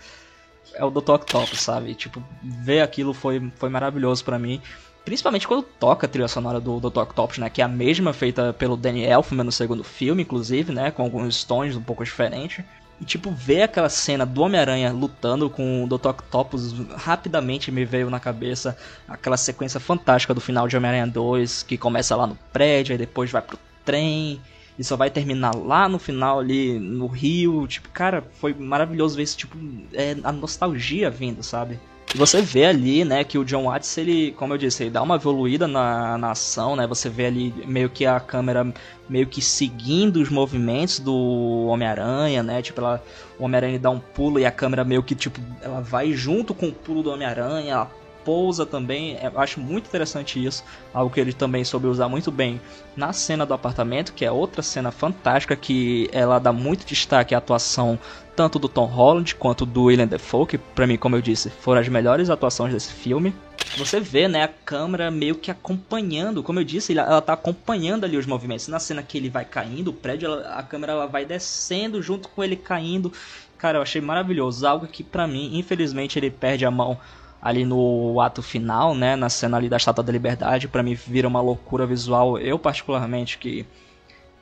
É 0.74 0.84
o 0.84 0.90
Dr. 0.90 1.12
Octopus, 1.12 1.60
sabe? 1.60 1.94
Tipo, 1.94 2.22
ver 2.42 2.80
aquilo 2.80 3.12
foi, 3.12 3.52
foi 3.56 3.68
maravilhoso 3.68 4.24
para 4.24 4.38
mim. 4.38 4.60
Principalmente 5.04 5.46
quando 5.46 5.62
toca 5.62 6.06
a 6.06 6.08
trilha 6.08 6.26
sonora 6.26 6.58
do 6.58 6.80
Dr. 6.80 6.98
Octopus, 6.98 7.38
né? 7.38 7.48
Que 7.48 7.62
é 7.62 7.64
a 7.64 7.68
mesma 7.68 8.12
feita 8.12 8.52
pelo 8.52 8.76
Danny 8.76 9.04
Elfman 9.04 9.44
no 9.44 9.52
segundo 9.52 9.84
filme, 9.84 10.22
inclusive, 10.22 10.72
né? 10.72 10.90
Com 10.90 11.02
alguns 11.02 11.44
tons 11.44 11.76
um 11.76 11.82
pouco 11.82 12.04
diferentes. 12.04 12.64
E, 13.00 13.04
tipo, 13.04 13.30
ver 13.30 13.62
aquela 13.62 13.88
cena 13.88 14.24
do 14.24 14.40
Homem-Aranha 14.40 14.90
lutando 14.92 15.50
com 15.50 15.84
o 15.84 15.86
Dr. 15.86 16.08
Octopus 16.08 16.74
rapidamente 16.96 17.70
me 17.70 17.84
veio 17.84 18.08
na 18.08 18.18
cabeça 18.18 18.76
aquela 19.06 19.36
sequência 19.36 19.78
fantástica 19.78 20.32
do 20.32 20.40
final 20.40 20.66
de 20.66 20.76
Homem-Aranha 20.76 21.06
2, 21.06 21.62
que 21.62 21.76
começa 21.76 22.16
lá 22.16 22.26
no 22.26 22.36
prédio, 22.52 22.94
e 22.94 22.98
depois 22.98 23.30
vai 23.30 23.42
pro 23.42 23.58
trem, 23.84 24.40
e 24.78 24.84
só 24.84 24.96
vai 24.96 25.10
terminar 25.10 25.54
lá 25.54 25.88
no 25.88 25.98
final 25.98 26.40
ali 26.40 26.78
no 26.78 27.06
Rio. 27.06 27.66
Tipo, 27.66 27.90
cara, 27.90 28.24
foi 28.40 28.54
maravilhoso 28.54 29.16
ver 29.16 29.24
esse 29.24 29.36
tipo, 29.36 29.58
é, 29.92 30.16
a 30.24 30.32
nostalgia 30.32 31.10
vindo, 31.10 31.42
sabe? 31.42 31.78
E 32.16 32.18
você 32.18 32.40
vê 32.40 32.64
ali, 32.64 33.04
né, 33.04 33.22
que 33.24 33.36
o 33.36 33.44
John 33.44 33.64
Watts, 33.64 33.98
ele, 33.98 34.32
como 34.38 34.54
eu 34.54 34.56
disse, 34.56 34.84
ele 34.84 34.90
dá 34.90 35.02
uma 35.02 35.16
evoluída 35.16 35.68
na, 35.68 36.16
na 36.16 36.30
ação, 36.30 36.74
né? 36.74 36.86
Você 36.86 37.10
vê 37.10 37.26
ali 37.26 37.52
meio 37.66 37.90
que 37.90 38.06
a 38.06 38.18
câmera 38.18 38.72
meio 39.06 39.26
que 39.26 39.42
seguindo 39.42 40.16
os 40.16 40.30
movimentos 40.30 40.98
do 40.98 41.66
Homem-Aranha, 41.66 42.42
né? 42.42 42.62
Tipo, 42.62 42.80
ela, 42.80 43.04
o 43.38 43.44
Homem-Aranha 43.44 43.78
dá 43.78 43.90
um 43.90 44.00
pulo 44.00 44.40
e 44.40 44.46
a 44.46 44.50
câmera 44.50 44.82
meio 44.82 45.02
que, 45.02 45.14
tipo, 45.14 45.38
ela 45.60 45.82
vai 45.82 46.10
junto 46.12 46.54
com 46.54 46.68
o 46.68 46.72
pulo 46.72 47.02
do 47.02 47.10
Homem-Aranha, 47.10 47.74
ela 47.74 47.90
pousa 48.26 48.66
também. 48.66 49.14
É, 49.14 49.30
eu 49.32 49.40
acho 49.40 49.60
muito 49.60 49.86
interessante 49.86 50.44
isso. 50.44 50.64
Algo 50.92 51.14
que 51.14 51.20
ele 51.20 51.32
também 51.32 51.62
soube 51.62 51.86
usar 51.86 52.08
muito 52.08 52.32
bem 52.32 52.60
na 52.96 53.12
cena 53.12 53.46
do 53.46 53.54
apartamento, 53.54 54.12
que 54.12 54.24
é 54.24 54.32
outra 54.32 54.62
cena 54.62 54.90
fantástica 54.90 55.54
que 55.54 56.10
ela 56.12 56.40
dá 56.40 56.52
muito 56.52 56.84
destaque 56.84 57.36
à 57.36 57.38
atuação 57.38 57.96
tanto 58.34 58.58
do 58.58 58.68
Tom 58.68 58.84
Holland 58.84 59.34
quanto 59.36 59.64
do 59.64 59.84
William 59.84 60.06
Defoe, 60.06 60.46
que 60.46 60.58
pra 60.58 60.86
mim, 60.86 60.98
como 60.98 61.16
eu 61.16 61.22
disse, 61.22 61.48
foram 61.48 61.80
as 61.80 61.88
melhores 61.88 62.28
atuações 62.28 62.72
desse 62.74 62.92
filme. 62.92 63.34
Você 63.78 63.98
vê, 63.98 64.28
né, 64.28 64.42
a 64.44 64.48
câmera 64.48 65.10
meio 65.10 65.34
que 65.34 65.50
acompanhando, 65.50 66.42
como 66.42 66.60
eu 66.60 66.64
disse, 66.64 66.96
ela 66.96 67.20
tá 67.20 67.32
acompanhando 67.32 68.04
ali 68.04 68.16
os 68.16 68.26
movimentos. 68.26 68.68
Na 68.68 68.78
cena 68.78 69.02
que 69.02 69.16
ele 69.16 69.30
vai 69.30 69.44
caindo, 69.44 69.88
o 69.88 69.92
prédio, 69.92 70.26
ela, 70.26 70.54
a 70.54 70.62
câmera 70.62 70.92
ela 70.92 71.06
vai 71.06 71.24
descendo 71.24 72.02
junto 72.02 72.28
com 72.28 72.44
ele 72.44 72.56
caindo. 72.56 73.12
Cara, 73.56 73.78
eu 73.78 73.82
achei 73.82 74.00
maravilhoso. 74.00 74.66
Algo 74.66 74.86
que 74.86 75.02
pra 75.02 75.26
mim, 75.26 75.58
infelizmente, 75.58 76.18
ele 76.18 76.30
perde 76.30 76.66
a 76.66 76.70
mão 76.70 76.98
ali 77.40 77.64
no 77.64 78.20
ato 78.20 78.42
final, 78.42 78.94
né, 78.94 79.16
na 79.16 79.28
cena 79.28 79.56
ali 79.56 79.68
da 79.68 79.76
Estátua 79.76 80.02
da 80.02 80.12
Liberdade, 80.12 80.68
para 80.68 80.82
mim 80.82 80.94
vira 80.94 81.28
uma 81.28 81.40
loucura 81.40 81.86
visual. 81.86 82.38
Eu 82.38 82.58
particularmente 82.58 83.38
que 83.38 83.66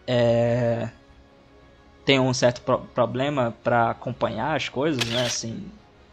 é, 0.06 0.88
tenho 2.04 2.22
um 2.22 2.34
certo 2.34 2.60
pro 2.60 2.78
problema 2.78 3.54
para 3.62 3.90
acompanhar 3.90 4.56
as 4.56 4.68
coisas, 4.68 5.04
né, 5.04 5.26
assim, 5.26 5.64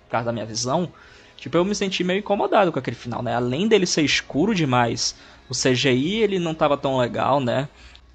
por 0.06 0.12
causa 0.12 0.26
da 0.28 0.32
minha 0.32 0.46
visão. 0.46 0.91
Tipo, 1.38 1.58
eu 1.58 1.65
me 1.65 1.74
senti 1.74 2.04
meio 2.04 2.20
incomodado 2.20 2.72
com 2.72 2.78
aquele 2.78 2.96
final, 2.96 3.24
né? 3.24 3.34
Além 3.36 3.67
dele 3.67 3.88
ser 3.88 4.04
escuro 4.04 4.54
demais, 4.54 5.15
o 5.50 5.54
CGI 5.54 6.17
ele 6.22 6.38
não 6.38 6.54
tava 6.54 6.78
tão 6.78 6.98
legal, 6.98 7.39
né? 7.39 7.67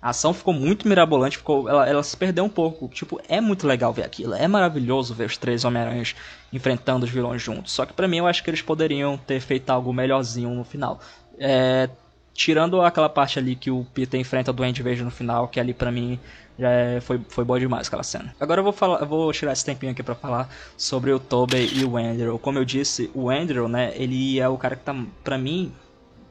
A 0.07 0.11
ação 0.11 0.33
ficou 0.33 0.55
muito 0.55 0.87
mirabolante, 0.87 1.37
ficou, 1.37 1.69
ela, 1.69 1.85
ela 1.85 2.01
se 2.01 2.17
perdeu 2.17 2.45
um 2.45 2.49
pouco. 2.49 2.87
Tipo, 2.87 3.21
é 3.29 3.41
muito 3.41 3.67
legal 3.67 3.93
ver 3.93 4.05
aquilo. 4.05 4.35
É 4.35 4.47
maravilhoso 4.47 5.13
ver 5.13 5.25
os 5.25 5.37
três 5.37 5.65
Homem-Aranhas 5.65 6.15
enfrentando 6.53 7.05
os 7.05 7.11
vilões 7.11 7.43
juntos. 7.43 7.73
Só 7.73 7.85
que 7.85 7.93
para 7.93 8.07
mim 8.07 8.19
eu 8.19 8.27
acho 8.29 8.45
que 8.45 8.49
eles 8.49 8.63
poderiam 8.63 9.19
ter 9.19 9.41
feito 9.41 9.69
algo 9.69 9.93
melhorzinho 9.93 10.51
no 10.51 10.63
final. 10.63 11.01
É, 11.41 11.91
tirando 12.33 12.81
aquela 12.83 13.09
parte 13.09 13.41
ali 13.41 13.57
que 13.57 13.69
o 13.69 13.85
Peter 13.93 14.21
enfrenta 14.21 14.53
o 14.53 14.55
Duende 14.55 14.81
Verde 14.81 15.03
no 15.03 15.11
final, 15.11 15.49
que 15.49 15.59
ali 15.59 15.75
para 15.75 15.91
mim 15.91 16.21
já 16.57 16.71
é, 16.71 17.01
foi, 17.01 17.21
foi 17.29 17.45
boa 17.45 17.59
demais 17.59 17.89
aquela 17.89 18.05
cena. 18.05 18.33
Agora 18.39 18.61
eu 18.61 18.65
vou 18.65 18.73
falar, 18.73 19.05
vou 19.05 19.33
tirar 19.33 19.55
esse 19.55 19.65
tempinho 19.65 19.91
aqui 19.91 20.05
para 20.05 20.15
falar 20.15 20.49
sobre 20.77 21.11
o 21.11 21.19
Tobey 21.19 21.69
e 21.75 21.85
o 21.85 21.97
Andrew. 21.97 22.39
Como 22.39 22.61
eu 22.61 22.65
disse, 22.65 23.11
o 23.13 23.29
Andrew, 23.29 23.67
né, 23.67 23.93
ele 23.97 24.39
é 24.39 24.49
o 24.49 24.57
cara 24.57 24.77
que 24.77 24.85
tá 24.85 24.95
para 25.25 25.37
mim 25.37 25.73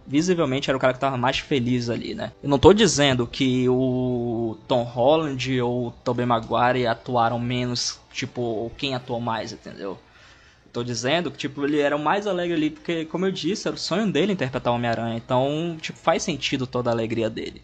visivelmente 0.05 0.69
era 0.69 0.77
o 0.77 0.79
cara 0.79 0.93
que 0.93 0.99
tava 0.99 1.17
mais 1.17 1.39
feliz 1.39 1.89
ali, 1.89 2.13
né? 2.13 2.31
Eu 2.43 2.49
não 2.49 2.59
tô 2.59 2.73
dizendo 2.73 3.25
que 3.25 3.67
o 3.69 4.57
Tom 4.67 4.83
Holland 4.83 5.61
ou 5.61 5.87
o 5.87 5.91
Tobey 5.91 6.25
Maguire 6.25 6.87
atuaram 6.87 7.39
menos, 7.39 7.99
tipo, 8.11 8.71
quem 8.77 8.95
atuou 8.95 9.19
mais, 9.19 9.51
entendeu? 9.51 9.97
Tô 10.71 10.83
dizendo 10.83 11.31
que, 11.31 11.37
tipo, 11.37 11.63
ele 11.63 11.79
era 11.79 11.95
o 11.95 12.03
mais 12.03 12.27
alegre 12.27 12.53
ali, 12.53 12.69
porque, 12.69 13.05
como 13.05 13.25
eu 13.25 13.31
disse, 13.31 13.67
era 13.67 13.75
o 13.75 13.79
sonho 13.79 14.11
dele 14.11 14.33
interpretar 14.33 14.73
o 14.73 14.75
Homem-Aranha. 14.75 15.15
Então, 15.15 15.77
tipo, 15.81 15.97
faz 15.97 16.21
sentido 16.21 16.67
toda 16.67 16.89
a 16.89 16.93
alegria 16.93 17.29
dele. 17.29 17.61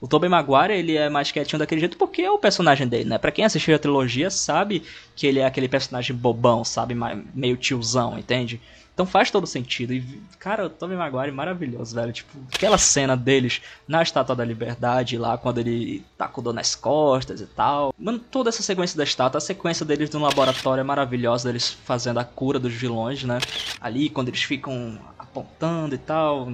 O 0.00 0.06
Tobey 0.06 0.28
Maguire, 0.28 0.72
ele 0.72 0.96
é 0.96 1.08
mais 1.08 1.32
quietinho 1.32 1.58
daquele 1.58 1.80
jeito 1.80 1.96
porque 1.96 2.22
é 2.22 2.30
o 2.30 2.38
personagem 2.38 2.86
dele, 2.86 3.08
né? 3.08 3.18
Pra 3.18 3.32
quem 3.32 3.44
assistiu 3.44 3.74
a 3.74 3.78
trilogia 3.78 4.30
sabe 4.30 4.82
que 5.16 5.26
ele 5.26 5.40
é 5.40 5.46
aquele 5.46 5.68
personagem 5.68 6.14
bobão, 6.14 6.64
sabe? 6.64 6.96
Meio 7.34 7.56
tiozão, 7.56 8.18
entende? 8.18 8.60
Então 8.98 9.06
faz 9.06 9.30
todo 9.30 9.46
sentido. 9.46 9.92
E, 9.92 10.02
cara, 10.40 10.66
o 10.66 10.68
Tobey 10.68 10.96
Maguire 10.96 11.28
é 11.28 11.30
maravilhoso, 11.30 11.94
velho. 11.94 12.12
Tipo, 12.12 12.36
aquela 12.52 12.76
cena 12.76 13.16
deles 13.16 13.62
na 13.86 14.02
Estátua 14.02 14.34
da 14.34 14.44
Liberdade, 14.44 15.16
lá 15.16 15.38
quando 15.38 15.58
ele 15.58 16.04
tá 16.16 16.26
com 16.26 16.42
dor 16.42 16.52
nas 16.52 16.74
costas 16.74 17.40
e 17.40 17.46
tal. 17.46 17.94
Mano, 17.96 18.18
toda 18.18 18.48
essa 18.48 18.60
sequência 18.60 18.96
da 18.96 19.04
estátua, 19.04 19.38
a 19.38 19.40
sequência 19.40 19.86
deles 19.86 20.10
no 20.10 20.18
laboratório 20.18 20.80
é 20.80 20.84
maravilhosa, 20.84 21.48
deles 21.48 21.70
fazendo 21.70 22.18
a 22.18 22.24
cura 22.24 22.58
dos 22.58 22.72
vilões, 22.72 23.22
né? 23.22 23.38
Ali, 23.80 24.10
quando 24.10 24.30
eles 24.30 24.42
ficam 24.42 24.98
apontando 25.16 25.94
e 25.94 25.98
tal. 25.98 26.52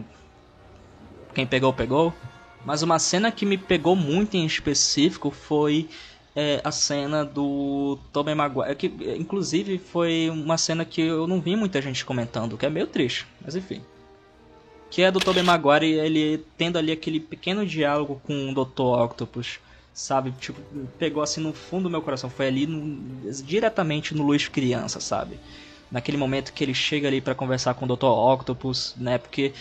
Quem 1.33 1.46
pegou, 1.46 1.72
pegou. 1.72 2.12
Mas 2.62 2.83
uma 2.83 2.98
cena 2.98 3.33
que 3.33 3.46
me 3.46 3.57
pegou 3.57 3.96
muito 3.96 4.37
em 4.37 4.44
específico 4.44 5.30
foi 5.30 5.88
é, 6.37 6.61
a 6.64 6.73
cena 6.73 7.25
do 7.25 7.99
Tobey 8.12 8.35
Maguire, 8.35 8.75
que 8.75 8.87
inclusive 9.16 9.79
foi 9.79 10.29
uma 10.31 10.59
cena 10.59 10.85
que 10.85 11.01
eu 11.01 11.27
não 11.27 11.40
vi 11.40 11.55
muita 11.55 11.81
gente 11.81 12.05
comentando, 12.05 12.59
que 12.59 12.66
é 12.66 12.70
meio 12.70 12.87
triste, 12.87 13.27
mas 13.40 13.55
enfim. 13.55 13.81
Que 14.90 15.03
é 15.03 15.11
do 15.11 15.20
Tobey 15.20 15.42
Maguire, 15.42 15.92
ele 15.92 16.44
tendo 16.57 16.77
ali 16.77 16.90
aquele 16.92 17.20
pequeno 17.20 17.64
diálogo 17.64 18.20
com 18.25 18.51
o 18.51 18.55
Dr. 18.55 19.03
Octopus, 19.05 19.59
sabe? 19.92 20.33
Tipo, 20.33 20.61
pegou 20.99 21.23
assim 21.23 21.40
no 21.40 21.53
fundo 21.53 21.85
do 21.85 21.90
meu 21.90 22.03
coração, 22.03 22.29
foi 22.29 22.49
ali 22.49 22.66
no, 22.66 23.33
diretamente 23.44 24.14
no 24.14 24.25
Luiz 24.25 24.49
criança, 24.49 24.99
sabe? 25.01 25.38
Naquele 25.90 26.16
momento 26.16 26.53
que 26.53 26.64
ele 26.64 26.75
chega 26.75 27.07
ali 27.07 27.20
para 27.20 27.35
conversar 27.35 27.75
com 27.75 27.85
o 27.85 27.97
Dr. 27.97 28.07
Octopus, 28.07 28.94
né? 28.97 29.18
Porque 29.18 29.53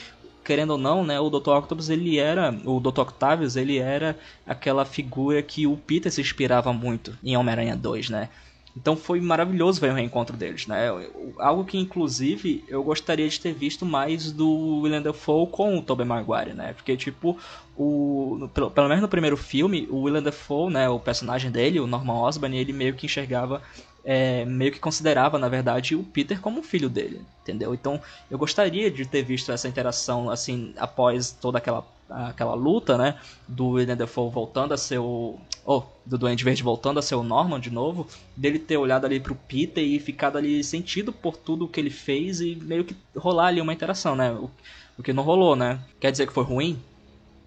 querendo 0.43 0.71
ou 0.71 0.77
não, 0.77 1.06
né, 1.06 1.19
o 1.19 1.29
Dr. 1.29 1.49
Octopus 1.51 1.89
ele 1.89 2.19
era, 2.19 2.53
o 2.65 2.79
Dr. 2.79 3.01
Octavius, 3.01 3.56
ele 3.56 3.77
era 3.77 4.17
aquela 4.45 4.86
figura 4.86 5.41
que 5.41 5.65
o 5.65 5.77
Peter 5.77 6.12
se 6.12 6.21
inspirava 6.21 6.73
muito 6.73 7.17
em 7.23 7.38
Homem-Aranha 7.38 7.75
2, 7.75 8.10
né? 8.10 8.29
Então 8.75 8.97
foi 8.97 9.21
maravilhoso 9.21 9.79
ver 9.79 9.91
o 9.91 9.93
reencontro 9.93 10.36
deles, 10.36 10.65
né? 10.65 10.89
Algo 11.38 11.63
que 11.63 11.77
inclusive 11.77 12.63
eu 12.67 12.84
gostaria 12.84 13.29
de 13.29 13.39
ter 13.39 13.53
visto 13.53 13.86
mais 13.86 14.32
do 14.32 14.82
William 14.82 15.01
Dafoe 15.01 15.47
com 15.47 15.77
o 15.77 15.82
Tobey 15.82 16.06
Maguire, 16.06 16.53
né? 16.53 16.73
Porque 16.73 16.97
tipo, 16.97 17.38
o 17.77 18.49
pelo, 18.51 18.71
pelo 18.71 18.88
menos 18.88 19.03
no 19.03 19.08
primeiro 19.08 19.38
filme, 19.38 19.88
o 19.91 20.01
William 20.01 20.23
Dafoe, 20.23 20.73
né, 20.73 20.89
o 20.89 20.99
personagem 20.99 21.51
dele, 21.51 21.79
o 21.79 21.86
Norman 21.86 22.21
Osborn, 22.21 22.58
ele 22.58 22.73
meio 22.73 22.95
que 22.95 23.06
enxergava 23.06 23.62
é, 24.03 24.43
meio 24.45 24.71
que 24.71 24.79
considerava, 24.79 25.37
na 25.37 25.47
verdade, 25.47 25.95
o 25.95 26.03
Peter 26.03 26.39
como 26.41 26.61
filho 26.61 26.89
dele, 26.89 27.21
entendeu? 27.41 27.73
Então, 27.73 28.01
eu 28.29 28.37
gostaria 28.37 28.91
de 28.91 29.05
ter 29.05 29.23
visto 29.23 29.51
essa 29.51 29.67
interação, 29.67 30.29
assim, 30.29 30.73
após 30.77 31.31
toda 31.31 31.57
aquela, 31.57 31.85
aquela 32.09 32.53
luta, 32.53 32.97
né? 32.97 33.17
Do 33.47 33.69
William 33.69 33.95
Dafoe 33.95 34.29
voltando 34.29 34.73
a 34.73 34.77
ser 34.77 34.99
o... 34.99 35.39
Oh, 35.65 35.83
do 36.05 36.17
Duende 36.17 36.43
Verde 36.43 36.61
voltando 36.61 36.99
a 36.99 37.01
ser 37.01 37.15
o 37.15 37.23
Norman 37.23 37.57
de 37.57 37.69
novo, 37.69 38.05
dele 38.35 38.59
ter 38.59 38.75
olhado 38.75 39.05
ali 39.05 39.17
pro 39.17 39.33
Peter 39.33 39.81
e 39.81 39.97
ficado 39.97 40.37
ali 40.37 40.61
sentido 40.61 41.13
por 41.13 41.37
tudo 41.37 41.69
que 41.69 41.79
ele 41.79 41.89
fez 41.89 42.41
e 42.41 42.55
meio 42.55 42.83
que 42.83 42.93
rolar 43.15 43.47
ali 43.47 43.61
uma 43.61 43.71
interação, 43.71 44.13
né? 44.13 44.29
O, 44.33 44.51
o 44.97 45.03
que 45.03 45.13
não 45.13 45.23
rolou, 45.23 45.55
né? 45.55 45.79
Quer 46.01 46.11
dizer 46.11 46.27
que 46.27 46.33
foi 46.33 46.43
ruim? 46.43 46.77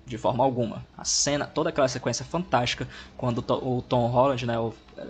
de 0.06 0.16
forma 0.16 0.44
alguma. 0.44 0.86
A 0.96 1.04
cena, 1.04 1.46
toda 1.46 1.70
aquela 1.70 1.88
sequência 1.88 2.22
é 2.22 2.26
fantástica, 2.26 2.88
quando 3.16 3.38
o 3.38 3.82
Tom 3.82 4.06
Holland, 4.06 4.46
né, 4.46 4.54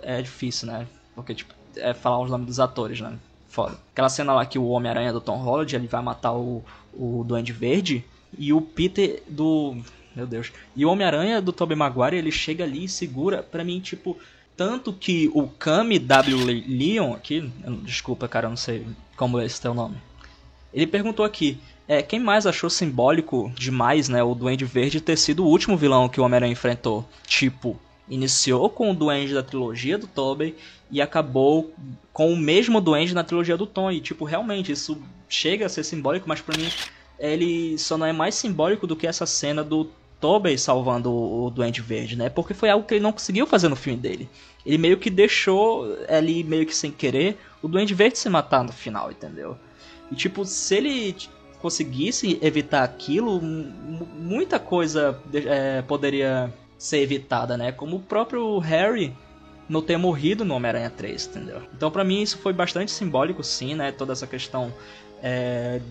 é 0.01 0.21
difícil, 0.23 0.67
né, 0.67 0.87
porque, 1.17 1.33
tipo, 1.33 1.51
é 1.75 1.95
falar 1.95 2.19
os 2.19 2.29
nomes 2.29 2.45
dos 2.45 2.59
atores, 2.59 3.01
né? 3.01 3.17
Foda. 3.49 3.75
Aquela 3.91 4.07
cena 4.07 4.33
lá 4.33 4.45
que 4.45 4.59
o 4.59 4.67
Homem-Aranha 4.67 5.11
do 5.11 5.19
Tom 5.19 5.37
Holland, 5.37 5.75
ele 5.75 5.87
vai 5.87 5.99
matar 5.99 6.33
o, 6.33 6.63
o 6.93 7.23
Duende 7.27 7.51
Verde. 7.51 8.05
E 8.37 8.53
o 8.53 8.61
Peter 8.61 9.23
do... 9.27 9.75
Meu 10.15 10.27
Deus. 10.27 10.51
E 10.75 10.85
o 10.85 10.89
Homem-Aranha 10.91 11.41
do 11.41 11.51
Tobey 11.51 11.75
Maguire, 11.75 12.17
ele 12.17 12.31
chega 12.31 12.63
ali 12.63 12.83
e 12.83 12.89
segura, 12.89 13.41
pra 13.41 13.63
mim, 13.63 13.79
tipo... 13.79 14.15
Tanto 14.55 14.93
que 14.93 15.29
o 15.33 15.47
Kami 15.47 15.97
W. 15.97 16.63
Leon 16.67 17.13
aqui... 17.13 17.51
Desculpa, 17.81 18.27
cara, 18.27 18.45
eu 18.45 18.51
não 18.51 18.57
sei 18.57 18.85
como 19.15 19.39
é 19.39 19.45
esse 19.45 19.59
teu 19.59 19.73
nome. 19.73 19.97
Ele 20.71 20.85
perguntou 20.85 21.25
aqui... 21.25 21.59
É, 21.87 22.03
quem 22.03 22.19
mais 22.19 22.45
achou 22.45 22.69
simbólico 22.69 23.51
demais, 23.55 24.09
né, 24.09 24.21
o 24.21 24.35
Duende 24.35 24.65
Verde 24.65 24.99
ter 24.99 25.17
sido 25.17 25.45
o 25.45 25.47
último 25.47 25.77
vilão 25.77 26.09
que 26.09 26.19
o 26.19 26.23
Homem-Aranha 26.25 26.51
enfrentou? 26.51 27.07
Tipo, 27.25 27.79
iniciou 28.09 28.69
com 28.69 28.91
o 28.91 28.95
Duende 28.95 29.33
da 29.33 29.43
trilogia 29.43 29.97
do 29.97 30.07
Tobey 30.07 30.55
e 30.91 31.01
acabou 31.01 31.73
com 32.13 32.31
o 32.31 32.37
mesmo 32.37 32.79
Duende 32.79 33.13
na 33.13 33.23
trilogia 33.23 33.57
do 33.57 33.65
Tom. 33.65 33.91
E, 33.91 33.99
tipo, 33.99 34.25
realmente, 34.25 34.71
isso 34.71 35.01
chega 35.27 35.65
a 35.65 35.69
ser 35.69 35.83
simbólico, 35.83 36.27
mas 36.27 36.41
pra 36.41 36.57
mim 36.57 36.69
ele 37.19 37.77
só 37.77 37.97
não 37.97 38.05
é 38.05 38.13
mais 38.13 38.35
simbólico 38.35 38.85
do 38.85 38.95
que 38.95 39.07
essa 39.07 39.25
cena 39.25 39.63
do 39.63 39.89
Tobey 40.19 40.57
salvando 40.57 41.11
o 41.11 41.49
Duende 41.49 41.81
Verde, 41.81 42.15
né? 42.15 42.29
Porque 42.29 42.53
foi 42.53 42.69
algo 42.69 42.85
que 42.85 42.95
ele 42.95 43.03
não 43.03 43.11
conseguiu 43.11 43.45
fazer 43.45 43.67
no 43.67 43.75
filme 43.75 43.99
dele. 43.99 44.29
Ele 44.65 44.77
meio 44.77 44.97
que 44.97 45.09
deixou 45.09 45.97
ali, 46.07 46.43
meio 46.43 46.65
que 46.65 46.75
sem 46.75 46.91
querer, 46.91 47.37
o 47.61 47.67
Duende 47.67 47.93
Verde 47.93 48.17
se 48.17 48.29
matar 48.29 48.63
no 48.63 48.71
final, 48.71 49.11
entendeu? 49.11 49.57
E, 50.11 50.15
tipo, 50.15 50.45
se 50.45 50.75
ele 50.75 51.15
conseguisse 51.61 52.37
evitar 52.41 52.83
aquilo, 52.83 53.41
muita 53.41 54.59
coisa 54.59 55.19
é, 55.33 55.81
poderia 55.81 56.53
ser 56.77 56.99
evitada, 56.99 57.57
né? 57.57 57.71
Como 57.71 57.97
o 57.97 57.99
próprio 57.99 58.59
Harry 58.59 59.15
não 59.67 59.81
ter 59.81 59.97
morrido 59.97 60.45
no 60.45 60.55
Homem-Aranha 60.55 60.89
3, 60.89 61.27
entendeu? 61.27 61.61
Então 61.75 61.91
para 61.91 62.03
mim 62.03 62.21
isso 62.21 62.37
foi 62.37 62.53
bastante 62.53 62.91
simbólico 62.91 63.43
sim, 63.43 63.75
né? 63.75 63.91
Toda 63.91 64.13
essa 64.13 64.25
questão, 64.25 64.73
é, 65.21 65.81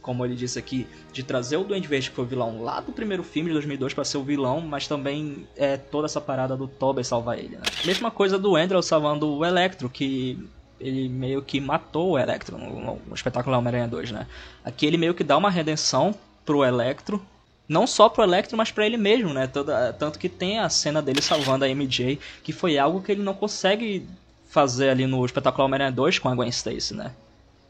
como 0.00 0.24
ele 0.24 0.34
disse 0.34 0.58
aqui, 0.58 0.86
de 1.12 1.22
trazer 1.22 1.56
o 1.56 1.64
Duende 1.64 1.86
Verde 1.86 2.10
que 2.10 2.16
foi 2.16 2.24
o 2.24 2.28
vilão 2.28 2.62
lá 2.62 2.80
do 2.80 2.92
primeiro 2.92 3.22
filme 3.22 3.48
de 3.48 3.54
2002 3.54 3.92
para 3.92 4.04
ser 4.04 4.18
o 4.18 4.22
vilão, 4.22 4.60
mas 4.60 4.88
também 4.88 5.46
é 5.56 5.76
toda 5.76 6.06
essa 6.06 6.20
parada 6.20 6.56
do 6.56 6.66
Tobey 6.66 7.04
salvar 7.04 7.38
ele, 7.38 7.56
né? 7.56 7.62
Mesma 7.84 8.10
coisa 8.10 8.38
do 8.38 8.56
Andrew 8.56 8.82
salvando 8.82 9.28
o 9.28 9.44
Electro, 9.44 9.88
que 9.90 10.48
ele 10.80 11.08
meio 11.08 11.42
que 11.42 11.60
matou 11.60 12.12
o 12.12 12.18
Electro 12.18 12.56
no, 12.56 12.98
no 13.06 13.14
espetáculo 13.14 13.56
Homem-Aranha 13.56 13.88
2, 13.88 14.12
né? 14.12 14.26
Aqui 14.64 14.86
ele 14.86 14.96
meio 14.96 15.14
que 15.14 15.24
dá 15.24 15.36
uma 15.36 15.50
redenção 15.50 16.14
pro 16.44 16.64
Electro, 16.64 17.20
não 17.68 17.86
só 17.86 18.08
pro 18.08 18.22
Electro, 18.22 18.56
mas 18.56 18.70
para 18.70 18.86
ele 18.86 18.96
mesmo, 18.96 19.32
né? 19.32 19.46
Toda, 19.46 19.92
tanto 19.92 20.18
que 20.18 20.28
tem 20.28 20.58
a 20.58 20.68
cena 20.68 21.02
dele 21.02 21.20
salvando 21.20 21.64
a 21.64 21.68
MJ, 21.68 22.18
que 22.42 22.52
foi 22.52 22.78
algo 22.78 23.02
que 23.02 23.12
ele 23.12 23.22
não 23.22 23.34
consegue 23.34 24.06
fazer 24.48 24.90
ali 24.90 25.06
no 25.06 25.24
Espetacular 25.24 25.66
Homem-Aranha 25.66 25.92
2 25.92 26.18
com 26.18 26.28
a 26.28 26.34
Gwen 26.34 26.48
Stacy, 26.48 26.94
né? 26.94 27.12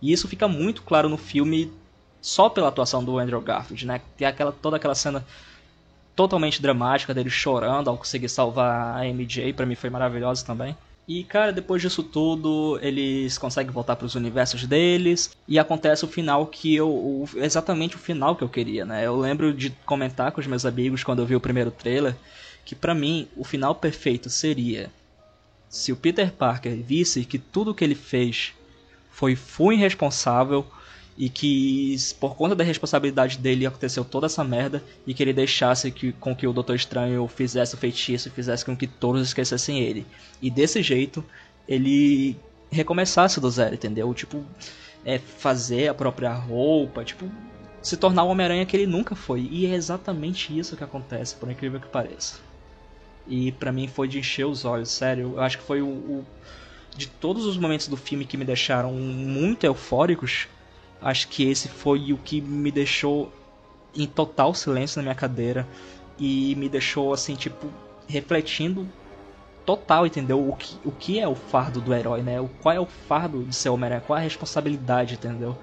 E 0.00 0.12
isso 0.12 0.28
fica 0.28 0.46
muito 0.46 0.82
claro 0.82 1.08
no 1.08 1.16
filme 1.16 1.72
só 2.20 2.48
pela 2.48 2.68
atuação 2.68 3.02
do 3.02 3.18
Andrew 3.18 3.40
Garfield, 3.40 3.86
né? 3.86 4.00
Tem 4.16 4.26
aquela, 4.26 4.52
toda 4.52 4.76
aquela 4.76 4.94
cena 4.94 5.24
totalmente 6.14 6.60
dramática 6.60 7.14
dele 7.14 7.30
chorando 7.30 7.88
ao 7.88 7.96
conseguir 7.96 8.28
salvar 8.28 8.98
a 8.98 9.06
MJ, 9.06 9.52
para 9.52 9.66
mim 9.66 9.74
foi 9.74 9.90
maravilhosa 9.90 10.44
também. 10.44 10.76
E, 11.08 11.22
cara, 11.22 11.52
depois 11.52 11.80
disso 11.80 12.02
tudo, 12.02 12.80
eles 12.82 13.38
conseguem 13.38 13.72
voltar 13.72 13.94
para 13.94 14.06
os 14.06 14.16
universos 14.16 14.66
deles. 14.66 15.30
E 15.46 15.58
acontece 15.58 16.04
o 16.04 16.08
final 16.08 16.46
que 16.46 16.74
eu. 16.74 16.88
O, 16.88 17.28
exatamente 17.36 17.94
o 17.94 17.98
final 17.98 18.34
que 18.34 18.42
eu 18.42 18.48
queria, 18.48 18.84
né? 18.84 19.06
Eu 19.06 19.16
lembro 19.16 19.54
de 19.54 19.70
comentar 19.84 20.32
com 20.32 20.40
os 20.40 20.46
meus 20.48 20.66
amigos 20.66 21.04
quando 21.04 21.20
eu 21.20 21.26
vi 21.26 21.36
o 21.36 21.40
primeiro 21.40 21.70
trailer. 21.70 22.16
Que 22.64 22.74
para 22.74 22.94
mim, 22.94 23.28
o 23.36 23.44
final 23.44 23.74
perfeito 23.76 24.28
seria. 24.28 24.90
Se 25.68 25.92
o 25.92 25.96
Peter 25.96 26.32
Parker 26.32 26.74
visse 26.82 27.24
que 27.24 27.38
tudo 27.38 27.74
que 27.74 27.84
ele 27.84 27.94
fez 27.94 28.52
foi 29.10 29.36
full 29.36 29.72
irresponsável 29.72 30.66
e 31.16 31.30
que 31.30 31.96
por 32.20 32.36
conta 32.36 32.54
da 32.54 32.62
responsabilidade 32.62 33.38
dele 33.38 33.66
aconteceu 33.66 34.04
toda 34.04 34.26
essa 34.26 34.44
merda 34.44 34.82
e 35.06 35.14
que 35.14 35.22
ele 35.22 35.32
deixasse 35.32 35.90
que, 35.90 36.12
com 36.12 36.36
que 36.36 36.46
o 36.46 36.52
Doutor 36.52 36.76
Estranho 36.76 37.26
fizesse 37.26 37.74
o 37.74 37.78
feitiço 37.78 38.28
e 38.28 38.30
fizesse 38.30 38.64
com 38.64 38.76
que 38.76 38.86
todos 38.86 39.22
esquecessem 39.22 39.80
ele. 39.80 40.06
E 40.42 40.50
desse 40.50 40.82
jeito 40.82 41.24
ele 41.66 42.36
recomeçasse 42.70 43.40
do 43.40 43.50
zero, 43.50 43.74
entendeu? 43.74 44.12
Tipo, 44.12 44.44
é, 45.04 45.18
fazer 45.18 45.88
a 45.88 45.94
própria 45.94 46.32
roupa, 46.32 47.04
tipo, 47.04 47.30
se 47.80 47.96
tornar 47.96 48.24
o 48.24 48.28
Homem-Aranha 48.28 48.66
que 48.66 48.76
ele 48.76 48.86
nunca 48.86 49.14
foi. 49.14 49.48
E 49.50 49.66
é 49.66 49.74
exatamente 49.74 50.56
isso 50.56 50.76
que 50.76 50.84
acontece, 50.84 51.34
por 51.36 51.50
incrível 51.50 51.80
que 51.80 51.88
pareça. 51.88 52.40
E 53.26 53.52
para 53.52 53.72
mim 53.72 53.88
foi 53.88 54.06
de 54.06 54.18
encher 54.18 54.44
os 54.44 54.64
olhos, 54.64 54.90
sério. 54.90 55.32
Eu 55.36 55.40
acho 55.40 55.58
que 55.58 55.64
foi 55.64 55.80
o, 55.80 55.86
o, 55.86 56.26
de 56.96 57.06
todos 57.08 57.46
os 57.46 57.56
momentos 57.56 57.88
do 57.88 57.96
filme 57.96 58.24
que 58.24 58.36
me 58.36 58.44
deixaram 58.44 58.92
muito 58.92 59.64
eufóricos, 59.64 60.48
acho 61.00 61.28
que 61.28 61.48
esse 61.48 61.68
foi 61.68 62.12
o 62.12 62.18
que 62.18 62.40
me 62.40 62.70
deixou 62.70 63.32
em 63.94 64.06
total 64.06 64.54
silêncio 64.54 64.98
na 64.98 65.04
minha 65.04 65.14
cadeira 65.14 65.66
e 66.18 66.54
me 66.56 66.68
deixou 66.68 67.12
assim, 67.12 67.34
tipo, 67.34 67.68
refletindo 68.08 68.86
total, 69.64 70.06
entendeu? 70.06 70.48
O 70.48 70.54
que, 70.54 70.76
o 70.84 70.92
que 70.92 71.18
é 71.18 71.26
o 71.26 71.34
fardo 71.34 71.80
do 71.80 71.92
herói, 71.92 72.22
né? 72.22 72.40
O, 72.40 72.48
qual 72.48 72.74
é 72.74 72.80
o 72.80 72.86
fardo 72.86 73.44
de 73.44 73.54
ser 73.54 73.68
Homem-Aranha? 73.68 74.02
Qual 74.06 74.16
é 74.16 74.20
a 74.20 74.24
responsabilidade, 74.24 75.14
entendeu? 75.14 75.56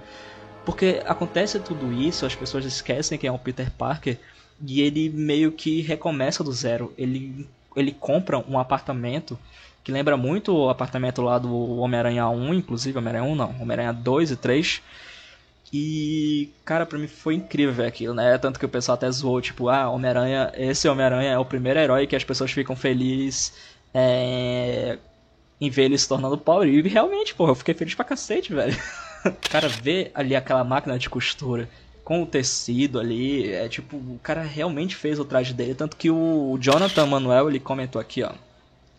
Porque 0.66 1.02
acontece 1.06 1.60
tudo 1.60 1.92
isso, 1.92 2.26
as 2.26 2.36
pessoas 2.36 2.66
esquecem 2.66 3.18
que 3.18 3.28
é 3.28 3.32
um 3.32 3.38
Peter 3.38 3.72
Parker 3.72 4.18
e 4.66 4.82
ele 4.82 5.10
meio 5.10 5.52
que 5.52 5.82
recomeça 5.82 6.44
do 6.44 6.52
zero. 6.52 6.94
Ele, 6.98 7.48
ele 7.76 7.92
compra 7.92 8.38
um 8.40 8.60
apartamento 8.60 9.38
que 9.84 9.92
lembra 9.92 10.16
muito 10.16 10.56
o 10.56 10.70
apartamento 10.70 11.22
lá 11.22 11.38
do 11.38 11.78
Homem-Aranha 11.78 12.28
1, 12.30 12.54
inclusive, 12.54 12.98
Homem-Aranha 12.98 13.30
1 13.30 13.36
não, 13.36 13.50
Homem-Aranha 13.62 13.92
2 13.92 14.32
e 14.32 14.36
3. 14.38 14.82
E, 15.76 16.52
cara, 16.64 16.86
pra 16.86 17.00
mim 17.00 17.08
foi 17.08 17.34
incrível 17.34 17.74
ver 17.74 17.88
aquilo, 17.88 18.14
né? 18.14 18.38
Tanto 18.38 18.60
que 18.60 18.66
o 18.66 18.70
pessoal 18.70 18.94
até 18.94 19.10
zoou, 19.10 19.42
tipo, 19.42 19.70
ah, 19.70 19.90
Homem-Aranha, 19.90 20.52
esse 20.56 20.88
Homem-Aranha 20.88 21.32
é 21.32 21.38
o 21.40 21.46
primeiro 21.46 21.80
herói 21.80 22.06
que 22.06 22.16
as 22.16 22.24
pessoas 22.24 22.52
ficam 22.52 22.76
felizes 22.76 23.54
é, 23.92 25.00
em 25.60 25.72
ver 25.72 25.86
ele 25.86 25.98
se 25.98 26.08
tornando 26.08 26.38
pobre. 26.38 26.70
E 26.70 26.88
realmente, 26.88 27.34
porra, 27.34 27.52
eu 27.52 27.56
fiquei 27.56 27.74
feliz 27.74 27.96
pra 27.96 28.06
cacete, 28.06 28.54
velho. 28.54 28.78
cara, 29.50 29.68
ver 29.68 30.12
ali 30.14 30.36
aquela 30.36 30.64
máquina 30.64 31.00
de 31.00 31.10
costura 31.10 31.68
com 32.04 32.22
o 32.22 32.26
tecido 32.28 33.00
ali, 33.00 33.52
é 33.52 33.68
tipo, 33.68 33.96
o 33.96 34.20
cara 34.22 34.44
realmente 34.44 34.96
fez 34.96 35.18
o 35.20 35.26
traje 35.26 35.56
dele. 35.56 35.74
Tanto 35.74 35.98
que 35.98 36.12
o 36.12 36.56
Jonathan 36.60 37.08
Manuel, 37.08 37.50
ele 37.50 37.60
comentou 37.60 38.00
aqui, 38.00 38.22
ó. 38.22 38.34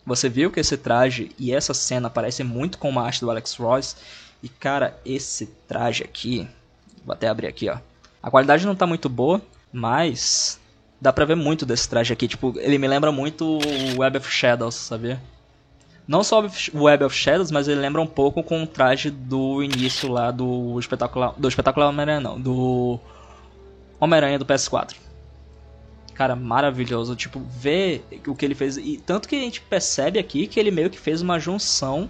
Você 0.05 0.27
viu 0.27 0.51
que 0.51 0.59
esse 0.59 0.75
traje 0.75 1.31
e 1.39 1.53
essa 1.53 1.73
cena 1.73 2.09
parecem 2.09 2.45
muito 2.45 2.77
com 2.77 2.99
a 2.99 3.03
arte 3.03 3.21
do 3.21 3.31
Alex 3.31 3.55
Ross. 3.55 3.95
E 4.43 4.49
cara, 4.49 4.99
esse 5.05 5.47
traje 5.67 6.03
aqui, 6.03 6.47
vou 7.05 7.13
até 7.13 7.27
abrir 7.27 7.47
aqui, 7.47 7.69
ó. 7.69 7.77
A 8.21 8.31
qualidade 8.31 8.65
não 8.65 8.75
tá 8.75 8.87
muito 8.87 9.07
boa, 9.07 9.41
mas 9.71 10.59
dá 10.99 11.13
pra 11.13 11.25
ver 11.25 11.35
muito 11.35 11.65
desse 11.65 11.87
traje 11.87 12.11
aqui. 12.11 12.27
Tipo, 12.27 12.53
ele 12.57 12.77
me 12.77 12.87
lembra 12.87 13.11
muito 13.11 13.59
o 13.59 13.99
Web 13.99 14.17
of 14.17 14.29
Shadows, 14.29 14.75
sabia? 14.75 15.21
Não 16.07 16.23
só 16.23 16.43
o 16.73 16.83
Web 16.83 17.03
of 17.03 17.15
Shadows, 17.15 17.51
mas 17.51 17.67
ele 17.67 17.79
lembra 17.79 18.01
um 18.01 18.07
pouco 18.07 18.43
com 18.43 18.63
o 18.63 18.67
traje 18.67 19.09
do 19.09 19.63
início 19.63 20.11
lá 20.11 20.31
do 20.31 20.79
espetacular. 20.79 21.33
Do 21.37 21.47
espetacular 21.47 21.89
Homem-Aranha, 21.89 22.19
não. 22.19 22.39
Do 22.39 22.99
Homem-Aranha 23.99 24.39
do 24.39 24.45
PS4. 24.45 24.95
Cara, 26.13 26.35
maravilhoso. 26.35 27.15
Tipo, 27.15 27.39
ver 27.39 28.05
o 28.27 28.35
que 28.35 28.45
ele 28.45 28.55
fez. 28.55 28.77
E 28.77 29.01
tanto 29.05 29.27
que 29.27 29.35
a 29.35 29.39
gente 29.39 29.61
percebe 29.61 30.19
aqui 30.19 30.47
que 30.47 30.59
ele 30.59 30.71
meio 30.71 30.89
que 30.89 30.99
fez 30.99 31.21
uma 31.21 31.39
junção 31.39 32.09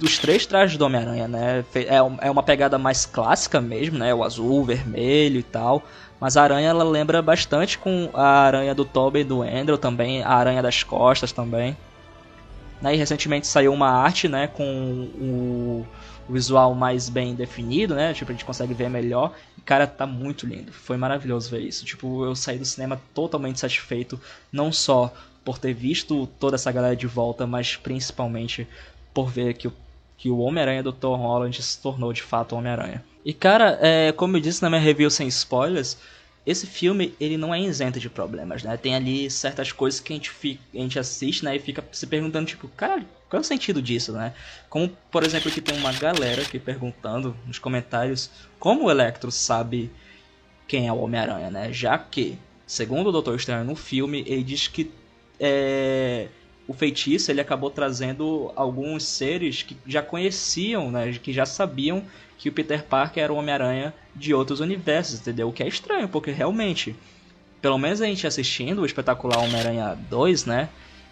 dos 0.00 0.18
três 0.18 0.46
trajes 0.46 0.76
do 0.76 0.84
Homem-Aranha, 0.84 1.28
né? 1.28 1.64
É, 1.74 1.96
é 2.26 2.30
uma 2.30 2.42
pegada 2.42 2.78
mais 2.78 3.04
clássica 3.04 3.60
mesmo, 3.60 3.98
né? 3.98 4.12
O 4.14 4.24
azul, 4.24 4.62
o 4.62 4.64
vermelho 4.64 5.38
e 5.38 5.42
tal. 5.42 5.84
Mas 6.18 6.36
a 6.36 6.42
aranha 6.42 6.68
ela 6.68 6.84
lembra 6.84 7.22
bastante 7.22 7.78
com 7.78 8.10
a 8.14 8.26
aranha 8.26 8.74
do 8.74 8.84
Tobey 8.84 9.22
e 9.22 9.24
do 9.24 9.42
Andrew 9.42 9.78
também, 9.78 10.22
a 10.22 10.32
aranha 10.32 10.62
das 10.62 10.82
costas 10.82 11.32
também. 11.32 11.76
Né? 12.80 12.94
E 12.94 12.96
recentemente 12.96 13.46
saiu 13.46 13.72
uma 13.72 13.90
arte 13.90 14.26
né, 14.26 14.46
com 14.46 14.64
o, 14.64 15.86
visual 16.28 16.74
mais 16.74 17.08
bem 17.08 17.34
definido, 17.34 17.94
né? 17.94 18.14
Tipo, 18.14 18.30
a 18.30 18.34
gente 18.34 18.44
consegue 18.44 18.72
ver 18.72 18.88
melhor. 18.88 19.34
Cara, 19.64 19.86
tá 19.86 20.06
muito 20.06 20.46
lindo. 20.46 20.72
Foi 20.72 20.96
maravilhoso 20.96 21.50
ver 21.50 21.60
isso. 21.60 21.84
Tipo, 21.84 22.24
eu 22.24 22.34
saí 22.34 22.58
do 22.58 22.64
cinema 22.64 23.00
totalmente 23.12 23.60
satisfeito, 23.60 24.20
não 24.50 24.72
só 24.72 25.12
por 25.44 25.58
ter 25.58 25.74
visto 25.74 26.26
toda 26.38 26.56
essa 26.56 26.70
galera 26.70 26.96
de 26.96 27.06
volta, 27.06 27.46
mas 27.46 27.76
principalmente 27.76 28.66
por 29.12 29.28
ver 29.28 29.54
que 29.54 29.68
o, 29.68 29.72
que 30.20 30.28
o 30.28 30.38
Homem-Aranha 30.40 30.82
do 30.82 30.92
Tom 30.92 31.16
Holland 31.16 31.62
se 31.62 31.80
tornou 31.80 32.12
de 32.12 32.20
fato 32.20 32.54
Homem-Aranha. 32.54 33.02
E 33.24 33.32
cara, 33.32 33.78
é, 33.80 34.12
como 34.12 34.36
eu 34.36 34.40
disse 34.40 34.60
na 34.60 34.68
minha 34.68 34.80
review 34.80 35.10
sem 35.10 35.26
spoilers, 35.28 35.96
esse 36.46 36.66
filme 36.66 37.14
ele 37.18 37.38
não 37.38 37.54
é 37.54 37.60
isento 37.60 37.98
de 37.98 38.10
problemas, 38.10 38.62
né? 38.62 38.76
Tem 38.76 38.94
ali 38.94 39.30
certas 39.30 39.72
coisas 39.72 39.98
que 39.98 40.12
a 40.12 40.16
gente, 40.16 40.28
fica, 40.28 40.60
a 40.74 40.76
gente 40.76 40.98
assiste, 40.98 41.42
né? 41.42 41.56
E 41.56 41.58
fica 41.58 41.82
se 41.90 42.06
perguntando, 42.06 42.46
tipo, 42.46 42.68
caralho, 42.68 43.06
qual 43.30 43.38
é 43.38 43.40
o 43.40 43.44
sentido 43.44 43.80
disso, 43.80 44.12
né? 44.12 44.34
Como, 44.68 44.90
por 45.10 45.24
exemplo, 45.24 45.50
que 45.50 45.62
tem 45.62 45.78
uma 45.78 45.92
galera 45.94 46.42
aqui 46.42 46.58
perguntando 46.58 47.34
nos 47.46 47.58
comentários 47.58 48.30
como 48.58 48.84
o 48.84 48.90
Electro 48.90 49.30
sabe 49.30 49.90
quem 50.68 50.86
é 50.86 50.92
o 50.92 50.98
Homem-Aranha, 50.98 51.50
né? 51.50 51.72
Já 51.72 51.96
que, 51.96 52.38
segundo 52.66 53.06
o 53.08 53.12
Doutor 53.12 53.36
Estranho 53.36 53.64
no 53.64 53.74
filme, 53.74 54.22
ele 54.26 54.42
diz 54.42 54.68
que 54.68 54.90
é, 55.38 56.28
o 56.70 56.72
feitiço 56.72 57.32
ele 57.32 57.40
acabou 57.40 57.68
trazendo 57.68 58.52
alguns 58.54 59.02
seres 59.02 59.60
que 59.60 59.76
já 59.84 60.00
conheciam, 60.00 60.88
né? 60.88 61.12
Que 61.20 61.32
já 61.32 61.44
sabiam 61.44 62.04
que 62.38 62.48
o 62.48 62.52
Peter 62.52 62.84
Parker 62.84 63.24
era 63.24 63.32
o 63.32 63.36
Homem-Aranha 63.36 63.92
de 64.14 64.32
outros 64.32 64.60
universos, 64.60 65.18
entendeu? 65.18 65.48
O 65.48 65.52
que 65.52 65.64
é 65.64 65.66
estranho, 65.66 66.08
porque 66.08 66.30
realmente, 66.30 66.94
pelo 67.60 67.76
menos 67.76 68.00
a 68.00 68.06
gente 68.06 68.24
assistindo 68.24 68.82
o 68.82 68.86
espetacular 68.86 69.40
Homem-Aranha 69.40 69.98
2, 70.08 70.44
né? 70.44 70.68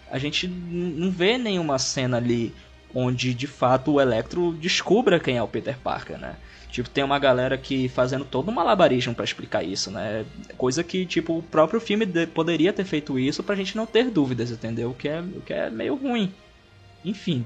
A 0.09 0.17
gente 0.17 0.47
não 0.47 1.11
vê 1.11 1.37
nenhuma 1.37 1.77
cena 1.77 2.15
ali 2.15 2.55
onde 2.93 3.33
de 3.33 3.47
fato 3.47 3.93
o 3.93 4.01
Electro 4.01 4.53
descubra 4.53 5.19
quem 5.19 5.37
é 5.37 5.43
o 5.43 5.47
Peter 5.47 5.77
Parker, 5.77 6.17
né? 6.17 6.35
Tipo, 6.71 6.89
tem 6.89 7.03
uma 7.03 7.17
galera 7.17 7.57
que 7.57 7.89
fazendo 7.89 8.23
todo 8.23 8.49
um 8.49 8.53
malabarismo 8.53 9.15
para 9.15 9.25
explicar 9.25 9.63
isso, 9.63 9.89
né? 9.89 10.23
Coisa 10.55 10.83
que, 10.83 11.03
tipo, 11.05 11.39
o 11.39 11.43
próprio 11.43 11.81
filme 11.81 12.05
poderia 12.27 12.71
ter 12.71 12.85
feito 12.85 13.17
isso 13.17 13.41
pra 13.41 13.55
gente 13.55 13.75
não 13.75 13.87
ter 13.87 14.11
dúvidas, 14.11 14.51
entendeu? 14.51 14.91
O 14.91 14.93
que 14.93 15.09
é, 15.09 15.19
o 15.19 15.41
que 15.41 15.51
é 15.51 15.69
meio 15.69 15.95
ruim. 15.95 16.31
Enfim, 17.03 17.43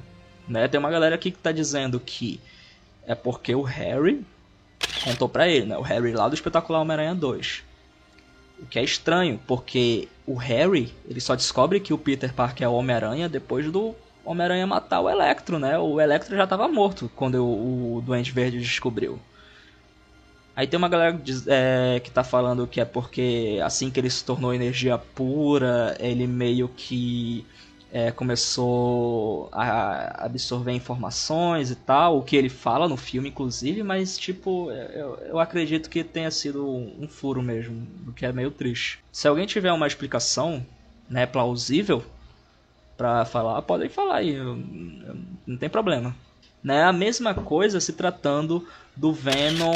né? 0.48 0.68
Tem 0.68 0.78
uma 0.78 0.92
galera 0.92 1.16
aqui 1.16 1.32
que 1.32 1.38
tá 1.38 1.54
dizendo 1.54 2.00
que 2.02 2.40
é 3.08 3.16
porque 3.16 3.56
o 3.56 3.62
Harry 3.62 4.26
contou 5.06 5.30
para 5.30 5.48
ele, 5.48 5.68
né? 5.68 5.78
O 5.78 5.82
Harry 5.82 6.12
lá 6.12 6.28
do 6.28 6.36
Espetacular 6.36 6.82
Homem-Aranha 6.82 7.16
2. 7.16 7.64
O 8.62 8.66
que 8.66 8.78
é 8.78 8.84
estranho, 8.84 9.40
porque 9.48 10.10
o 10.26 10.36
Harry, 10.36 10.94
ele 11.10 11.22
só 11.22 11.34
descobre 11.34 11.80
que 11.80 11.94
o 11.94 11.98
Peter 11.98 12.34
Parker 12.34 12.66
é 12.66 12.70
o 12.70 12.74
Homem-Aranha 12.74 13.30
depois 13.30 13.72
do 13.72 13.96
Homem-Aranha 14.26 14.66
matar 14.66 15.02
o 15.02 15.10
Electro, 15.10 15.60
né? 15.60 15.78
O 15.78 16.00
Electro 16.00 16.36
já 16.36 16.46
estava 16.46 16.68
morto 16.68 17.12
quando 17.16 17.36
o, 17.36 17.98
o 17.98 18.02
Duende 18.02 18.32
Verde 18.32 18.60
descobriu. 18.60 19.20
Aí 20.56 20.68
tem 20.68 20.78
uma 20.78 20.88
galera 20.88 21.20
é, 21.48 22.00
que 22.00 22.12
tá 22.12 22.24
falando 22.24 22.68
que 22.68 22.80
é 22.80 22.86
porque 22.86 23.60
assim 23.64 23.90
que 23.90 24.00
ele 24.00 24.10
se 24.10 24.24
tornou 24.24 24.54
energia 24.54 24.98
pura, 24.98 25.98
ele 26.00 26.28
meio 26.28 26.68
que 26.68 27.46
é, 27.94 28.12
começou 28.12 29.50
a 29.52 30.26
absorver 30.26 30.72
informações 30.72 31.70
e 31.70 31.76
tal, 31.76 32.18
o 32.18 32.24
que 32.24 32.36
ele 32.36 32.50
fala 32.50 32.88
no 32.90 32.98
filme, 32.98 33.30
inclusive, 33.30 33.84
mas, 33.84 34.18
tipo, 34.18 34.72
eu, 34.72 35.16
eu 35.28 35.40
acredito 35.40 35.90
que 35.92 36.04
tenha 36.04 36.32
sido 36.32 36.68
um 36.68 37.08
furo 37.08 37.42
mesmo, 37.44 37.88
o 38.08 38.12
que 38.12 38.26
é 38.26 38.34
meio 38.34 38.50
triste. 38.50 38.98
Se 39.12 39.28
alguém 39.28 39.46
tiver 39.46 39.72
uma 39.72 39.86
explicação, 39.86 40.66
né, 41.08 41.28
plausível 41.28 42.04
para 42.98 43.26
falar, 43.26 43.62
podem 43.64 43.90
falar 43.90 44.18
aí, 44.18 44.38
não 45.46 45.58
tem 45.58 45.70
problema. 45.70 46.16
Né? 46.64 46.84
A 46.84 46.94
mesma 46.94 47.34
coisa 47.34 47.82
se 47.82 47.94
tratando 47.94 48.66
do 48.96 49.12
Venom 49.12 49.74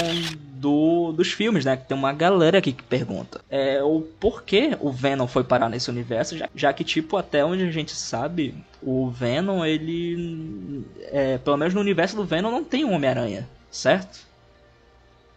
do, 0.54 1.12
dos 1.12 1.32
filmes, 1.32 1.66
né? 1.66 1.76
Tem 1.76 1.98
uma 1.98 2.14
galera 2.14 2.60
aqui 2.60 2.72
que 2.72 2.84
pergunta 2.84 3.42
é, 3.50 3.82
o 3.84 4.02
porquê 4.02 4.78
o 4.80 4.92
Venom 4.92 5.28
foi 5.28 5.44
parar 5.44 5.70
nesse 5.70 5.90
universo, 5.90 6.38
já, 6.38 6.50
já 6.56 6.72
que, 6.72 6.84
tipo, 6.84 7.18
até 7.18 7.44
onde 7.44 7.64
a 7.64 7.72
gente 7.72 7.92
sabe, 7.92 8.54
o 8.82 9.10
Venom, 9.10 9.66
ele. 9.66 10.86
É, 11.12 11.38
pelo 11.40 11.58
menos 11.58 11.74
no 11.74 11.82
universo 11.82 12.16
do 12.16 12.26
Venom 12.26 12.52
não 12.52 12.64
tem 12.64 12.86
um 12.86 12.94
Homem-Aranha, 12.94 13.48
certo? 13.72 14.28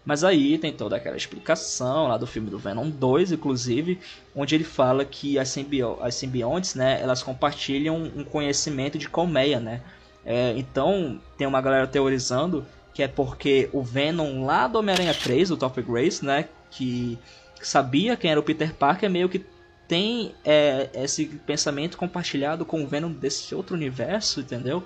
Mas 0.04 0.24
aí 0.24 0.56
tem 0.56 0.72
toda 0.72 0.96
aquela 0.96 1.16
explicação 1.16 2.08
lá 2.08 2.16
do 2.16 2.26
filme 2.26 2.48
do 2.48 2.58
Venom 2.58 2.88
2, 2.88 3.32
inclusive, 3.32 4.00
onde 4.34 4.54
ele 4.54 4.64
fala 4.64 5.04
que 5.04 5.38
as, 5.38 5.48
simbio 5.50 5.98
as 6.00 6.14
simbiontes, 6.14 6.74
né, 6.74 7.00
elas 7.02 7.22
compartilham 7.22 8.10
um 8.16 8.24
conhecimento 8.24 8.96
de 8.96 9.08
colmeia, 9.08 9.60
né? 9.60 9.82
É, 10.24 10.54
então, 10.56 11.20
tem 11.36 11.46
uma 11.46 11.60
galera 11.60 11.86
teorizando 11.86 12.66
que 12.94 13.02
é 13.02 13.08
porque 13.08 13.68
o 13.72 13.82
Venom 13.82 14.44
lá 14.44 14.66
do 14.66 14.78
Homem-Aranha 14.78 15.14
3, 15.14 15.50
do 15.50 15.56
Top 15.56 15.80
Grace, 15.82 16.24
né, 16.24 16.48
que 16.70 17.18
sabia 17.60 18.16
quem 18.16 18.30
era 18.30 18.40
o 18.40 18.42
Peter 18.42 18.74
Parker, 18.74 19.10
meio 19.10 19.28
que 19.28 19.44
tem 19.86 20.32
é, 20.44 20.88
esse 20.94 21.26
pensamento 21.26 21.98
compartilhado 21.98 22.64
com 22.64 22.82
o 22.82 22.86
Venom 22.86 23.10
desse 23.10 23.54
outro 23.54 23.74
universo, 23.74 24.40
entendeu? 24.40 24.82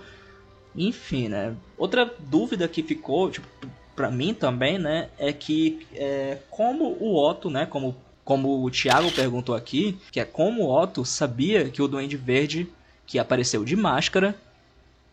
Enfim, 0.74 1.28
né? 1.28 1.54
Outra 1.76 2.10
dúvida 2.18 2.66
que 2.66 2.82
ficou, 2.82 3.30
tipo, 3.30 3.46
pra 3.94 4.10
mim 4.10 4.34
também, 4.34 4.78
né, 4.78 5.08
é 5.18 5.32
que 5.32 5.86
é, 5.94 6.38
como 6.50 6.96
o 7.00 7.16
Otto, 7.16 7.50
né, 7.50 7.66
como, 7.66 7.96
como 8.24 8.64
o 8.64 8.70
Thiago 8.70 9.10
perguntou 9.12 9.54
aqui, 9.54 9.98
que 10.10 10.20
é 10.20 10.24
como 10.24 10.64
o 10.64 10.82
Otto 10.82 11.04
sabia 11.04 11.68
que 11.68 11.82
o 11.82 11.88
Duende 11.88 12.16
Verde, 12.16 12.68
que 13.06 13.18
apareceu 13.18 13.64
de 13.64 13.76
máscara, 13.76 14.34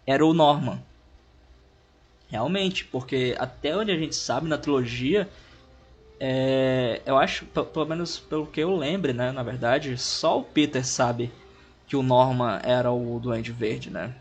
era 0.06 0.26
o 0.26 0.34
Norman. 0.34 0.82
Realmente, 2.30 2.86
porque 2.86 3.36
até 3.38 3.76
onde 3.76 3.92
a 3.92 3.98
gente 3.98 4.16
sabe 4.16 4.48
na 4.48 4.58
trilogia, 4.58 5.30
é, 6.20 7.02
eu 7.06 7.18
acho, 7.18 7.46
pelo 7.46 7.86
menos 7.86 8.20
pelo 8.20 8.48
que 8.48 8.62
eu 8.62 8.76
lembre, 8.76 9.12
né, 9.12 9.32
na 9.32 9.44
verdade, 9.44 9.98
só 9.98 10.40
o 10.40 10.44
Peter 10.44 10.86
sabe 10.86 11.32
que 11.88 11.96
o 11.96 12.04
Norman 12.04 12.60
era 12.64 12.92
o 12.92 13.20
Duende 13.20 13.52
Verde, 13.52 13.90
né? 13.90 14.16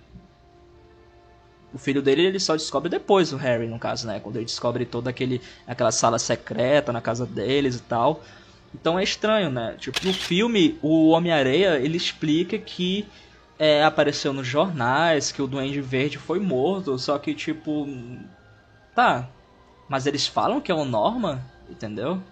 O 1.73 1.79
filho 1.79 2.03
dele 2.03 2.23
ele 2.23 2.41
só 2.41 2.55
descobre 2.55 2.89
depois, 2.89 3.33
o 3.33 3.37
Harry, 3.37 3.67
no 3.67 3.79
caso, 3.79 4.07
né? 4.07 4.19
Quando 4.21 4.37
ele 4.37 4.45
descobre 4.45 4.85
toda 4.85 5.11
aquele, 5.11 5.41
aquela 5.67 5.93
sala 5.93 6.19
secreta 6.19 6.93
na 6.93 7.01
casa 7.01 7.25
deles 7.25 7.77
e 7.77 7.83
tal. 7.83 8.23
Então 8.75 8.99
é 8.99 9.03
estranho, 9.03 9.51
né? 9.51 9.77
Tipo, 9.79 10.05
no 10.05 10.13
filme, 10.13 10.79
o 10.83 11.11
Homem-Areia, 11.11 11.79
ele 11.79 11.97
explica 11.97 12.59
que 12.59 13.07
é, 13.59 13.85
apareceu 13.85 14.33
nos 14.33 14.47
jornais 14.47 15.31
que 15.31 15.43
o 15.43 15.47
Duende 15.47 15.81
Verde 15.81 16.19
foi 16.19 16.41
morto, 16.41 16.99
só 16.99 17.19
que, 17.19 17.35
tipo... 17.35 17.87
Tá, 18.95 19.29
mas 19.89 20.07
eles 20.07 20.27
falam 20.27 20.61
que 20.61 20.71
é 20.71 20.75
o 20.75 20.85
Norma, 20.85 21.45
entendeu? 21.69 22.23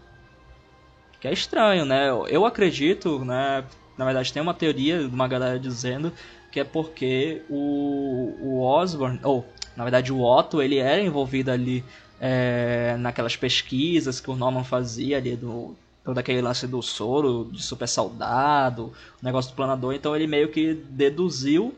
Que 1.21 1.29
é 1.29 1.33
estranho, 1.33 1.85
né? 1.85 2.09
Eu 2.29 2.47
acredito, 2.47 3.25
né? 3.25 3.65
Na 3.97 4.05
verdade, 4.05 4.33
tem 4.33 4.41
uma 4.41 4.55
teoria 4.55 5.01
de 5.01 5.15
uma 5.15 5.27
galera 5.27 5.59
dizendo 5.59 6.13
que 6.51 6.61
é 6.61 6.65
porque 6.65 7.43
o, 7.49 8.35
o 8.41 8.61
Osborn, 8.63 9.21
ou 9.23 9.47
na 9.77 9.85
verdade 9.85 10.13
o 10.13 10.21
Otto, 10.21 10.63
ele 10.63 10.79
era 10.79 11.01
envolvido 11.01 11.51
ali 11.51 11.85
é, 12.21 12.97
naquelas 12.99 13.37
pesquisas 13.37 14.21
que 14.21 14.31
o 14.31 14.37
Norman 14.37 14.65
fazia 14.65 15.19
ali 15.19 15.37
do 15.37 15.77
todo 16.05 16.17
aquele 16.17 16.41
lance 16.41 16.67
do 16.67 16.81
soro 16.81 17.51
de 17.53 17.63
super 17.63 17.87
soldado, 17.87 18.95
o 19.21 19.25
negócio 19.25 19.51
do 19.53 19.55
planador, 19.55 19.93
então 19.93 20.17
ele 20.17 20.27
meio 20.27 20.49
que 20.49 20.73
deduziu 20.73 21.75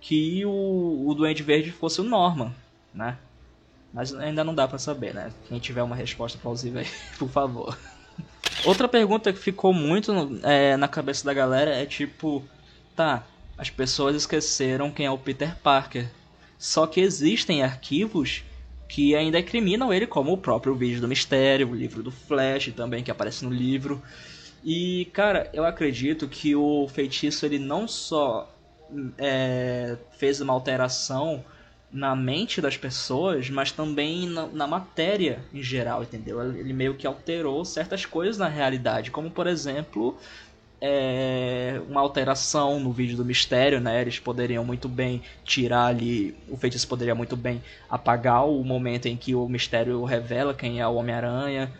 que 0.00 0.44
o, 0.46 1.04
o 1.08 1.12
Duende 1.12 1.42
Verde 1.42 1.72
fosse 1.72 2.00
o 2.00 2.04
Norman, 2.04 2.54
né? 2.94 3.18
Mas 3.92 4.14
ainda 4.14 4.44
não 4.44 4.54
dá 4.54 4.68
para 4.68 4.78
saber, 4.78 5.12
né? 5.12 5.32
Quem 5.48 5.58
tiver 5.58 5.82
uma 5.82 5.96
resposta 5.96 6.38
plausível 6.38 6.80
aí, 6.80 6.86
por 7.18 7.28
favor. 7.28 7.76
Outra 8.64 8.86
pergunta 8.86 9.32
que 9.32 9.38
ficou 9.40 9.72
muito 9.72 10.12
é, 10.44 10.76
na 10.76 10.86
cabeça 10.86 11.24
da 11.24 11.34
galera 11.34 11.72
é 11.72 11.84
tipo, 11.84 12.44
tá, 12.94 13.24
as 13.58 13.68
pessoas 13.68 14.14
esqueceram 14.14 14.90
quem 14.90 15.06
é 15.06 15.10
o 15.10 15.18
Peter 15.18 15.56
Parker. 15.56 16.08
Só 16.56 16.86
que 16.86 17.00
existem 17.00 17.62
arquivos 17.62 18.44
que 18.88 19.14
ainda 19.14 19.38
incriminam 19.38 19.92
ele, 19.92 20.06
como 20.06 20.32
o 20.32 20.38
próprio 20.38 20.74
vídeo 20.74 21.00
do 21.00 21.08
mistério, 21.08 21.68
o 21.68 21.74
livro 21.74 22.02
do 22.02 22.10
Flash 22.10 22.72
também, 22.74 23.02
que 23.02 23.10
aparece 23.10 23.44
no 23.44 23.50
livro. 23.50 24.00
E, 24.64 25.08
cara, 25.12 25.50
eu 25.52 25.64
acredito 25.64 26.26
que 26.26 26.56
o 26.56 26.88
feitiço 26.88 27.44
ele 27.44 27.58
não 27.58 27.86
só 27.86 28.50
é, 29.18 29.96
fez 30.16 30.40
uma 30.40 30.52
alteração 30.52 31.44
na 31.90 32.14
mente 32.14 32.60
das 32.60 32.76
pessoas, 32.76 33.48
mas 33.48 33.72
também 33.72 34.28
na, 34.28 34.46
na, 34.46 34.66
matéria 34.66 35.40
em 35.54 35.62
geral, 35.62 36.02
entendeu? 36.02 36.42
Ele 36.54 36.72
meio 36.72 36.94
que 36.94 37.06
alterou 37.06 37.64
certas 37.64 38.04
coisas 38.04 38.36
na 38.36 38.48
realidade, 38.48 39.10
como 39.10 39.30
por 39.30 39.46
exemplo 39.46 40.18
é, 40.80 41.80
uma 41.88 42.00
alteração 42.00 42.78
no 42.78 42.92
vídeo 42.92 43.16
do 43.16 43.24
mistério, 43.24 43.80
né? 43.80 44.00
Eles 44.00 44.18
poderiam 44.18 44.64
muito 44.64 44.88
bem 44.88 45.22
tirar 45.44 45.86
ali, 45.86 46.36
o 46.48 46.56
feitiço 46.56 46.86
poderia 46.86 47.14
muito 47.14 47.36
bem 47.36 47.62
apagar 47.88 48.46
o 48.46 48.62
momento 48.62 49.06
em 49.06 49.16
que 49.16 49.34
o 49.34 49.48
mistério 49.48 50.04
revela 50.04 50.54
quem 50.54 50.80
é 50.80 50.86
o 50.86 50.94
Homem-Aranha. 50.94 51.72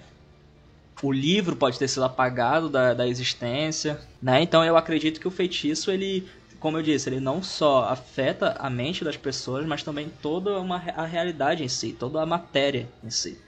O 1.00 1.12
livro 1.12 1.54
pode 1.54 1.78
ter 1.78 1.87
sido 1.87 2.04
apagado 2.04 2.68
da, 2.68 2.92
da 2.92 3.06
existência, 3.06 4.00
né? 4.20 4.42
Então 4.42 4.64
eu 4.64 4.76
acredito 4.76 5.20
que 5.20 5.28
o 5.28 5.30
feitiço 5.30 5.90
ele 5.90 6.26
como 6.58 6.76
eu 6.76 6.82
disse, 6.82 7.08
ele 7.08 7.20
não 7.20 7.40
só 7.40 7.84
afeta 7.84 8.56
a 8.58 8.68
mente 8.68 9.04
das 9.04 9.16
pessoas, 9.16 9.64
mas 9.64 9.84
também 9.84 10.11
toda 10.20 10.58
uma, 10.58 10.76
a 10.96 11.04
realidade 11.04 11.62
em 11.62 11.68
si, 11.68 11.92
toda 11.92 12.20
a 12.20 12.26
matéria 12.26 12.88
em 13.02 13.11
si. 13.11 13.38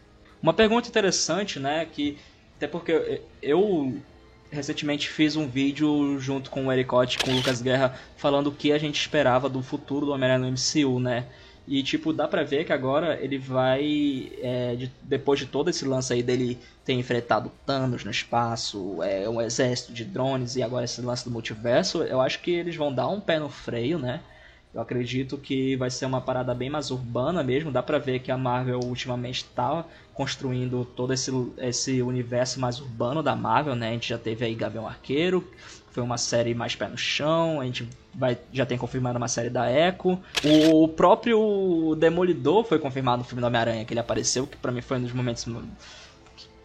Uma 0.41 0.55
pergunta 0.55 0.89
interessante, 0.89 1.59
né, 1.59 1.85
que 1.85 2.17
até 2.57 2.69
porque 2.69 3.23
eu 3.43 4.01
recentemente 4.51 5.09
fiz 5.09 5.37
um 5.37 5.49
vídeo 5.49 6.19
junto 6.19 6.51
com 6.51 6.67
o 6.67 6.73
Ericote, 6.73 7.19
com 7.19 7.31
o 7.31 7.35
Lucas 7.35 7.63
Guerra, 7.63 7.95
falando 8.17 8.49
o 8.49 8.53
que 8.53 8.73
a 8.73 8.79
gente 8.79 9.01
esperava 9.01 9.49
do 9.49 9.63
futuro 9.63 10.07
do 10.07 10.13
Homem-Aranha 10.13 10.51
no 10.51 10.57
MCU, 10.57 10.99
né? 10.99 11.27
E, 11.69 11.83
tipo, 11.83 12.13
dá 12.13 12.27
pra 12.27 12.43
ver 12.43 12.65
que 12.65 12.73
agora 12.73 13.19
ele 13.23 13.39
vai. 13.39 14.33
É, 14.43 14.75
de, 14.75 14.91
depois 15.03 15.39
de 15.39 15.47
todo 15.47 15.71
esse 15.71 15.85
lance 15.85 16.13
aí 16.13 16.23
dele 16.23 16.59
ter 16.85 16.95
enfrentado 16.95 17.53
Thanos 17.65 18.05
no 18.05 18.11
espaço, 18.11 19.01
é, 19.03 19.29
um 19.29 19.41
exército 19.41 19.93
de 19.93 20.05
drones 20.05 20.57
e 20.57 20.63
agora 20.63 20.85
esse 20.85 21.01
lance 21.01 21.25
do 21.25 21.31
multiverso, 21.31 22.03
eu 22.03 22.21
acho 22.21 22.41
que 22.41 22.51
eles 22.51 22.75
vão 22.75 22.93
dar 22.93 23.09
um 23.09 23.21
pé 23.21 23.39
no 23.39 23.49
freio, 23.49 23.99
né? 23.99 24.21
Eu 24.73 24.81
acredito 24.81 25.37
que 25.37 25.75
vai 25.75 25.91
ser 25.91 26.07
uma 26.07 26.21
parada 26.21 26.55
bem 26.55 26.71
mais 26.71 26.93
urbana 26.93 27.43
mesmo. 27.43 27.73
Dá 27.73 27.83
pra 27.83 27.99
ver 27.99 28.21
que 28.21 28.31
a 28.31 28.39
Marvel 28.39 28.79
ultimamente 28.85 29.45
tá 29.47 29.85
construindo 30.15 30.85
todo 30.85 31.13
esse, 31.13 31.33
esse 31.59 32.01
universo 32.03 32.61
mais 32.61 32.81
urbano 32.81 33.21
da 33.23 33.35
Marvel, 33.35 33.75
né? 33.75 33.89
A 33.89 33.93
gente 33.93 34.09
já 34.09 34.19
teve 34.19 34.45
aí 34.45 34.55
Gavião 34.55 34.87
Arqueiro, 34.87 35.45
foi 35.91 36.05
uma 36.05 36.17
série 36.17 36.55
mais 36.55 36.77
pé 36.77 36.87
no 36.87 36.97
chão. 36.97 37.61
A 37.61 37.65
gente 37.65 37.89
vai, 38.15 38.39
já 38.53 38.65
tem 38.65 38.79
confirmado 38.79 39.19
uma 39.19 39.27
série 39.27 39.51
da 39.51 39.71
Echo. 39.71 40.17
O 40.73 40.87
próprio 40.87 41.97
Demolidor 41.99 42.63
foi 42.65 42.79
confirmado 42.79 43.19
no 43.19 43.25
filme 43.25 43.41
do 43.41 43.47
Homem-Aranha, 43.49 43.85
que 43.85 43.93
ele 43.93 44.01
apareceu, 44.01 44.47
que 44.47 44.57
para 44.57 44.71
mim 44.71 44.81
foi 44.81 44.99
um 44.99 45.03
dos 45.03 45.13
momentos 45.13 45.47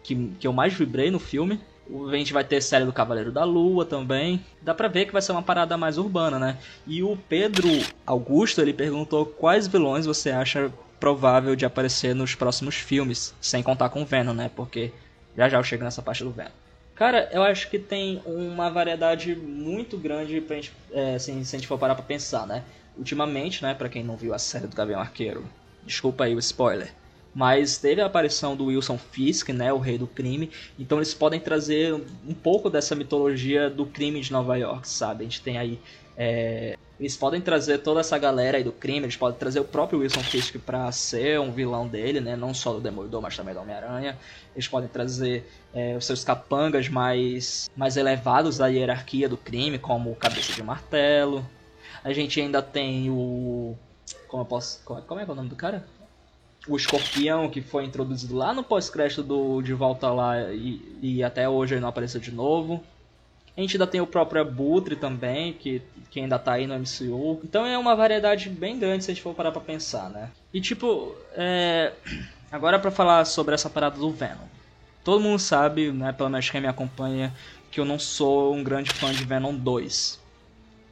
que, 0.04 0.14
que 0.38 0.46
eu 0.46 0.52
mais 0.52 0.72
vibrei 0.72 1.10
no 1.10 1.18
filme. 1.18 1.60
A 1.88 2.16
gente 2.16 2.32
vai 2.32 2.42
ter 2.42 2.60
série 2.60 2.84
do 2.84 2.92
Cavaleiro 2.92 3.30
da 3.30 3.44
Lua 3.44 3.84
também. 3.84 4.44
Dá 4.60 4.74
pra 4.74 4.88
ver 4.88 5.06
que 5.06 5.12
vai 5.12 5.22
ser 5.22 5.32
uma 5.32 5.42
parada 5.42 5.76
mais 5.76 5.98
urbana, 5.98 6.38
né? 6.38 6.58
E 6.86 7.02
o 7.02 7.16
Pedro 7.28 7.68
Augusto, 8.04 8.60
ele 8.60 8.72
perguntou 8.72 9.24
quais 9.26 9.66
vilões 9.66 10.06
você 10.06 10.30
acha 10.30 10.72
provável 10.98 11.54
de 11.54 11.64
aparecer 11.64 12.14
nos 12.14 12.34
próximos 12.34 12.74
filmes, 12.74 13.34
sem 13.40 13.62
contar 13.62 13.90
com 13.90 14.02
o 14.02 14.06
Venom, 14.06 14.32
né? 14.32 14.50
Porque 14.54 14.92
já 15.36 15.48
já 15.48 15.58
eu 15.58 15.64
chego 15.64 15.84
nessa 15.84 16.02
parte 16.02 16.24
do 16.24 16.30
Venom. 16.30 16.50
Cara, 16.94 17.28
eu 17.30 17.42
acho 17.42 17.68
que 17.68 17.78
tem 17.78 18.22
uma 18.24 18.70
variedade 18.70 19.36
muito 19.36 19.98
grande 19.98 20.40
pra 20.40 20.56
gente, 20.56 20.72
é, 20.90 21.16
assim, 21.16 21.44
se 21.44 21.54
a 21.54 21.58
gente 21.58 21.68
for 21.68 21.78
parar 21.78 21.94
pra 21.94 22.02
pensar, 22.02 22.46
né? 22.46 22.64
Ultimamente, 22.96 23.62
né, 23.62 23.74
pra 23.74 23.90
quem 23.90 24.02
não 24.02 24.16
viu 24.16 24.32
a 24.32 24.38
série 24.38 24.66
do 24.66 24.74
Gavião 24.74 24.98
Arqueiro, 24.98 25.44
desculpa 25.84 26.24
aí 26.24 26.34
o 26.34 26.38
spoiler, 26.38 26.90
mas 27.36 27.76
teve 27.76 28.00
a 28.00 28.06
aparição 28.06 28.56
do 28.56 28.64
Wilson 28.64 28.96
Fisk, 28.96 29.50
né, 29.50 29.70
o 29.70 29.76
rei 29.76 29.98
do 29.98 30.06
crime, 30.06 30.50
então 30.78 30.96
eles 30.96 31.12
podem 31.12 31.38
trazer 31.38 31.92
um 31.92 32.32
pouco 32.32 32.70
dessa 32.70 32.94
mitologia 32.94 33.68
do 33.68 33.84
crime 33.84 34.22
de 34.22 34.32
Nova 34.32 34.56
York, 34.56 34.88
sabe? 34.88 35.20
A 35.20 35.24
gente 35.24 35.42
tem 35.42 35.58
aí 35.58 35.78
é, 36.16 36.78
eles 36.98 37.14
podem 37.14 37.42
trazer 37.42 37.78
toda 37.78 38.00
essa 38.00 38.16
galera 38.16 38.56
aí 38.56 38.64
do 38.64 38.72
crime, 38.72 39.04
eles 39.04 39.16
podem 39.16 39.38
trazer 39.38 39.60
o 39.60 39.64
próprio 39.64 39.98
Wilson 39.98 40.22
Fisk 40.22 40.56
para 40.60 40.90
ser 40.92 41.38
um 41.38 41.52
vilão 41.52 41.86
dele, 41.86 42.22
né? 42.22 42.34
Não 42.36 42.54
só 42.54 42.72
do 42.72 42.80
Demolidor, 42.80 43.20
mas 43.20 43.36
também 43.36 43.52
do 43.52 43.60
Homem-Aranha. 43.60 44.16
Eles 44.54 44.66
podem 44.66 44.88
trazer 44.88 45.46
é, 45.74 45.94
os 45.94 46.06
seus 46.06 46.24
capangas 46.24 46.88
mais, 46.88 47.70
mais 47.76 47.98
elevados 47.98 48.56
da 48.56 48.68
hierarquia 48.68 49.28
do 49.28 49.36
crime, 49.36 49.78
como 49.78 50.10
o 50.10 50.16
Cabeça 50.16 50.54
de 50.54 50.62
Martelo. 50.62 51.46
A 52.02 52.14
gente 52.14 52.40
ainda 52.40 52.62
tem 52.62 53.10
o. 53.10 53.76
Como 54.26 54.46
posso. 54.46 54.82
Como 54.82 55.20
é, 55.20 55.22
é 55.22 55.30
o 55.30 55.34
nome 55.34 55.50
do 55.50 55.56
cara? 55.56 55.86
O 56.66 56.76
Escorpião, 56.76 57.48
que 57.48 57.60
foi 57.60 57.84
introduzido 57.84 58.34
lá 58.34 58.52
no 58.52 58.64
pós-crédito 58.64 59.22
do 59.22 59.62
De 59.62 59.72
Volta 59.72 60.10
Lá 60.10 60.52
e, 60.52 60.80
e 61.00 61.22
até 61.22 61.48
hoje 61.48 61.74
ele 61.74 61.80
não 61.80 61.88
apareceu 61.88 62.20
de 62.20 62.32
novo. 62.32 62.82
A 63.56 63.60
gente 63.60 63.76
ainda 63.76 63.86
tem 63.86 64.00
o 64.00 64.06
próprio 64.06 64.42
Abutre 64.42 64.96
também, 64.96 65.54
que, 65.54 65.80
que 66.10 66.20
ainda 66.20 66.38
tá 66.38 66.52
aí 66.52 66.66
no 66.66 66.74
MCU. 66.74 67.40
Então 67.42 67.64
é 67.64 67.78
uma 67.78 67.96
variedade 67.96 68.50
bem 68.50 68.78
grande 68.78 69.04
se 69.04 69.10
a 69.10 69.14
gente 69.14 69.22
for 69.22 69.34
parar 69.34 69.50
pra 69.50 69.62
pensar, 69.62 70.10
né? 70.10 70.30
E 70.52 70.60
tipo, 70.60 71.14
é... 71.32 71.92
agora 72.52 72.78
para 72.78 72.90
falar 72.90 73.24
sobre 73.24 73.54
essa 73.54 73.70
parada 73.70 73.98
do 73.98 74.10
Venom. 74.10 74.44
Todo 75.02 75.22
mundo 75.22 75.38
sabe, 75.38 75.90
né, 75.90 76.12
pelo 76.12 76.28
menos 76.28 76.50
quem 76.50 76.60
me 76.60 76.66
acompanha, 76.66 77.32
que 77.70 77.80
eu 77.80 77.84
não 77.84 77.98
sou 77.98 78.52
um 78.52 78.62
grande 78.62 78.90
fã 78.90 79.12
de 79.12 79.24
Venom 79.24 79.54
2. 79.54 80.20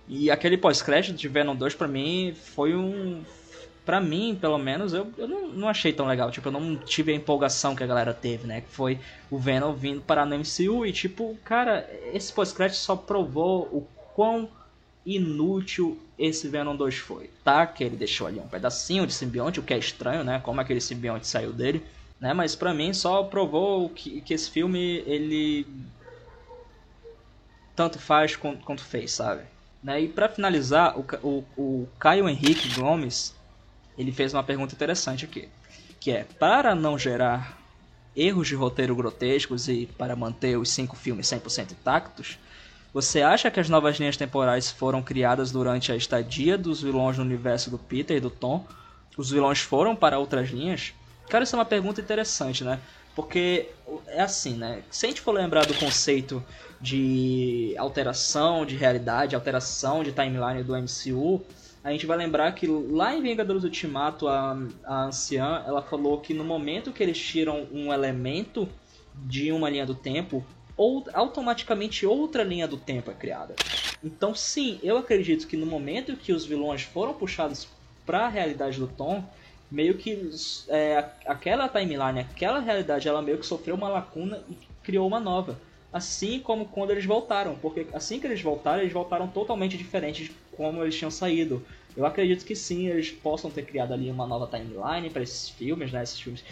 E 0.08 0.30
aquele 0.30 0.56
pós-crédito 0.56 1.16
de 1.16 1.28
Venom 1.28 1.56
2 1.56 1.74
pra 1.74 1.88
mim 1.88 2.34
foi 2.34 2.74
um 2.74 3.22
pra 3.84 4.00
mim, 4.00 4.36
pelo 4.40 4.58
menos, 4.58 4.92
eu, 4.92 5.12
eu 5.18 5.28
não, 5.28 5.48
não, 5.48 5.68
achei 5.68 5.92
tão 5.92 6.06
legal. 6.06 6.30
Tipo, 6.30 6.48
eu 6.48 6.52
não 6.52 6.76
tive 6.76 7.12
a 7.12 7.14
empolgação 7.14 7.76
que 7.76 7.84
a 7.84 7.86
galera 7.86 8.14
teve, 8.14 8.46
né? 8.46 8.62
Que 8.62 8.70
foi 8.70 8.98
o 9.30 9.38
Venom 9.38 9.72
vindo 9.74 10.00
parar 10.00 10.24
no 10.24 10.36
MCU 10.36 10.86
e, 10.86 10.92
tipo, 10.92 11.36
cara, 11.44 11.88
esse 12.12 12.32
pós-crédito 12.32 12.76
só 12.76 12.96
provou 12.96 13.62
o 13.64 13.86
quão 14.14 14.48
inútil 15.04 15.98
esse 16.18 16.48
Venom 16.48 16.74
2 16.74 16.96
foi, 16.96 17.30
tá? 17.42 17.66
Que 17.66 17.84
ele 17.84 17.96
deixou 17.96 18.26
ali 18.26 18.38
um 18.38 18.48
pedacinho 18.48 19.06
de 19.06 19.12
simbionte, 19.12 19.60
o 19.60 19.62
que 19.62 19.74
é 19.74 19.78
estranho, 19.78 20.24
né? 20.24 20.40
Como 20.42 20.60
aquele 20.60 20.80
simbionte 20.80 21.26
saiu 21.26 21.52
dele, 21.52 21.84
né? 22.18 22.32
Mas 22.32 22.54
pra 22.54 22.72
mim 22.72 22.92
só 22.94 23.24
provou 23.24 23.88
que, 23.90 24.20
que 24.20 24.32
esse 24.32 24.50
filme, 24.50 25.02
ele... 25.06 25.66
Tanto 27.76 27.98
faz 27.98 28.36
quanto, 28.36 28.64
quanto 28.64 28.84
fez, 28.84 29.10
sabe? 29.10 29.42
Né? 29.82 30.02
E 30.02 30.08
para 30.08 30.28
finalizar, 30.28 30.96
o, 30.96 31.04
o, 31.22 31.44
o 31.56 31.88
Caio 31.98 32.28
Henrique 32.28 32.72
Gomes 32.80 33.34
ele 33.96 34.12
fez 34.12 34.32
uma 34.34 34.42
pergunta 34.42 34.74
interessante 34.74 35.24
aqui, 35.24 35.48
que 36.00 36.10
é, 36.10 36.24
para 36.38 36.74
não 36.74 36.98
gerar 36.98 37.58
erros 38.16 38.48
de 38.48 38.54
roteiro 38.54 38.94
grotescos 38.94 39.68
e 39.68 39.86
para 39.98 40.14
manter 40.14 40.56
os 40.56 40.70
cinco 40.70 40.96
filmes 40.96 41.26
100% 41.26 41.72
intactos, 41.72 42.38
você 42.92 43.22
acha 43.22 43.50
que 43.50 43.58
as 43.58 43.68
novas 43.68 43.96
linhas 43.96 44.16
temporais 44.16 44.70
foram 44.70 45.02
criadas 45.02 45.50
durante 45.50 45.90
a 45.90 45.96
estadia 45.96 46.56
dos 46.56 46.80
vilões 46.80 47.18
no 47.18 47.24
universo 47.24 47.68
do 47.68 47.78
Peter 47.78 48.16
e 48.16 48.20
do 48.20 48.30
Tom? 48.30 48.64
Os 49.16 49.30
vilões 49.30 49.58
foram 49.58 49.96
para 49.96 50.18
outras 50.18 50.50
linhas? 50.50 50.92
Cara, 51.28 51.42
isso 51.42 51.56
é 51.56 51.58
uma 51.58 51.64
pergunta 51.64 52.00
interessante, 52.00 52.62
né? 52.62 52.78
Porque 53.16 53.68
é 54.06 54.22
assim, 54.22 54.54
né? 54.54 54.82
Se 54.90 55.06
a 55.06 55.08
gente 55.08 55.20
for 55.20 55.32
lembrar 55.32 55.66
do 55.66 55.74
conceito 55.74 56.44
de 56.80 57.74
alteração 57.78 58.64
de 58.64 58.76
realidade, 58.76 59.34
alteração 59.34 60.04
de 60.04 60.12
timeline 60.12 60.62
do 60.62 60.76
MCU, 60.76 61.44
a 61.84 61.92
gente 61.92 62.06
vai 62.06 62.16
lembrar 62.16 62.50
que 62.52 62.66
lá 62.66 63.14
em 63.14 63.20
Vingadores 63.20 63.62
Ultimato, 63.62 64.26
a, 64.26 64.58
a 64.84 65.04
anciã, 65.04 65.62
ela 65.66 65.82
falou 65.82 66.18
que 66.18 66.32
no 66.32 66.42
momento 66.42 66.90
que 66.90 67.02
eles 67.02 67.18
tiram 67.18 67.68
um 67.70 67.92
elemento 67.92 68.66
de 69.14 69.52
uma 69.52 69.68
linha 69.68 69.84
do 69.84 69.94
tempo, 69.94 70.42
ou 70.78 71.04
automaticamente 71.12 72.06
outra 72.06 72.42
linha 72.42 72.66
do 72.66 72.78
tempo 72.78 73.10
é 73.10 73.14
criada. 73.14 73.54
Então, 74.02 74.34
sim, 74.34 74.80
eu 74.82 74.96
acredito 74.96 75.46
que 75.46 75.58
no 75.58 75.66
momento 75.66 76.16
que 76.16 76.32
os 76.32 76.46
vilões 76.46 76.82
foram 76.82 77.12
puxados 77.12 77.68
para 78.06 78.26
a 78.26 78.28
realidade 78.28 78.78
do 78.78 78.86
Tom, 78.86 79.22
meio 79.70 79.98
que 79.98 80.30
é, 80.68 81.04
aquela 81.26 81.68
timeline, 81.68 82.20
aquela 82.20 82.60
realidade, 82.60 83.06
ela 83.06 83.20
meio 83.20 83.38
que 83.38 83.46
sofreu 83.46 83.74
uma 83.74 83.88
lacuna 83.88 84.42
e 84.48 84.56
criou 84.82 85.06
uma 85.06 85.20
nova. 85.20 85.60
Assim 85.92 86.40
como 86.40 86.66
quando 86.66 86.90
eles 86.90 87.04
voltaram, 87.04 87.54
porque 87.56 87.86
assim 87.92 88.18
que 88.18 88.26
eles 88.26 88.40
voltaram, 88.40 88.80
eles 88.80 88.92
voltaram 88.92 89.28
totalmente 89.28 89.76
diferentes 89.76 90.30
como 90.56 90.82
eles 90.82 90.96
tinham 90.96 91.10
saído. 91.10 91.62
Eu 91.96 92.04
acredito 92.04 92.44
que 92.44 92.56
sim, 92.56 92.88
eles 92.88 93.10
possam 93.10 93.50
ter 93.50 93.64
criado 93.64 93.92
ali 93.92 94.10
uma 94.10 94.26
nova 94.26 94.46
timeline 94.46 95.10
para 95.10 95.22
esses 95.22 95.48
filmes, 95.48 95.92
né? 95.92 96.02
Esses 96.02 96.18
filmes 96.18 96.44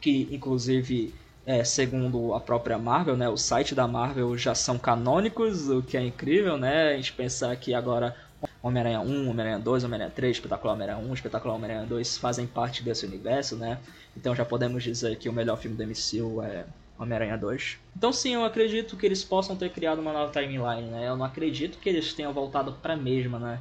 que, 0.00 0.28
inclusive, 0.30 1.14
é, 1.44 1.62
segundo 1.64 2.34
a 2.34 2.40
própria 2.40 2.78
Marvel, 2.78 3.16
né? 3.16 3.28
O 3.28 3.36
site 3.36 3.74
da 3.74 3.86
Marvel 3.86 4.36
já 4.38 4.54
são 4.54 4.78
canônicos, 4.78 5.68
o 5.68 5.82
que 5.82 5.96
é 5.96 6.04
incrível, 6.04 6.56
né? 6.56 6.94
A 6.94 6.96
gente 6.96 7.12
pensar 7.12 7.54
que 7.56 7.74
agora 7.74 8.16
Homem-Aranha 8.62 9.00
1, 9.00 9.28
Homem-Aranha 9.28 9.58
2, 9.58 9.84
Homem-Aranha 9.84 10.12
3, 10.14 10.36
Espetacular 10.36 10.74
Homem-Aranha 10.74 11.06
1, 11.06 11.14
Espetacular 11.14 11.54
Homem-Aranha 11.54 11.86
2 11.86 12.16
fazem 12.16 12.46
parte 12.46 12.82
desse 12.82 13.04
universo, 13.04 13.56
né? 13.56 13.78
Então 14.16 14.34
já 14.34 14.44
podemos 14.44 14.82
dizer 14.82 15.16
que 15.16 15.28
o 15.28 15.32
melhor 15.32 15.56
filme 15.58 15.76
do 15.76 15.84
MCU 15.84 16.42
é 16.42 16.64
Homem-Aranha 17.02 17.36
2. 17.36 17.78
Então 17.96 18.12
sim, 18.12 18.34
eu 18.34 18.44
acredito 18.44 18.96
que 18.96 19.04
eles 19.04 19.22
possam 19.24 19.56
ter 19.56 19.70
criado 19.70 20.00
uma 20.00 20.12
nova 20.12 20.32
timeline, 20.32 20.88
né? 20.90 21.08
Eu 21.08 21.16
não 21.16 21.24
acredito 21.24 21.78
que 21.78 21.88
eles 21.88 22.12
tenham 22.14 22.32
voltado 22.32 22.72
para 22.80 22.94
a 22.94 22.96
mesma, 22.96 23.38
né? 23.38 23.60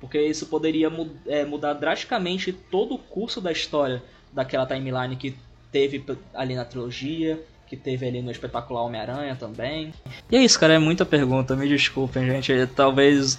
Porque 0.00 0.20
isso 0.20 0.46
poderia 0.46 0.90
é, 1.26 1.44
mudar 1.44 1.74
drasticamente 1.74 2.52
todo 2.52 2.94
o 2.94 2.98
curso 2.98 3.40
da 3.40 3.52
história 3.52 4.02
daquela 4.32 4.66
timeline 4.66 5.14
que 5.16 5.36
teve 5.70 6.04
ali 6.34 6.54
na 6.54 6.64
trilogia, 6.64 7.38
que 7.66 7.76
teve 7.76 8.06
ali 8.06 8.22
no 8.22 8.30
espetacular 8.30 8.82
Homem-Aranha 8.82 9.36
também. 9.36 9.92
E 10.30 10.36
é 10.36 10.42
isso, 10.42 10.58
cara, 10.58 10.74
é 10.74 10.78
muita 10.78 11.04
pergunta, 11.04 11.54
me 11.54 11.68
desculpem, 11.68 12.26
gente. 12.26 12.66
Talvez 12.74 13.38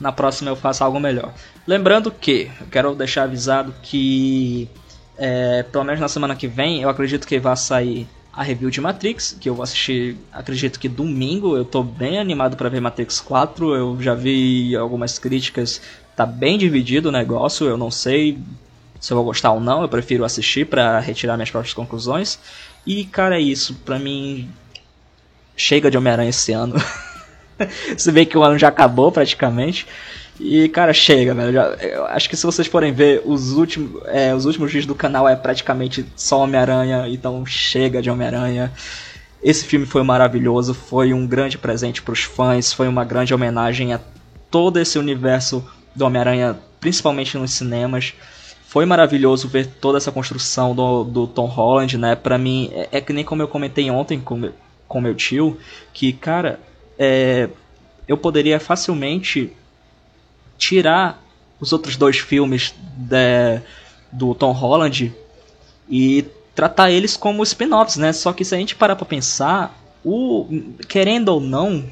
na 0.00 0.12
próxima 0.12 0.50
eu 0.50 0.56
faça 0.56 0.84
algo 0.84 1.00
melhor. 1.00 1.34
Lembrando 1.66 2.10
que, 2.10 2.50
eu 2.60 2.66
quero 2.68 2.94
deixar 2.94 3.24
avisado 3.24 3.74
que, 3.82 4.68
é, 5.18 5.62
pelo 5.64 5.84
menos 5.84 6.00
na 6.00 6.08
semana 6.08 6.36
que 6.36 6.46
vem, 6.46 6.82
eu 6.82 6.88
acredito 6.88 7.26
que 7.26 7.38
vai 7.38 7.56
sair 7.56 8.06
a 8.36 8.42
review 8.42 8.70
de 8.70 8.82
Matrix, 8.82 9.34
que 9.40 9.48
eu 9.48 9.54
vou 9.54 9.62
assistir, 9.62 10.14
acredito 10.30 10.78
que 10.78 10.90
domingo. 10.90 11.56
Eu 11.56 11.64
tô 11.64 11.82
bem 11.82 12.18
animado 12.18 12.54
para 12.54 12.68
ver 12.68 12.80
Matrix 12.80 13.18
4. 13.18 13.74
Eu 13.74 13.96
já 13.98 14.14
vi 14.14 14.76
algumas 14.76 15.18
críticas, 15.18 15.80
tá 16.14 16.26
bem 16.26 16.58
dividido 16.58 17.08
o 17.08 17.12
negócio. 17.12 17.66
Eu 17.66 17.78
não 17.78 17.90
sei 17.90 18.38
se 19.00 19.10
eu 19.10 19.16
vou 19.16 19.24
gostar 19.24 19.52
ou 19.52 19.60
não. 19.60 19.80
Eu 19.80 19.88
prefiro 19.88 20.22
assistir 20.22 20.66
para 20.66 21.00
retirar 21.00 21.38
minhas 21.38 21.50
próprias 21.50 21.72
conclusões. 21.72 22.38
E 22.86 23.06
cara, 23.06 23.38
é 23.38 23.40
isso. 23.40 23.74
Pra 23.86 23.98
mim, 23.98 24.50
chega 25.56 25.90
de 25.90 25.96
Homem-Aranha 25.96 26.28
esse 26.28 26.52
ano. 26.52 26.74
Se 27.96 28.12
bem 28.12 28.26
que 28.26 28.36
o 28.36 28.44
ano 28.44 28.58
já 28.58 28.68
acabou 28.68 29.10
praticamente. 29.10 29.86
E, 30.38 30.68
cara, 30.68 30.92
chega, 30.92 31.34
velho. 31.34 31.52
Já, 31.52 31.76
acho 32.10 32.28
que 32.28 32.36
se 32.36 32.44
vocês 32.44 32.68
forem 32.68 32.92
ver, 32.92 33.22
os 33.24 33.52
últimos, 33.52 34.02
é, 34.06 34.34
os 34.34 34.44
últimos 34.44 34.70
vídeos 34.70 34.86
do 34.86 34.94
canal 34.94 35.28
é 35.28 35.34
praticamente 35.34 36.04
só 36.14 36.40
Homem-Aranha, 36.40 37.08
então 37.08 37.44
chega 37.46 38.02
de 38.02 38.10
Homem-Aranha. 38.10 38.72
Esse 39.42 39.64
filme 39.64 39.86
foi 39.86 40.02
maravilhoso, 40.02 40.74
foi 40.74 41.12
um 41.12 41.26
grande 41.26 41.56
presente 41.56 42.02
para 42.02 42.12
os 42.12 42.22
fãs, 42.22 42.72
foi 42.72 42.88
uma 42.88 43.04
grande 43.04 43.32
homenagem 43.32 43.94
a 43.94 44.00
todo 44.50 44.78
esse 44.78 44.98
universo 44.98 45.64
do 45.94 46.04
Homem-Aranha, 46.04 46.58
principalmente 46.80 47.38
nos 47.38 47.52
cinemas. 47.52 48.12
Foi 48.66 48.84
maravilhoso 48.84 49.48
ver 49.48 49.66
toda 49.66 49.96
essa 49.96 50.12
construção 50.12 50.74
do, 50.74 51.04
do 51.04 51.26
Tom 51.26 51.46
Holland, 51.46 51.96
né? 51.96 52.14
Pra 52.14 52.36
mim, 52.36 52.70
é, 52.72 52.88
é 52.92 53.00
que 53.00 53.12
nem 53.12 53.24
como 53.24 53.40
eu 53.40 53.48
comentei 53.48 53.90
ontem 53.90 54.20
com, 54.20 54.50
com 54.86 55.00
meu 55.00 55.14
tio, 55.14 55.56
que, 55.94 56.12
cara, 56.12 56.60
é, 56.98 57.48
eu 58.06 58.18
poderia 58.18 58.60
facilmente 58.60 59.52
tirar 60.58 61.22
os 61.60 61.72
outros 61.72 61.96
dois 61.96 62.18
filmes 62.18 62.74
de, 62.96 63.60
do 64.12 64.34
Tom 64.34 64.52
Holland 64.52 65.14
e 65.88 66.24
tratar 66.54 66.90
eles 66.90 67.16
como 67.16 67.42
spin-offs, 67.42 67.96
né? 67.96 68.12
Só 68.12 68.32
que 68.32 68.44
se 68.44 68.54
a 68.54 68.58
gente 68.58 68.74
parar 68.74 68.96
pra 68.96 69.06
pensar, 69.06 69.78
o 70.04 70.46
querendo 70.88 71.28
ou 71.28 71.40
não, 71.40 71.84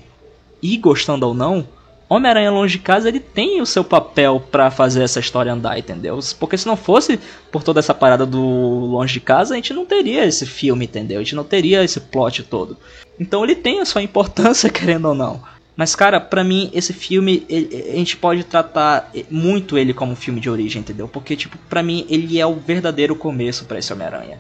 e 0.62 0.76
gostando 0.76 1.26
ou 1.26 1.34
não, 1.34 1.66
Homem-Aranha 2.08 2.50
Longe 2.50 2.78
de 2.78 2.82
Casa 2.82 3.08
ele 3.08 3.20
tem 3.20 3.60
o 3.60 3.66
seu 3.66 3.82
papel 3.82 4.40
para 4.50 4.70
fazer 4.70 5.02
essa 5.02 5.20
história 5.20 5.52
andar, 5.52 5.78
entendeu? 5.78 6.18
Porque 6.38 6.56
se 6.56 6.66
não 6.66 6.76
fosse 6.76 7.18
por 7.50 7.62
toda 7.62 7.80
essa 7.80 7.94
parada 7.94 8.26
do 8.26 8.40
Longe 8.40 9.14
de 9.14 9.20
Casa, 9.20 9.54
a 9.54 9.56
gente 9.56 9.72
não 9.72 9.86
teria 9.86 10.24
esse 10.24 10.46
filme, 10.46 10.84
entendeu? 10.84 11.18
A 11.18 11.22
gente 11.22 11.34
não 11.34 11.44
teria 11.44 11.82
esse 11.82 12.00
plot 12.00 12.42
todo. 12.44 12.76
Então 13.18 13.42
ele 13.42 13.54
tem 13.54 13.80
a 13.80 13.84
sua 13.84 14.02
importância, 14.02 14.68
querendo 14.70 15.08
ou 15.08 15.14
não. 15.14 15.42
Mas, 15.76 15.96
cara, 15.96 16.20
pra 16.20 16.44
mim, 16.44 16.70
esse 16.72 16.92
filme, 16.92 17.44
ele, 17.48 17.90
a 17.92 17.96
gente 17.96 18.16
pode 18.16 18.44
tratar 18.44 19.10
muito 19.28 19.76
ele 19.76 19.92
como 19.92 20.12
um 20.12 20.16
filme 20.16 20.40
de 20.40 20.48
origem, 20.48 20.80
entendeu? 20.80 21.08
Porque, 21.08 21.34
tipo, 21.34 21.58
pra 21.68 21.82
mim, 21.82 22.06
ele 22.08 22.38
é 22.38 22.46
o 22.46 22.54
verdadeiro 22.54 23.16
começo 23.16 23.64
para 23.64 23.78
esse 23.78 23.92
Homem-Aranha. 23.92 24.38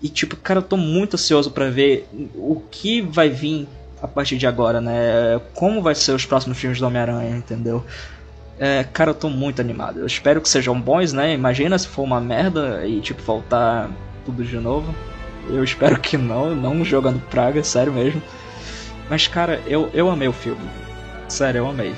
E, 0.00 0.08
tipo, 0.08 0.36
cara, 0.36 0.58
eu 0.58 0.62
tô 0.62 0.76
muito 0.76 1.14
ansioso 1.14 1.50
para 1.50 1.70
ver 1.70 2.08
o 2.36 2.62
que 2.70 3.00
vai 3.00 3.28
vir 3.28 3.66
a 4.00 4.06
partir 4.06 4.36
de 4.36 4.46
agora, 4.46 4.80
né? 4.80 5.40
Como 5.54 5.82
vai 5.82 5.94
ser 5.94 6.12
os 6.12 6.24
próximos 6.24 6.58
filmes 6.58 6.78
do 6.78 6.86
Homem-Aranha, 6.86 7.36
entendeu? 7.36 7.84
É, 8.56 8.84
cara, 8.84 9.10
eu 9.10 9.14
tô 9.14 9.28
muito 9.28 9.60
animado. 9.60 9.98
Eu 9.98 10.06
espero 10.06 10.40
que 10.40 10.48
sejam 10.48 10.80
bons, 10.80 11.12
né? 11.12 11.34
Imagina 11.34 11.76
se 11.76 11.88
for 11.88 12.02
uma 12.02 12.20
merda 12.20 12.86
e, 12.86 13.00
tipo, 13.00 13.20
voltar 13.22 13.90
tudo 14.24 14.44
de 14.44 14.56
novo. 14.58 14.94
Eu 15.48 15.64
espero 15.64 15.98
que 15.98 16.16
não, 16.16 16.54
não 16.54 16.84
jogando 16.84 17.20
praga, 17.28 17.64
sério 17.64 17.92
mesmo. 17.92 18.22
Mas, 19.08 19.26
cara, 19.26 19.62
eu, 19.66 19.90
eu 19.92 20.10
amei 20.10 20.28
o 20.28 20.32
filme. 20.32 20.68
Sério, 21.28 21.58
eu 21.58 21.68
amei. 21.68 21.94